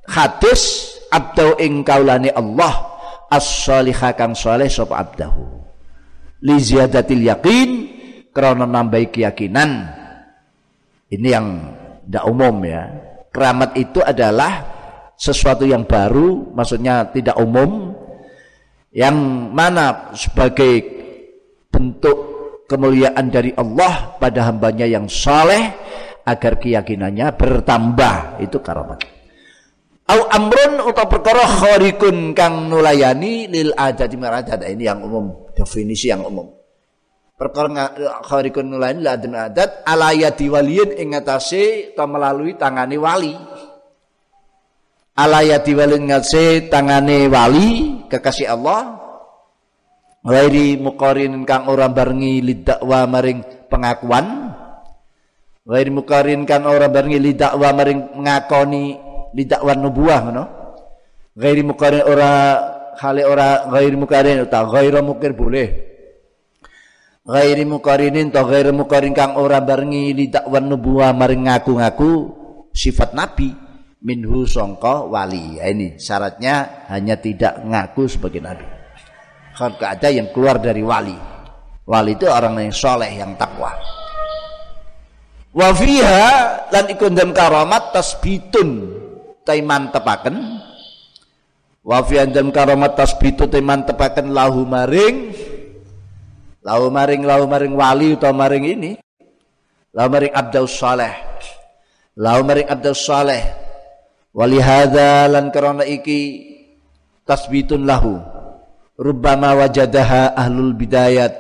[0.08, 2.95] Hadis abdau ing kaulane Allah
[3.36, 5.44] as-salihah kang saleh sapa abdahu.
[6.46, 7.70] Li ziyadatil yakin
[8.32, 9.72] karena nambahi keyakinan.
[11.12, 11.48] Ini yang
[12.08, 12.84] tidak umum ya.
[13.32, 14.64] Keramat itu adalah
[15.16, 17.96] sesuatu yang baru maksudnya tidak umum
[18.92, 19.16] yang
[19.52, 20.84] mana sebagai
[21.72, 22.18] bentuk
[22.68, 25.72] kemuliaan dari Allah pada hambanya yang saleh
[26.24, 28.40] agar keyakinannya bertambah.
[28.44, 29.15] Itu karamat
[30.06, 36.22] au amrun utawa perkara kharikun kang nulayani lil adat maradat ini yang umum definisi yang
[36.22, 36.54] umum.
[37.36, 37.92] Perkara
[38.24, 43.34] kharikun nulayani lil adat adat alayati waliyin ing ngatasé melalui tangane wali.
[45.16, 47.68] Alayati waliyin ngatasé tangane wali
[48.12, 49.02] kekasih Allah.
[50.26, 54.58] Wairi mukarin kang ora barengi lidakwa maring pengakuan.
[55.70, 59.05] Wairi mukarin kang ora barengi lidakwa maring ngakoni
[59.36, 60.44] lidakwan nubuah ngono
[61.36, 62.32] ghairi mukarin ora
[62.96, 65.70] hale ora ghairi mukarin ta ghairu mukir boleh.
[67.26, 72.12] Ghairi mukarinin ta ghairu mukarin kang ora barengi lidakwan nubuah maring ngaku-ngaku
[72.72, 73.52] sifat nabi.
[74.06, 75.58] Minhu songko wali.
[75.58, 78.66] Ya, ini syaratnya hanya tidak ngaku sebagai nabi.
[79.58, 81.18] Kalau ada yang keluar dari wali.
[81.90, 83.74] Wali itu orang yang soleh yang takwa.
[85.56, 86.30] Wa fiha
[86.70, 88.70] lan ikun karamat tasbitun
[89.46, 90.36] tai mantepaken
[91.86, 95.32] wa fi andam karamat tasbitu tai mantepaken lahu maring
[96.66, 98.92] lahu maring lahu maring wali utawa maring ini
[99.94, 101.14] lahu maring abdus saleh
[102.16, 103.44] lahu maring abdus saleh.
[104.36, 106.44] Wali hadza lan karana iki
[107.24, 108.20] tasbitun lahu.
[108.96, 111.36] Rubbama wajadaha ahlul bidayat.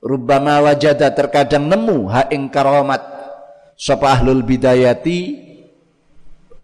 [0.00, 3.02] Rubbama wajada terkadang nemu ha ing karamat
[3.76, 5.49] sapa ahlul bidayati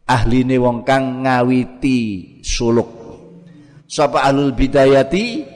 [0.07, 2.91] ahline wong kang ngawiti suluk.
[3.87, 5.55] Sapa ahlul bidayati?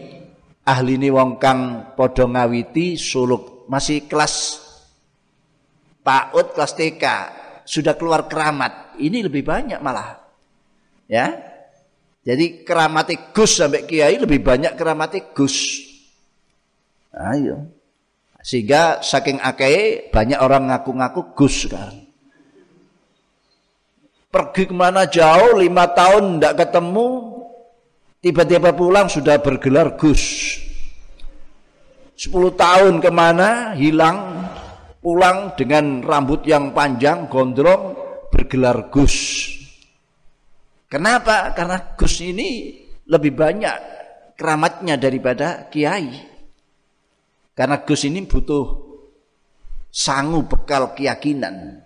[0.67, 3.67] Ahline wong kang padha ngawiti suluk.
[3.71, 4.59] Masih kelas
[6.03, 7.05] PAUD kelas TK
[7.63, 8.99] sudah keluar keramat.
[8.99, 10.19] Ini lebih banyak malah.
[11.07, 11.47] Ya.
[12.21, 15.81] Jadi keramat Gus sampai kiai lebih banyak keramat Gus.
[17.15, 17.71] Ayo.
[18.45, 22.10] Sehingga saking akeh banyak orang ngaku-ngaku Gus sekarang
[24.31, 27.07] pergi ke mana jauh lima tahun tidak ketemu
[28.23, 30.23] tiba-tiba pulang sudah bergelar Gus.
[32.15, 34.47] Sepuluh tahun ke mana hilang
[35.03, 37.99] pulang dengan rambut yang panjang gondrong
[38.31, 39.49] bergelar Gus.
[40.87, 41.51] Kenapa?
[41.51, 42.79] Karena Gus ini
[43.11, 43.77] lebih banyak
[44.39, 46.31] keramatnya daripada kiai.
[47.57, 48.65] Karena Gus ini butuh
[49.91, 51.80] sangu bekal keyakinan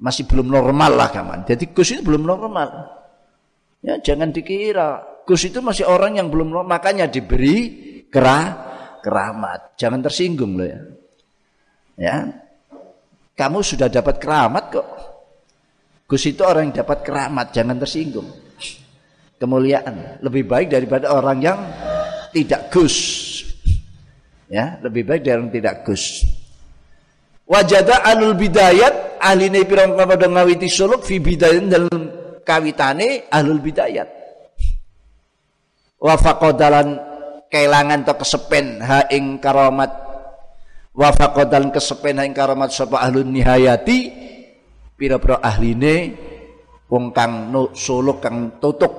[0.00, 1.44] masih belum normal lah kawan.
[1.44, 2.68] Jadi Gus itu belum normal.
[3.80, 7.78] Ya jangan dikira Gus itu masih orang yang belum normal, makanya diberi
[8.10, 8.44] kerah
[8.98, 9.78] keramat.
[9.78, 10.80] Jangan tersinggung loh ya.
[11.94, 12.16] Ya.
[13.38, 14.88] Kamu sudah dapat keramat kok.
[16.10, 18.26] Gus itu orang yang dapat keramat, jangan tersinggung.
[19.38, 21.58] Kemuliaan lebih baik daripada orang yang
[22.34, 22.96] tidak Gus.
[24.50, 26.26] Ya, lebih baik dari orang tidak Gus.
[27.50, 31.98] Wajada alul bidayat ahli ne pirang pada ngawiti suluk fi bidayat dalam
[32.46, 34.06] kawitane ahlul bidayat.
[35.98, 36.96] Wa faqadalan
[37.50, 39.90] kelangan to kesepen ha ing karamat
[40.94, 43.98] wa faqadalan kesepen ha ing karamat sapa ahlun nihayati
[44.94, 46.14] pira-pira ahline
[46.86, 48.94] wong kang suluk kang tutuk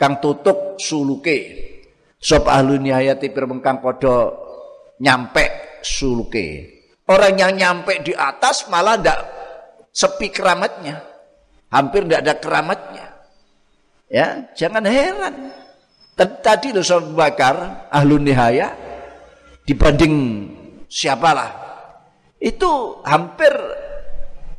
[0.00, 1.68] kang tutuk suluke.
[2.22, 4.30] Sapa ahlun nihayati pira kang padha
[5.02, 6.71] nyampe suluke
[7.10, 9.18] Orang yang nyampe di atas malah tidak
[9.90, 11.02] sepi keramatnya.
[11.72, 13.06] Hampir tidak ada keramatnya.
[14.12, 15.50] Ya, jangan heran.
[16.14, 18.76] Tadi loh Sobat Bakar, Ahlun Nihaya,
[19.64, 20.14] dibanding
[20.86, 21.50] siapalah.
[22.36, 23.50] Itu hampir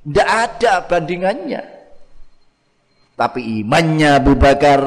[0.03, 1.63] tidak ada bandingannya.
[3.13, 4.81] Tapi imannya Abu Bakar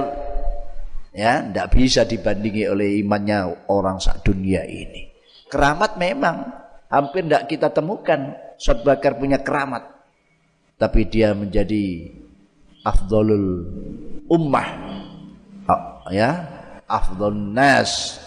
[1.14, 5.08] ya tidak bisa dibandingi oleh imannya orang sak dunia ini.
[5.46, 6.65] Keramat memang
[6.96, 9.84] hampir tidak kita temukan Saud Bakar punya keramat.
[10.80, 12.08] Tapi dia menjadi
[12.80, 13.68] afdolul
[14.28, 14.68] ummah.
[16.08, 16.30] Ya
[16.88, 18.20] afdolul nas.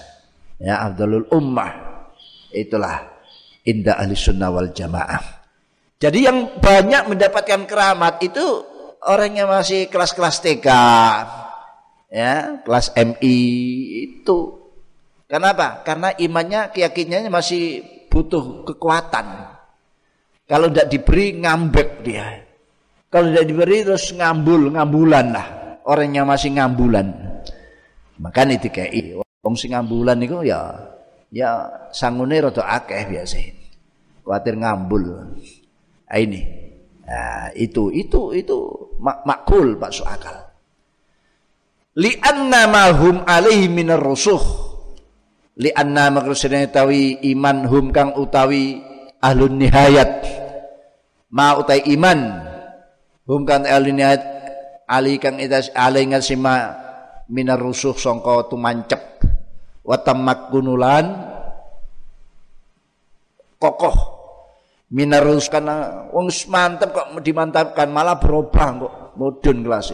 [0.62, 2.06] Ya afdolul ummah.
[2.54, 3.10] Itulah
[3.66, 5.22] indah ahli sunnah wal jamaah.
[6.00, 8.46] Jadi yang banyak mendapatkan keramat itu
[9.04, 10.68] orang yang masih kelas-kelas TK
[12.10, 13.38] ya kelas MI
[14.10, 14.58] itu.
[15.30, 17.86] Kenapa karena imannya keyakinannya masih
[18.20, 19.28] butuh kekuatan.
[20.44, 22.28] Kalau tidak diberi ngambek dia.
[23.08, 25.48] Kalau tidak diberi terus ngambul, ngambulan lah.
[25.88, 27.08] Orang yang masih ngambulan.
[28.20, 30.60] Makanya kayak wong sing ngambulan itu ya
[31.32, 31.64] ya
[31.96, 33.40] sangune rada akeh biasa.
[34.28, 35.04] Kuatir ngambul.
[35.08, 36.42] Nah, ini.
[37.10, 38.58] Nah, itu itu itu
[39.02, 40.38] mak makul Pak Suakal.
[41.98, 44.69] Li'anna ma hum alaihi minar rusuh
[45.58, 48.78] li anna makrusine tawi iman hum kang utawi
[49.18, 50.28] ahlun nihayat.
[51.34, 52.20] Ma utai iman
[53.26, 54.24] hum kang ahlun nihayat
[54.86, 56.78] ali kang itas ali ngasima
[57.32, 59.02] minar rusuh sangka tumancep.
[59.82, 61.06] Wa tamakkunulan
[63.58, 63.98] kokoh.
[64.90, 69.94] Minar rusuh kana wong mantep kok dimantapkan malah berubah kok mudun kelas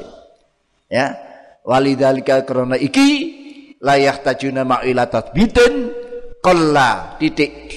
[0.87, 1.17] ya
[1.65, 3.43] walidalika krana iki
[3.81, 5.91] layak tajuna ma'ila tatbitin
[6.39, 7.73] kolla titik.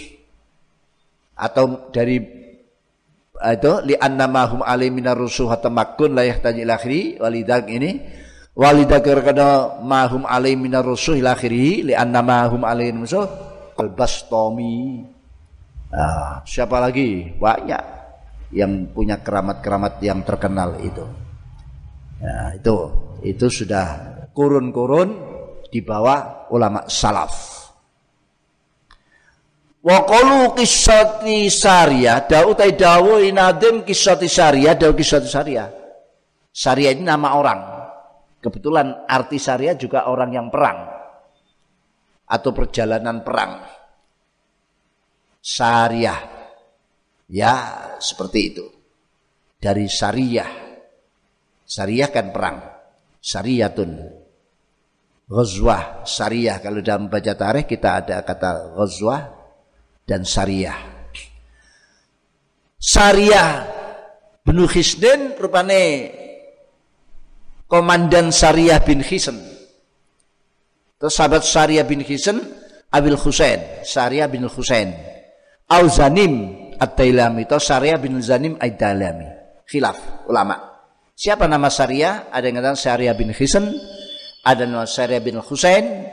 [1.38, 2.18] Atau dari
[3.38, 8.02] itu li mahum alimina rusuh tamakun layak taji akhiri walidak ini.
[8.58, 13.30] Walidak karena mahum alimina rusuh akhiri li anna mahum alim rusuh
[13.78, 15.06] albastomi
[15.94, 17.38] nah, siapa lagi?
[17.38, 17.82] Banyak
[18.50, 21.06] yang punya keramat-keramat yang terkenal itu.
[22.18, 22.76] Nah, itu
[23.22, 23.86] itu sudah
[24.34, 25.27] kurun-kurun
[25.68, 27.34] di bawah ulama salaf.
[29.78, 35.68] Wa qalu qissati Sariyah, dau tai dawu inadim qissati Sariyah, dau qissati Sariyah.
[36.50, 37.60] Sariyah ini nama orang.
[38.42, 40.78] Kebetulan arti Sariyah juga orang yang perang
[42.28, 43.64] atau perjalanan perang.
[45.38, 46.20] Sariyah.
[47.28, 47.54] Ya,
[48.00, 48.66] seperti itu.
[49.58, 50.50] Dari Sariyah.
[51.64, 52.56] Sariyah kan perang.
[53.18, 54.17] Sariyatun
[55.28, 56.58] ghazwah syariah.
[56.58, 59.28] Kalau dalam baca tarikh kita ada kata ghazwah
[60.08, 60.76] dan syariah.
[62.80, 63.68] Syariah
[64.42, 66.10] bin Khisden rupane
[67.68, 69.36] komandan syariah bin Khisen
[70.96, 72.40] terus sahabat syariah bin Khisen
[72.88, 73.84] Abil Husain.
[73.84, 74.96] Syariah bin Husain.
[75.68, 77.44] Au Zanim At-Tailami.
[77.44, 79.38] Atau syariah bin Zanim Ad-Dalami
[79.68, 80.56] khilaf ulama.
[81.12, 82.32] Siapa nama syariah?
[82.32, 83.68] Ada yang katakan syariah bin Khisen
[84.48, 86.08] ada nama Syariah bin Husain,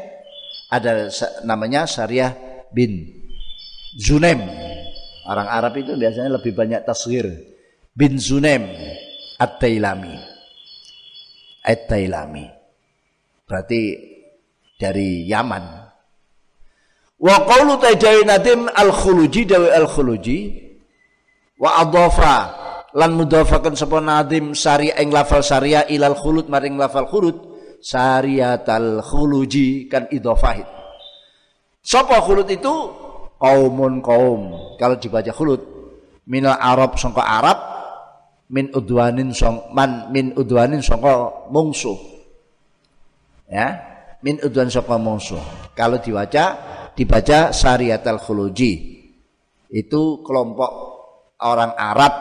[0.67, 1.07] ada
[1.47, 2.35] namanya Syariah
[2.75, 3.07] bin
[3.95, 4.43] Zunem.
[5.23, 7.31] Orang Arab itu biasanya lebih banyak tasghir.
[7.95, 8.67] Bin Zunem
[9.39, 10.19] At-Tailami.
[11.63, 12.45] At-Tailami.
[13.47, 13.81] Berarti
[14.75, 15.63] dari Yaman.
[17.15, 20.39] Wa qawlu tajdai nadim al-khuluji dawi al-khuluji
[21.55, 22.35] wa adhafa
[22.91, 27.54] lan mudafakan sapa nadim syariah ing lafal syariah ilal khulud maring lafal khulud
[27.85, 30.65] Sariyatal khuluji kan idofahid.
[31.85, 32.73] Sapa khulud itu?
[33.37, 34.73] Kaumun kaum.
[34.81, 35.61] Kalau dibaca khulud
[36.25, 37.61] minal Arab sangka Arab
[38.49, 41.93] min udwanin song man min udwanin sangka mungsuh.
[43.45, 43.77] Ya,
[44.25, 45.77] min udwan sangka mungsuh.
[45.77, 46.57] Kalau dibaca
[46.97, 48.97] dibaca Sariyatal khuluji.
[49.69, 50.71] Itu kelompok
[51.37, 52.13] orang Arab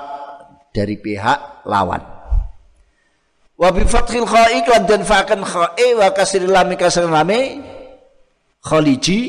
[0.77, 2.14] dari pihak lawan.
[3.55, 7.31] Wa bi fathil kha'i lan dan fa'kan kha'i wa kasril lam kasril lam
[8.59, 9.21] khaliji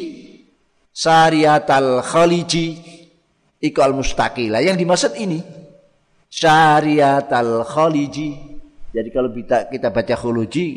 [0.90, 2.82] sariatal khaliji
[3.62, 5.46] iku al mustaqilah yang dimaksud ini
[6.32, 8.58] syariat al khaliji.
[8.96, 10.68] Jadi kalau kita kita baca khuluji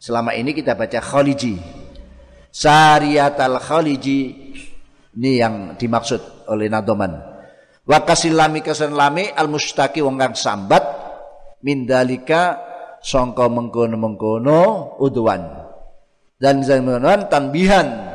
[0.00, 1.60] selama ini kita baca khaliji.
[2.48, 4.20] Syariat al khaliji
[5.20, 7.12] ini yang dimaksud oleh nadoman.
[7.84, 10.82] Wa kasilami lami al mustaqi wong kang sambat
[11.60, 12.69] mindalika
[13.00, 14.60] songko mengkono-mengkono
[15.00, 15.70] uduan
[16.40, 18.10] dan zaman tanbihan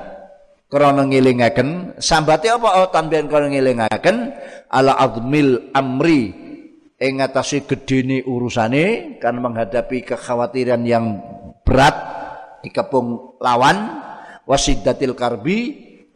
[0.66, 2.84] krana ngelingaken sambate apa?
[2.84, 4.34] Oh, tambahan krana ngelingaken
[4.74, 6.34] ala azmil amri
[6.98, 11.22] ing atase gedene urusane kan menghadapi kekhawatiran yang
[11.62, 11.96] berat
[12.66, 14.04] dikepung lawan
[14.50, 15.58] wasidatil karbi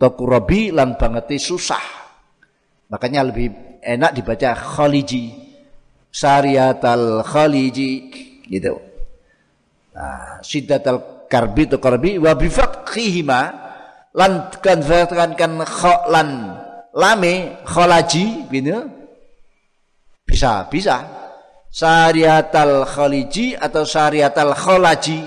[0.02, 2.02] tokurabi lan bangete susah.
[2.90, 5.48] Makanya lebih enak dibaca khaliji.
[6.10, 8.10] Syariatal khaliji
[8.50, 8.82] gitu.
[9.94, 13.42] Nah sidatal karbi to karbi wa bifathihima
[14.18, 14.82] lan kan
[15.38, 16.58] kan kho lan
[16.98, 18.90] lame kholaji gitu
[20.26, 20.98] bisa bisa.
[21.70, 25.22] Syariatal khaliji atau syariatal kholaji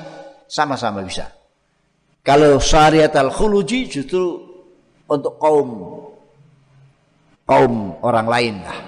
[0.50, 1.30] sama-sama bisa.
[2.26, 4.42] Kalau syariatal khuluji justru
[5.06, 5.70] untuk kaum
[7.46, 8.78] kaum orang lain lah.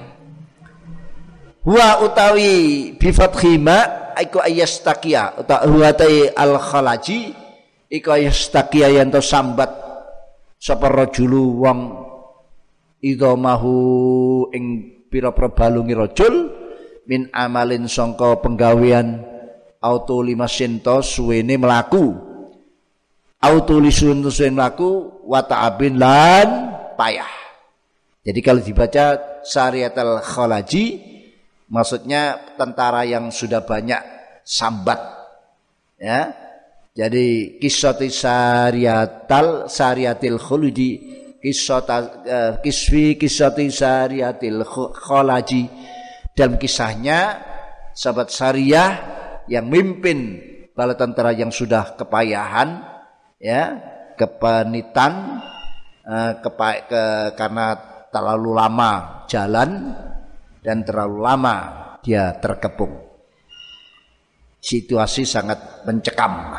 [1.63, 7.35] Wa utawi bifathima iku ayastakia utawi huwatai al khalaji
[7.91, 9.71] iku ayastakia yang to sambat
[10.59, 11.81] sapa rajulu wong
[13.05, 13.75] idhamahu
[14.57, 14.65] ing
[15.13, 16.35] pira-pira balungi rajul
[17.05, 19.21] min amalin sangka penggawean
[19.85, 22.17] auto lima sento suwene melaku
[23.45, 26.49] auto lisun suwene melaku wa ta'abin lan
[26.97, 27.45] payah.
[28.25, 30.85] Jadi kalau dibaca syariatul khalaji
[31.69, 34.01] maksudnya tentara yang sudah banyak
[34.45, 35.01] sambat.
[35.97, 36.33] Ya.
[36.95, 40.93] Jadi kisati syariatal syariatil khuludi
[41.43, 44.63] kisata uh, kisfi kisati syariatil
[44.95, 45.67] kholaji.
[46.35, 47.43] Dalam kisahnya
[47.95, 48.91] sahabat syariah
[49.51, 50.39] yang mimpin
[50.75, 52.83] bala tentara yang sudah kepayahan
[53.39, 53.79] ya
[54.19, 55.43] kepanitan
[56.03, 57.03] uh, kepa ke,
[57.39, 57.67] karena
[58.11, 59.95] terlalu lama jalan
[60.65, 61.57] dan terlalu lama
[62.01, 62.97] dia terkepung
[64.65, 66.57] situasi sangat mencekam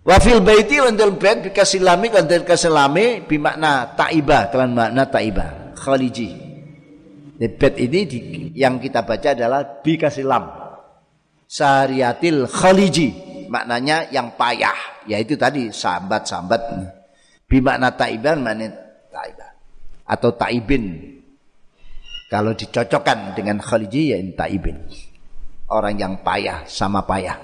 [0.00, 5.04] Wa fil baiti dalam bait bi kasilami kan dari kasilami bi makna taiba kelan makna
[5.06, 6.34] taiba khaliji.
[7.36, 8.18] Bait ini di,
[8.56, 10.48] yang kita baca adalah bi kasilam.
[11.44, 13.12] Sariatil khaliji
[13.52, 16.62] maknanya yang payah yaitu tadi sambat-sambat
[17.44, 18.72] bi makna taiban makna
[19.12, 19.49] taiba
[20.10, 21.14] atau taibin.
[22.26, 24.82] Kalau dicocokkan dengan khaliji ya taibin.
[25.70, 27.38] Orang yang payah sama payah.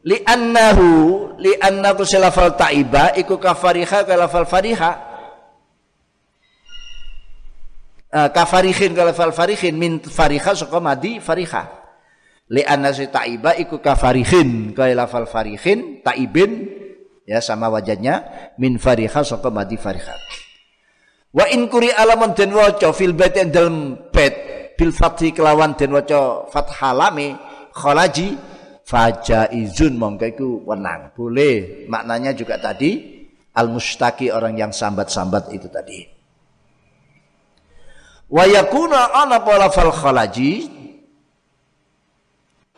[0.00, 0.88] Li annahu
[1.38, 4.92] li annahu silafal taiba iku kafariha kalafal fariha.
[8.10, 11.62] Uh, kafarihin kalafal farihin min fariha saka madi fariha.
[12.50, 16.66] Li anna si taiba iku kafarihin kalafal farihin taibin
[17.30, 18.26] ya sama wajahnya
[18.58, 20.18] min fariha saka madi fariha
[21.30, 24.34] wa in kuri alamun den waca fil bait dalam bait
[24.74, 27.38] bil fathi kelawan den waca fathalame
[27.70, 28.50] khalaji
[28.90, 31.14] fajaizun mongko iku wenang.
[31.14, 31.86] Boleh.
[31.86, 33.22] Maknanya juga tadi
[33.54, 36.02] al mustaki orang yang sambat-sambat itu tadi.
[38.30, 40.66] Wa yakuna ana pola fal khalaji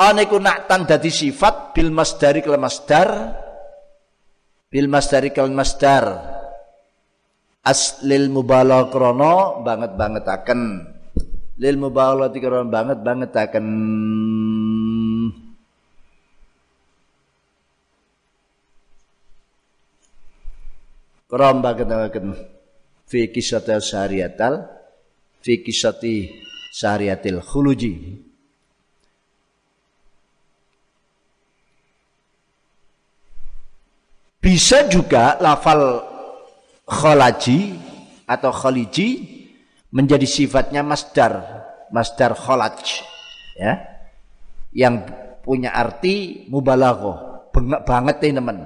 [0.00, 3.36] ana iku naktan dadi sifat bil masdari kal masdar
[4.72, 6.32] bil masdari kal masdar.
[7.62, 10.60] Aslil mubalagh krana banget akan
[11.60, 13.66] lil mubalagh krana banget akan
[21.32, 22.36] Ramba katakan
[23.08, 24.68] fi kisatil syariatal
[25.40, 26.28] fi kisati
[26.68, 28.20] syariatil khuluji
[34.42, 36.02] bisa juga lafal
[36.84, 37.78] kholaji
[38.26, 39.22] atau khaliji
[39.94, 41.62] menjadi sifatnya masdar
[41.94, 43.06] masdar kholaj
[43.54, 43.78] ya
[44.74, 45.06] yang
[45.46, 47.46] punya arti mubalaghah
[47.86, 48.58] banget nih teman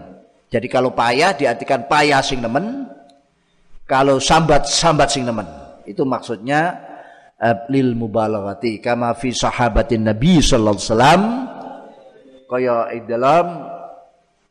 [0.47, 2.87] jadi kalau payah diartikan payah sing nemen,
[3.85, 5.47] kalau sambat sambat sing nemen.
[5.87, 6.81] Itu maksudnya
[7.39, 11.23] uh, lil mubalaghati kama fi sahabatin Nabi sallallahu alaihi wasallam
[12.47, 12.75] kaya
[13.11, 13.47] dalam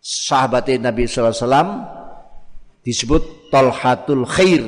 [0.06, 1.82] sahabatin Nabi wasallam
[2.86, 4.62] disebut talhatul khair.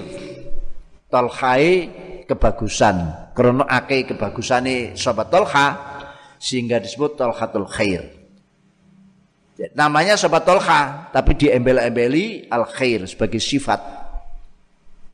[1.14, 1.94] Talhai
[2.26, 3.30] kebagusan.
[3.38, 5.68] Karena akeh kebagusane sahabat Talha
[6.42, 8.18] sehingga disebut talhatul khair.
[9.74, 13.82] Namanya sahabat Tolha, tapi diembel-embeli al khair sebagai sifat.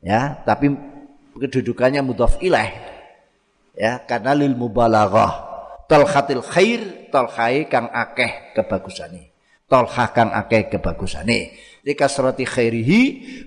[0.04, 0.68] Ya, tapi
[1.36, 2.76] kedudukannya mudhaf ilaih.
[3.72, 5.52] Ya, karena lil mubalaghah.
[5.88, 9.33] Tolhatil khair, tolhai kang akeh kebagusane.
[9.74, 11.50] Tolha kang akeh kebagusane.
[11.82, 13.00] Di kasrati khairihi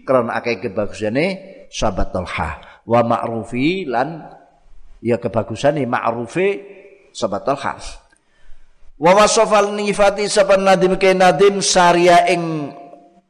[0.03, 1.25] karena akeh kebagusane
[1.71, 2.83] sahabat Tolha.
[2.83, 4.27] Wa ma'rufi lan
[4.99, 6.59] ya kebagusane ma'rufi
[7.15, 7.73] sahabat Tolha.
[8.99, 12.75] Wa wasafal nifati saban nadim ke nadim saria ing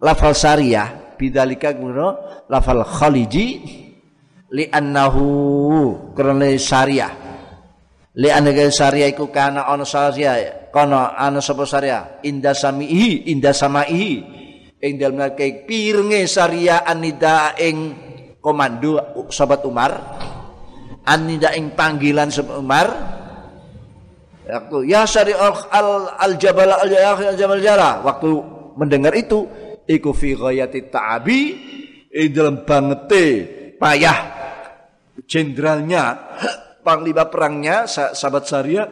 [0.02, 2.18] lafal saria bidalika guna
[2.50, 3.62] lafal khaliji
[4.50, 7.27] li annahu karena saria
[8.18, 14.38] li annahu saria iku kana ana saria kana ana sapa saria inda samihi inda samaihi
[14.82, 15.34] ing dalem
[15.66, 18.08] pirnge saria anida ing
[18.48, 19.92] komando sahabat Umar.
[21.08, 22.88] Anida ing panggilan sahabat Umar.
[24.48, 28.00] Waktu ya syari al, al, al jabal al al jabal jara.
[28.00, 28.30] Waktu
[28.80, 29.44] mendengar itu,
[29.84, 31.40] iku fi ghayati ta'abi.
[32.08, 33.26] Ing dalam bangete
[33.76, 34.18] payah
[35.28, 36.16] jenderalnya
[36.88, 38.88] panglima perangnya sahabat Syariah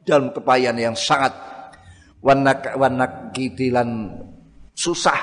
[0.00, 1.36] dalam kepayahan yang sangat
[2.24, 4.16] wanak wanak kitilan
[4.72, 5.20] susah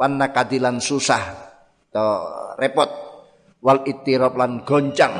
[0.00, 1.22] wanak kadilan susah
[1.92, 2.10] atau
[2.56, 2.88] repot.
[3.60, 5.12] Wal itirab lan goncang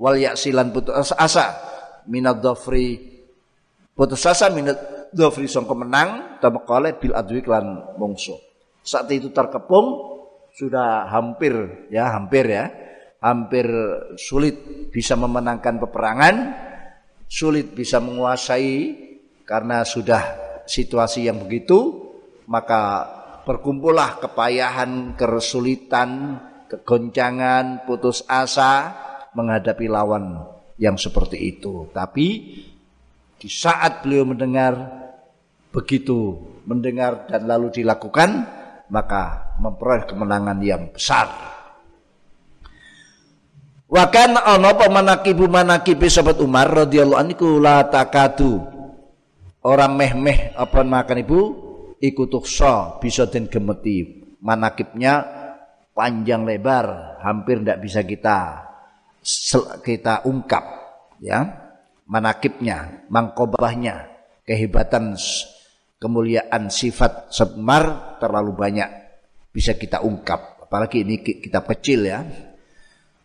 [0.00, 1.70] wal yaksilan putus asa.
[2.08, 2.98] Minad dhafri
[3.92, 8.32] putus asa minat dhafri sangka menang tamaqale bil adwi klan mungsu.
[8.80, 10.10] Saat itu terkepung
[10.56, 12.72] sudah hampir ya hampir ya
[13.22, 13.66] hampir
[14.18, 16.34] sulit bisa memenangkan peperangan
[17.30, 18.98] sulit bisa menguasai
[19.46, 20.22] karena sudah
[20.66, 22.10] situasi yang begitu
[22.50, 23.06] maka
[23.46, 28.92] berkumpullah kepayahan kesulitan kegoncangan putus asa
[29.32, 30.42] menghadapi lawan
[30.76, 32.26] yang seperti itu tapi
[33.38, 34.74] di saat beliau mendengar
[35.72, 36.36] begitu
[36.66, 38.60] mendengar dan lalu dilakukan
[38.92, 41.51] maka memperoleh kemenangan yang besar.
[43.92, 48.56] Wakan ono pemanakibu manakibi sahabat Umar radhiyallahu anhu la takadu.
[49.60, 51.40] Orang meh-meh apa makan ibu
[52.00, 54.24] ikut tukso bisa den gemeti.
[54.40, 55.20] Manakibnya
[55.92, 58.38] panjang lebar hampir tidak bisa kita
[59.84, 60.64] kita ungkap
[61.20, 61.60] ya.
[62.08, 64.08] Manakibnya, mangkobahnya,
[64.48, 65.16] kehebatan,
[66.00, 68.88] kemuliaan sifat Semar terlalu banyak
[69.52, 70.64] bisa kita ungkap.
[70.64, 72.20] Apalagi ini kitab kecil ya,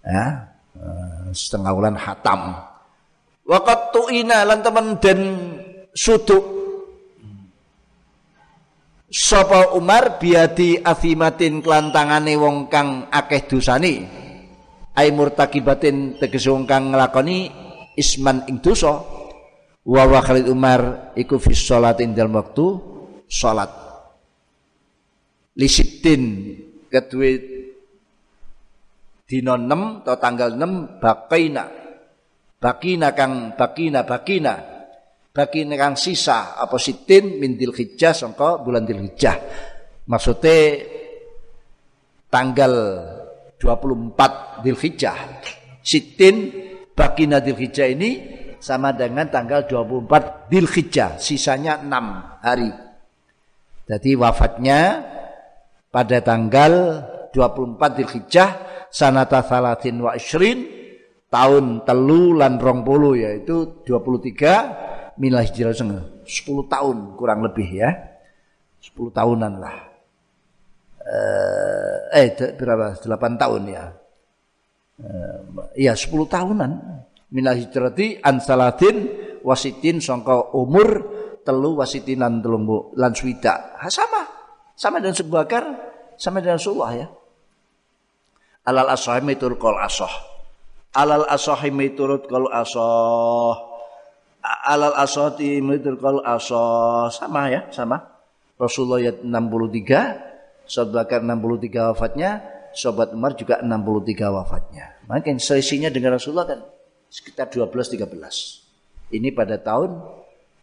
[0.03, 0.56] ya
[1.31, 2.55] setengah bulan hatam.
[3.47, 5.19] Wakat tu'ina lan teman dan
[5.95, 6.55] suduk.
[9.07, 14.03] Sapa Umar biadi afimatin kelantangane wong kang akeh dosani
[14.99, 17.47] ai murtakibatin tegese wong kang nglakoni
[17.95, 18.99] isman ing dosa.
[19.87, 22.75] Wa wa Khalid Umar iku fi salat ing dalem wektu
[23.31, 23.71] salat
[25.55, 26.51] lisitin
[26.91, 27.56] kedue
[29.27, 31.65] dina 6 atau tanggal 6 bakaina
[32.57, 34.53] bakina kang bakina bakina
[35.35, 39.35] bakina kang sisa apa sitin min hijjah sangka bulan hijjah
[40.07, 40.81] maksudnya
[42.31, 42.73] tanggal
[43.59, 45.17] 24 hijjah
[45.83, 46.35] sitin
[46.97, 48.11] bagi Nadir Hijjah ini
[48.57, 52.73] sama dengan tanggal 24 Hijjah, sisanya 6 hari.
[53.85, 55.05] Jadi wafatnya
[55.93, 58.49] pada tanggal 24 Hijjah
[58.89, 60.65] sanata salatin wa isrin
[61.27, 66.23] tahun telu lan rong puluh yaitu 23 milah hijrah 10
[66.71, 67.89] tahun kurang lebih ya
[68.79, 69.77] 10 tahunan lah
[71.03, 73.85] eh, eh berapa 8 tahun ya
[75.77, 76.71] Iya 10 tahunan
[77.29, 79.05] minal hijrati an salatin
[79.45, 81.05] wasitin sangka umur
[81.45, 82.65] telu wasitin lan telung
[82.97, 83.77] lan swida.
[83.93, 84.25] Sama.
[84.77, 85.45] Sama dengan sebuah
[86.17, 87.07] sama dengan Rasulullah ya.
[88.67, 90.11] Alal asah mitur kol asah.
[90.91, 93.55] Alal asah miturut kol asah.
[94.67, 97.07] Alal asati mitur kol asah.
[97.07, 98.03] Sama ya, sama.
[98.59, 102.31] Rasulullah ya 63, Sahabat Bakar 63 wafatnya,
[102.75, 104.85] Sobat Umar juga 63 wafatnya.
[105.07, 106.59] Maka selisihnya dengan Rasulullah kan
[107.07, 108.03] sekitar 12-13.
[109.13, 110.03] Ini pada tahun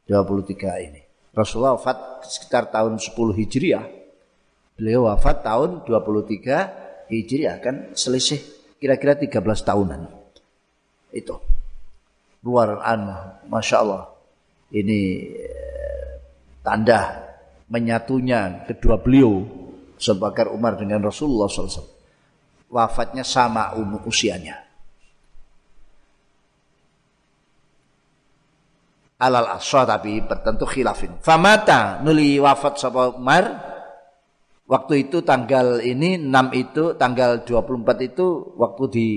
[0.05, 1.01] 23 ini.
[1.33, 3.87] Rasulullah wafat sekitar tahun 10 Hijriah.
[4.77, 8.41] Beliau wafat tahun 23 Hijriah kan selisih
[8.81, 10.01] kira-kira 13 tahunan.
[11.15, 11.37] Itu.
[12.45, 13.03] Luar an,
[13.49, 14.05] Masya Allah.
[14.75, 15.01] Ini
[15.39, 16.11] eh,
[16.61, 17.25] tanda
[17.71, 19.45] menyatunya kedua beliau
[19.97, 21.95] sebagai Umar dengan Rasulullah SAW
[22.69, 24.65] wafatnya sama umur usianya.
[29.25, 31.17] alal aswa tapi bertentu khilafin.
[31.25, 33.74] Famata nuli wafat sapa Umar
[34.65, 38.27] waktu itu tanggal ini 6 itu tanggal 24 itu
[38.57, 39.09] waktu di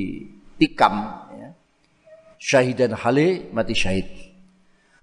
[0.59, 0.95] tikam
[1.35, 1.49] ya.
[2.37, 4.07] Syahidan hale mati syahid.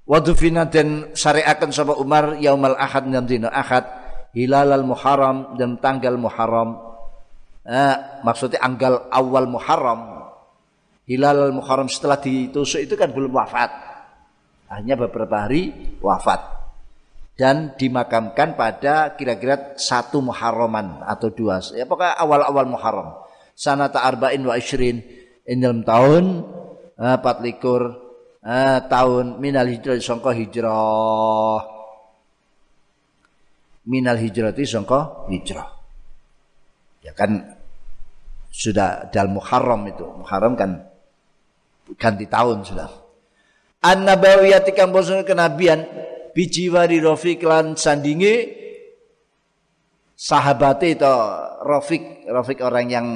[0.05, 3.89] Wadufina dan syariakan sapa Umar yaumal ahad dan dina ahad
[4.37, 6.77] hilal muharram dan tanggal muharram
[7.65, 10.29] eh, maksudnya tanggal awal muharram
[11.09, 13.71] hilal muharram setelah ditusuk itu kan belum wafat
[14.75, 15.73] hanya beberapa hari
[16.03, 16.54] wafat
[17.35, 21.59] dan dimakamkan pada kira-kira satu muharraman atau dua.
[21.75, 23.19] Ya pokoknya awal-awal muharram.
[23.55, 25.03] Sanata arba'in wa ishrin
[25.47, 26.25] ini dalam tahun
[26.99, 27.83] eh, empat likur
[28.43, 31.63] eh, tahun minal hijrah sangka hijrah.
[33.85, 35.69] Minal hijrah itu sangka hijrah.
[37.05, 37.59] Ya kan
[38.55, 40.07] sudah dalam Muharram itu.
[40.07, 40.87] Muharram kan
[42.01, 42.89] ganti tahun sudah.
[43.85, 45.85] An nabawiyati kang bosan kenabian
[46.35, 48.51] bijiwari Rafiq lan sandinge
[50.19, 51.15] sahabat itu
[51.63, 53.07] Rafiq Rafiq orang yang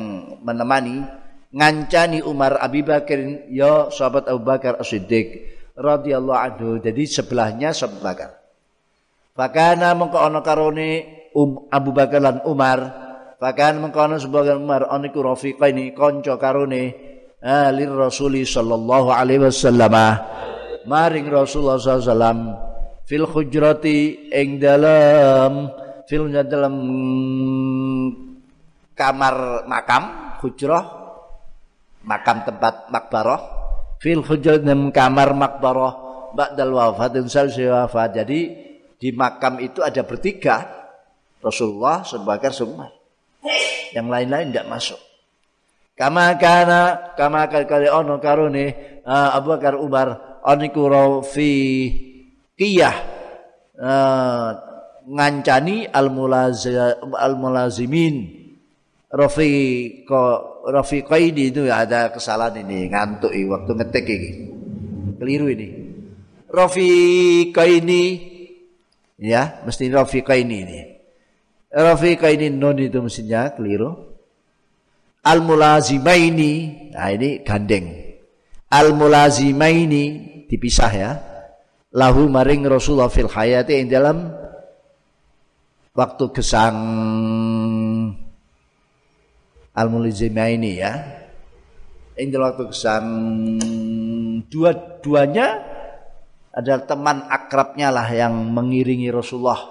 [0.41, 1.03] menemani
[1.51, 6.69] ngancani Umar Abi Bakar ya sahabat Abu Bakar As-Siddiq radhiyallahu anhu.
[6.79, 8.31] Jadi sebelahnya sahabat Bakar.
[9.35, 10.91] Fakana mengko ana karone
[11.35, 13.07] um, Abu Bakar lan Umar
[13.39, 16.91] Fakana mengko ana sebagian Umar aniku rafiqaini kanca karone
[17.39, 19.95] alir Rasuli sallallahu alaihi wasallam.
[20.91, 22.68] Maring Rasulullah sallallahu
[23.09, 25.73] fil hujrati ing dalam
[26.05, 26.75] fil dalam
[28.93, 30.85] kamar makam hujrah
[32.05, 33.41] makam tempat makbarah.
[33.99, 35.93] Fil hujrat dan kamar makbarah
[36.31, 38.23] ba'dal wafat dan selesai wafat.
[38.23, 38.41] Jadi
[38.95, 40.63] di makam itu ada bertiga
[41.43, 42.95] Rasulullah sebagai semua
[43.91, 45.01] yang lain-lain tidak masuk.
[45.99, 48.67] Kama kana kama kali ono karone
[49.03, 50.87] uh, Abu Bakar Umar oniku
[52.59, 52.97] kiyah
[53.79, 54.51] uh,
[55.07, 56.11] ngancani al
[57.39, 58.39] mulazimin
[59.09, 60.25] Rafiqa
[60.69, 64.31] Rafiqaini itu ya ada kesalahan ini ngantuk ini, waktu ngetik ini.
[65.17, 65.69] Keliru ini.
[66.53, 68.03] Rafiqaini
[69.17, 70.79] ya, mesti Rafiqaini ini.
[71.73, 73.97] Rafiqaini non itu mestinya keliru.
[75.25, 76.53] Al mulazimaini.
[76.93, 77.89] Nah ini gandeng.
[78.69, 80.05] Al mulazimaini
[80.53, 81.11] dipisah ya.
[81.89, 84.17] Lahu maring Rasulullah fil hayati yang dalam
[85.97, 86.77] waktu gesang
[89.79, 90.93] al ini ya.
[92.19, 93.05] Ini waktu kesan
[94.51, 95.63] dua-duanya
[96.51, 99.63] adalah teman akrabnya lah yang mengiringi Rasulullah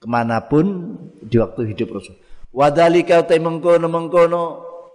[0.00, 2.16] ke mana pun di waktu hidup Rasul.
[2.56, 4.42] Wadalika utai mengkono mengkono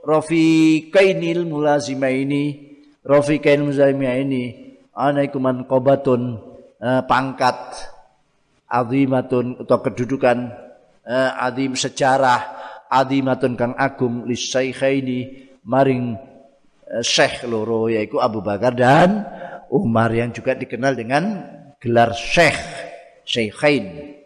[0.02, 2.74] rafiqainil mulazimaini
[3.06, 6.40] rafiqainil mulazimaini anaikuman kobatun
[6.80, 7.58] eh, pangkat
[8.68, 10.38] azimatun atau kedudukan
[11.08, 12.62] eh, azim sejarah
[12.92, 16.20] adimatun kang agung lisaikhaini maring
[16.92, 19.24] uh, syekh loro yaitu Abu Bakar dan
[19.72, 21.24] Umar yang juga dikenal dengan
[21.80, 22.60] gelar syekh
[23.24, 24.20] syekhain.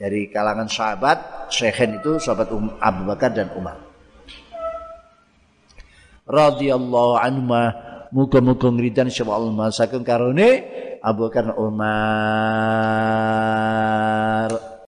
[0.00, 3.76] Dari kalangan sahabat syekhain itu sahabat um, Abu Bakar dan Umar.
[6.24, 7.52] Radhiyallahu anhu
[8.12, 10.48] muga-muga ngridan insyaallah masakeun karone
[11.00, 11.92] Abu Bakar Umar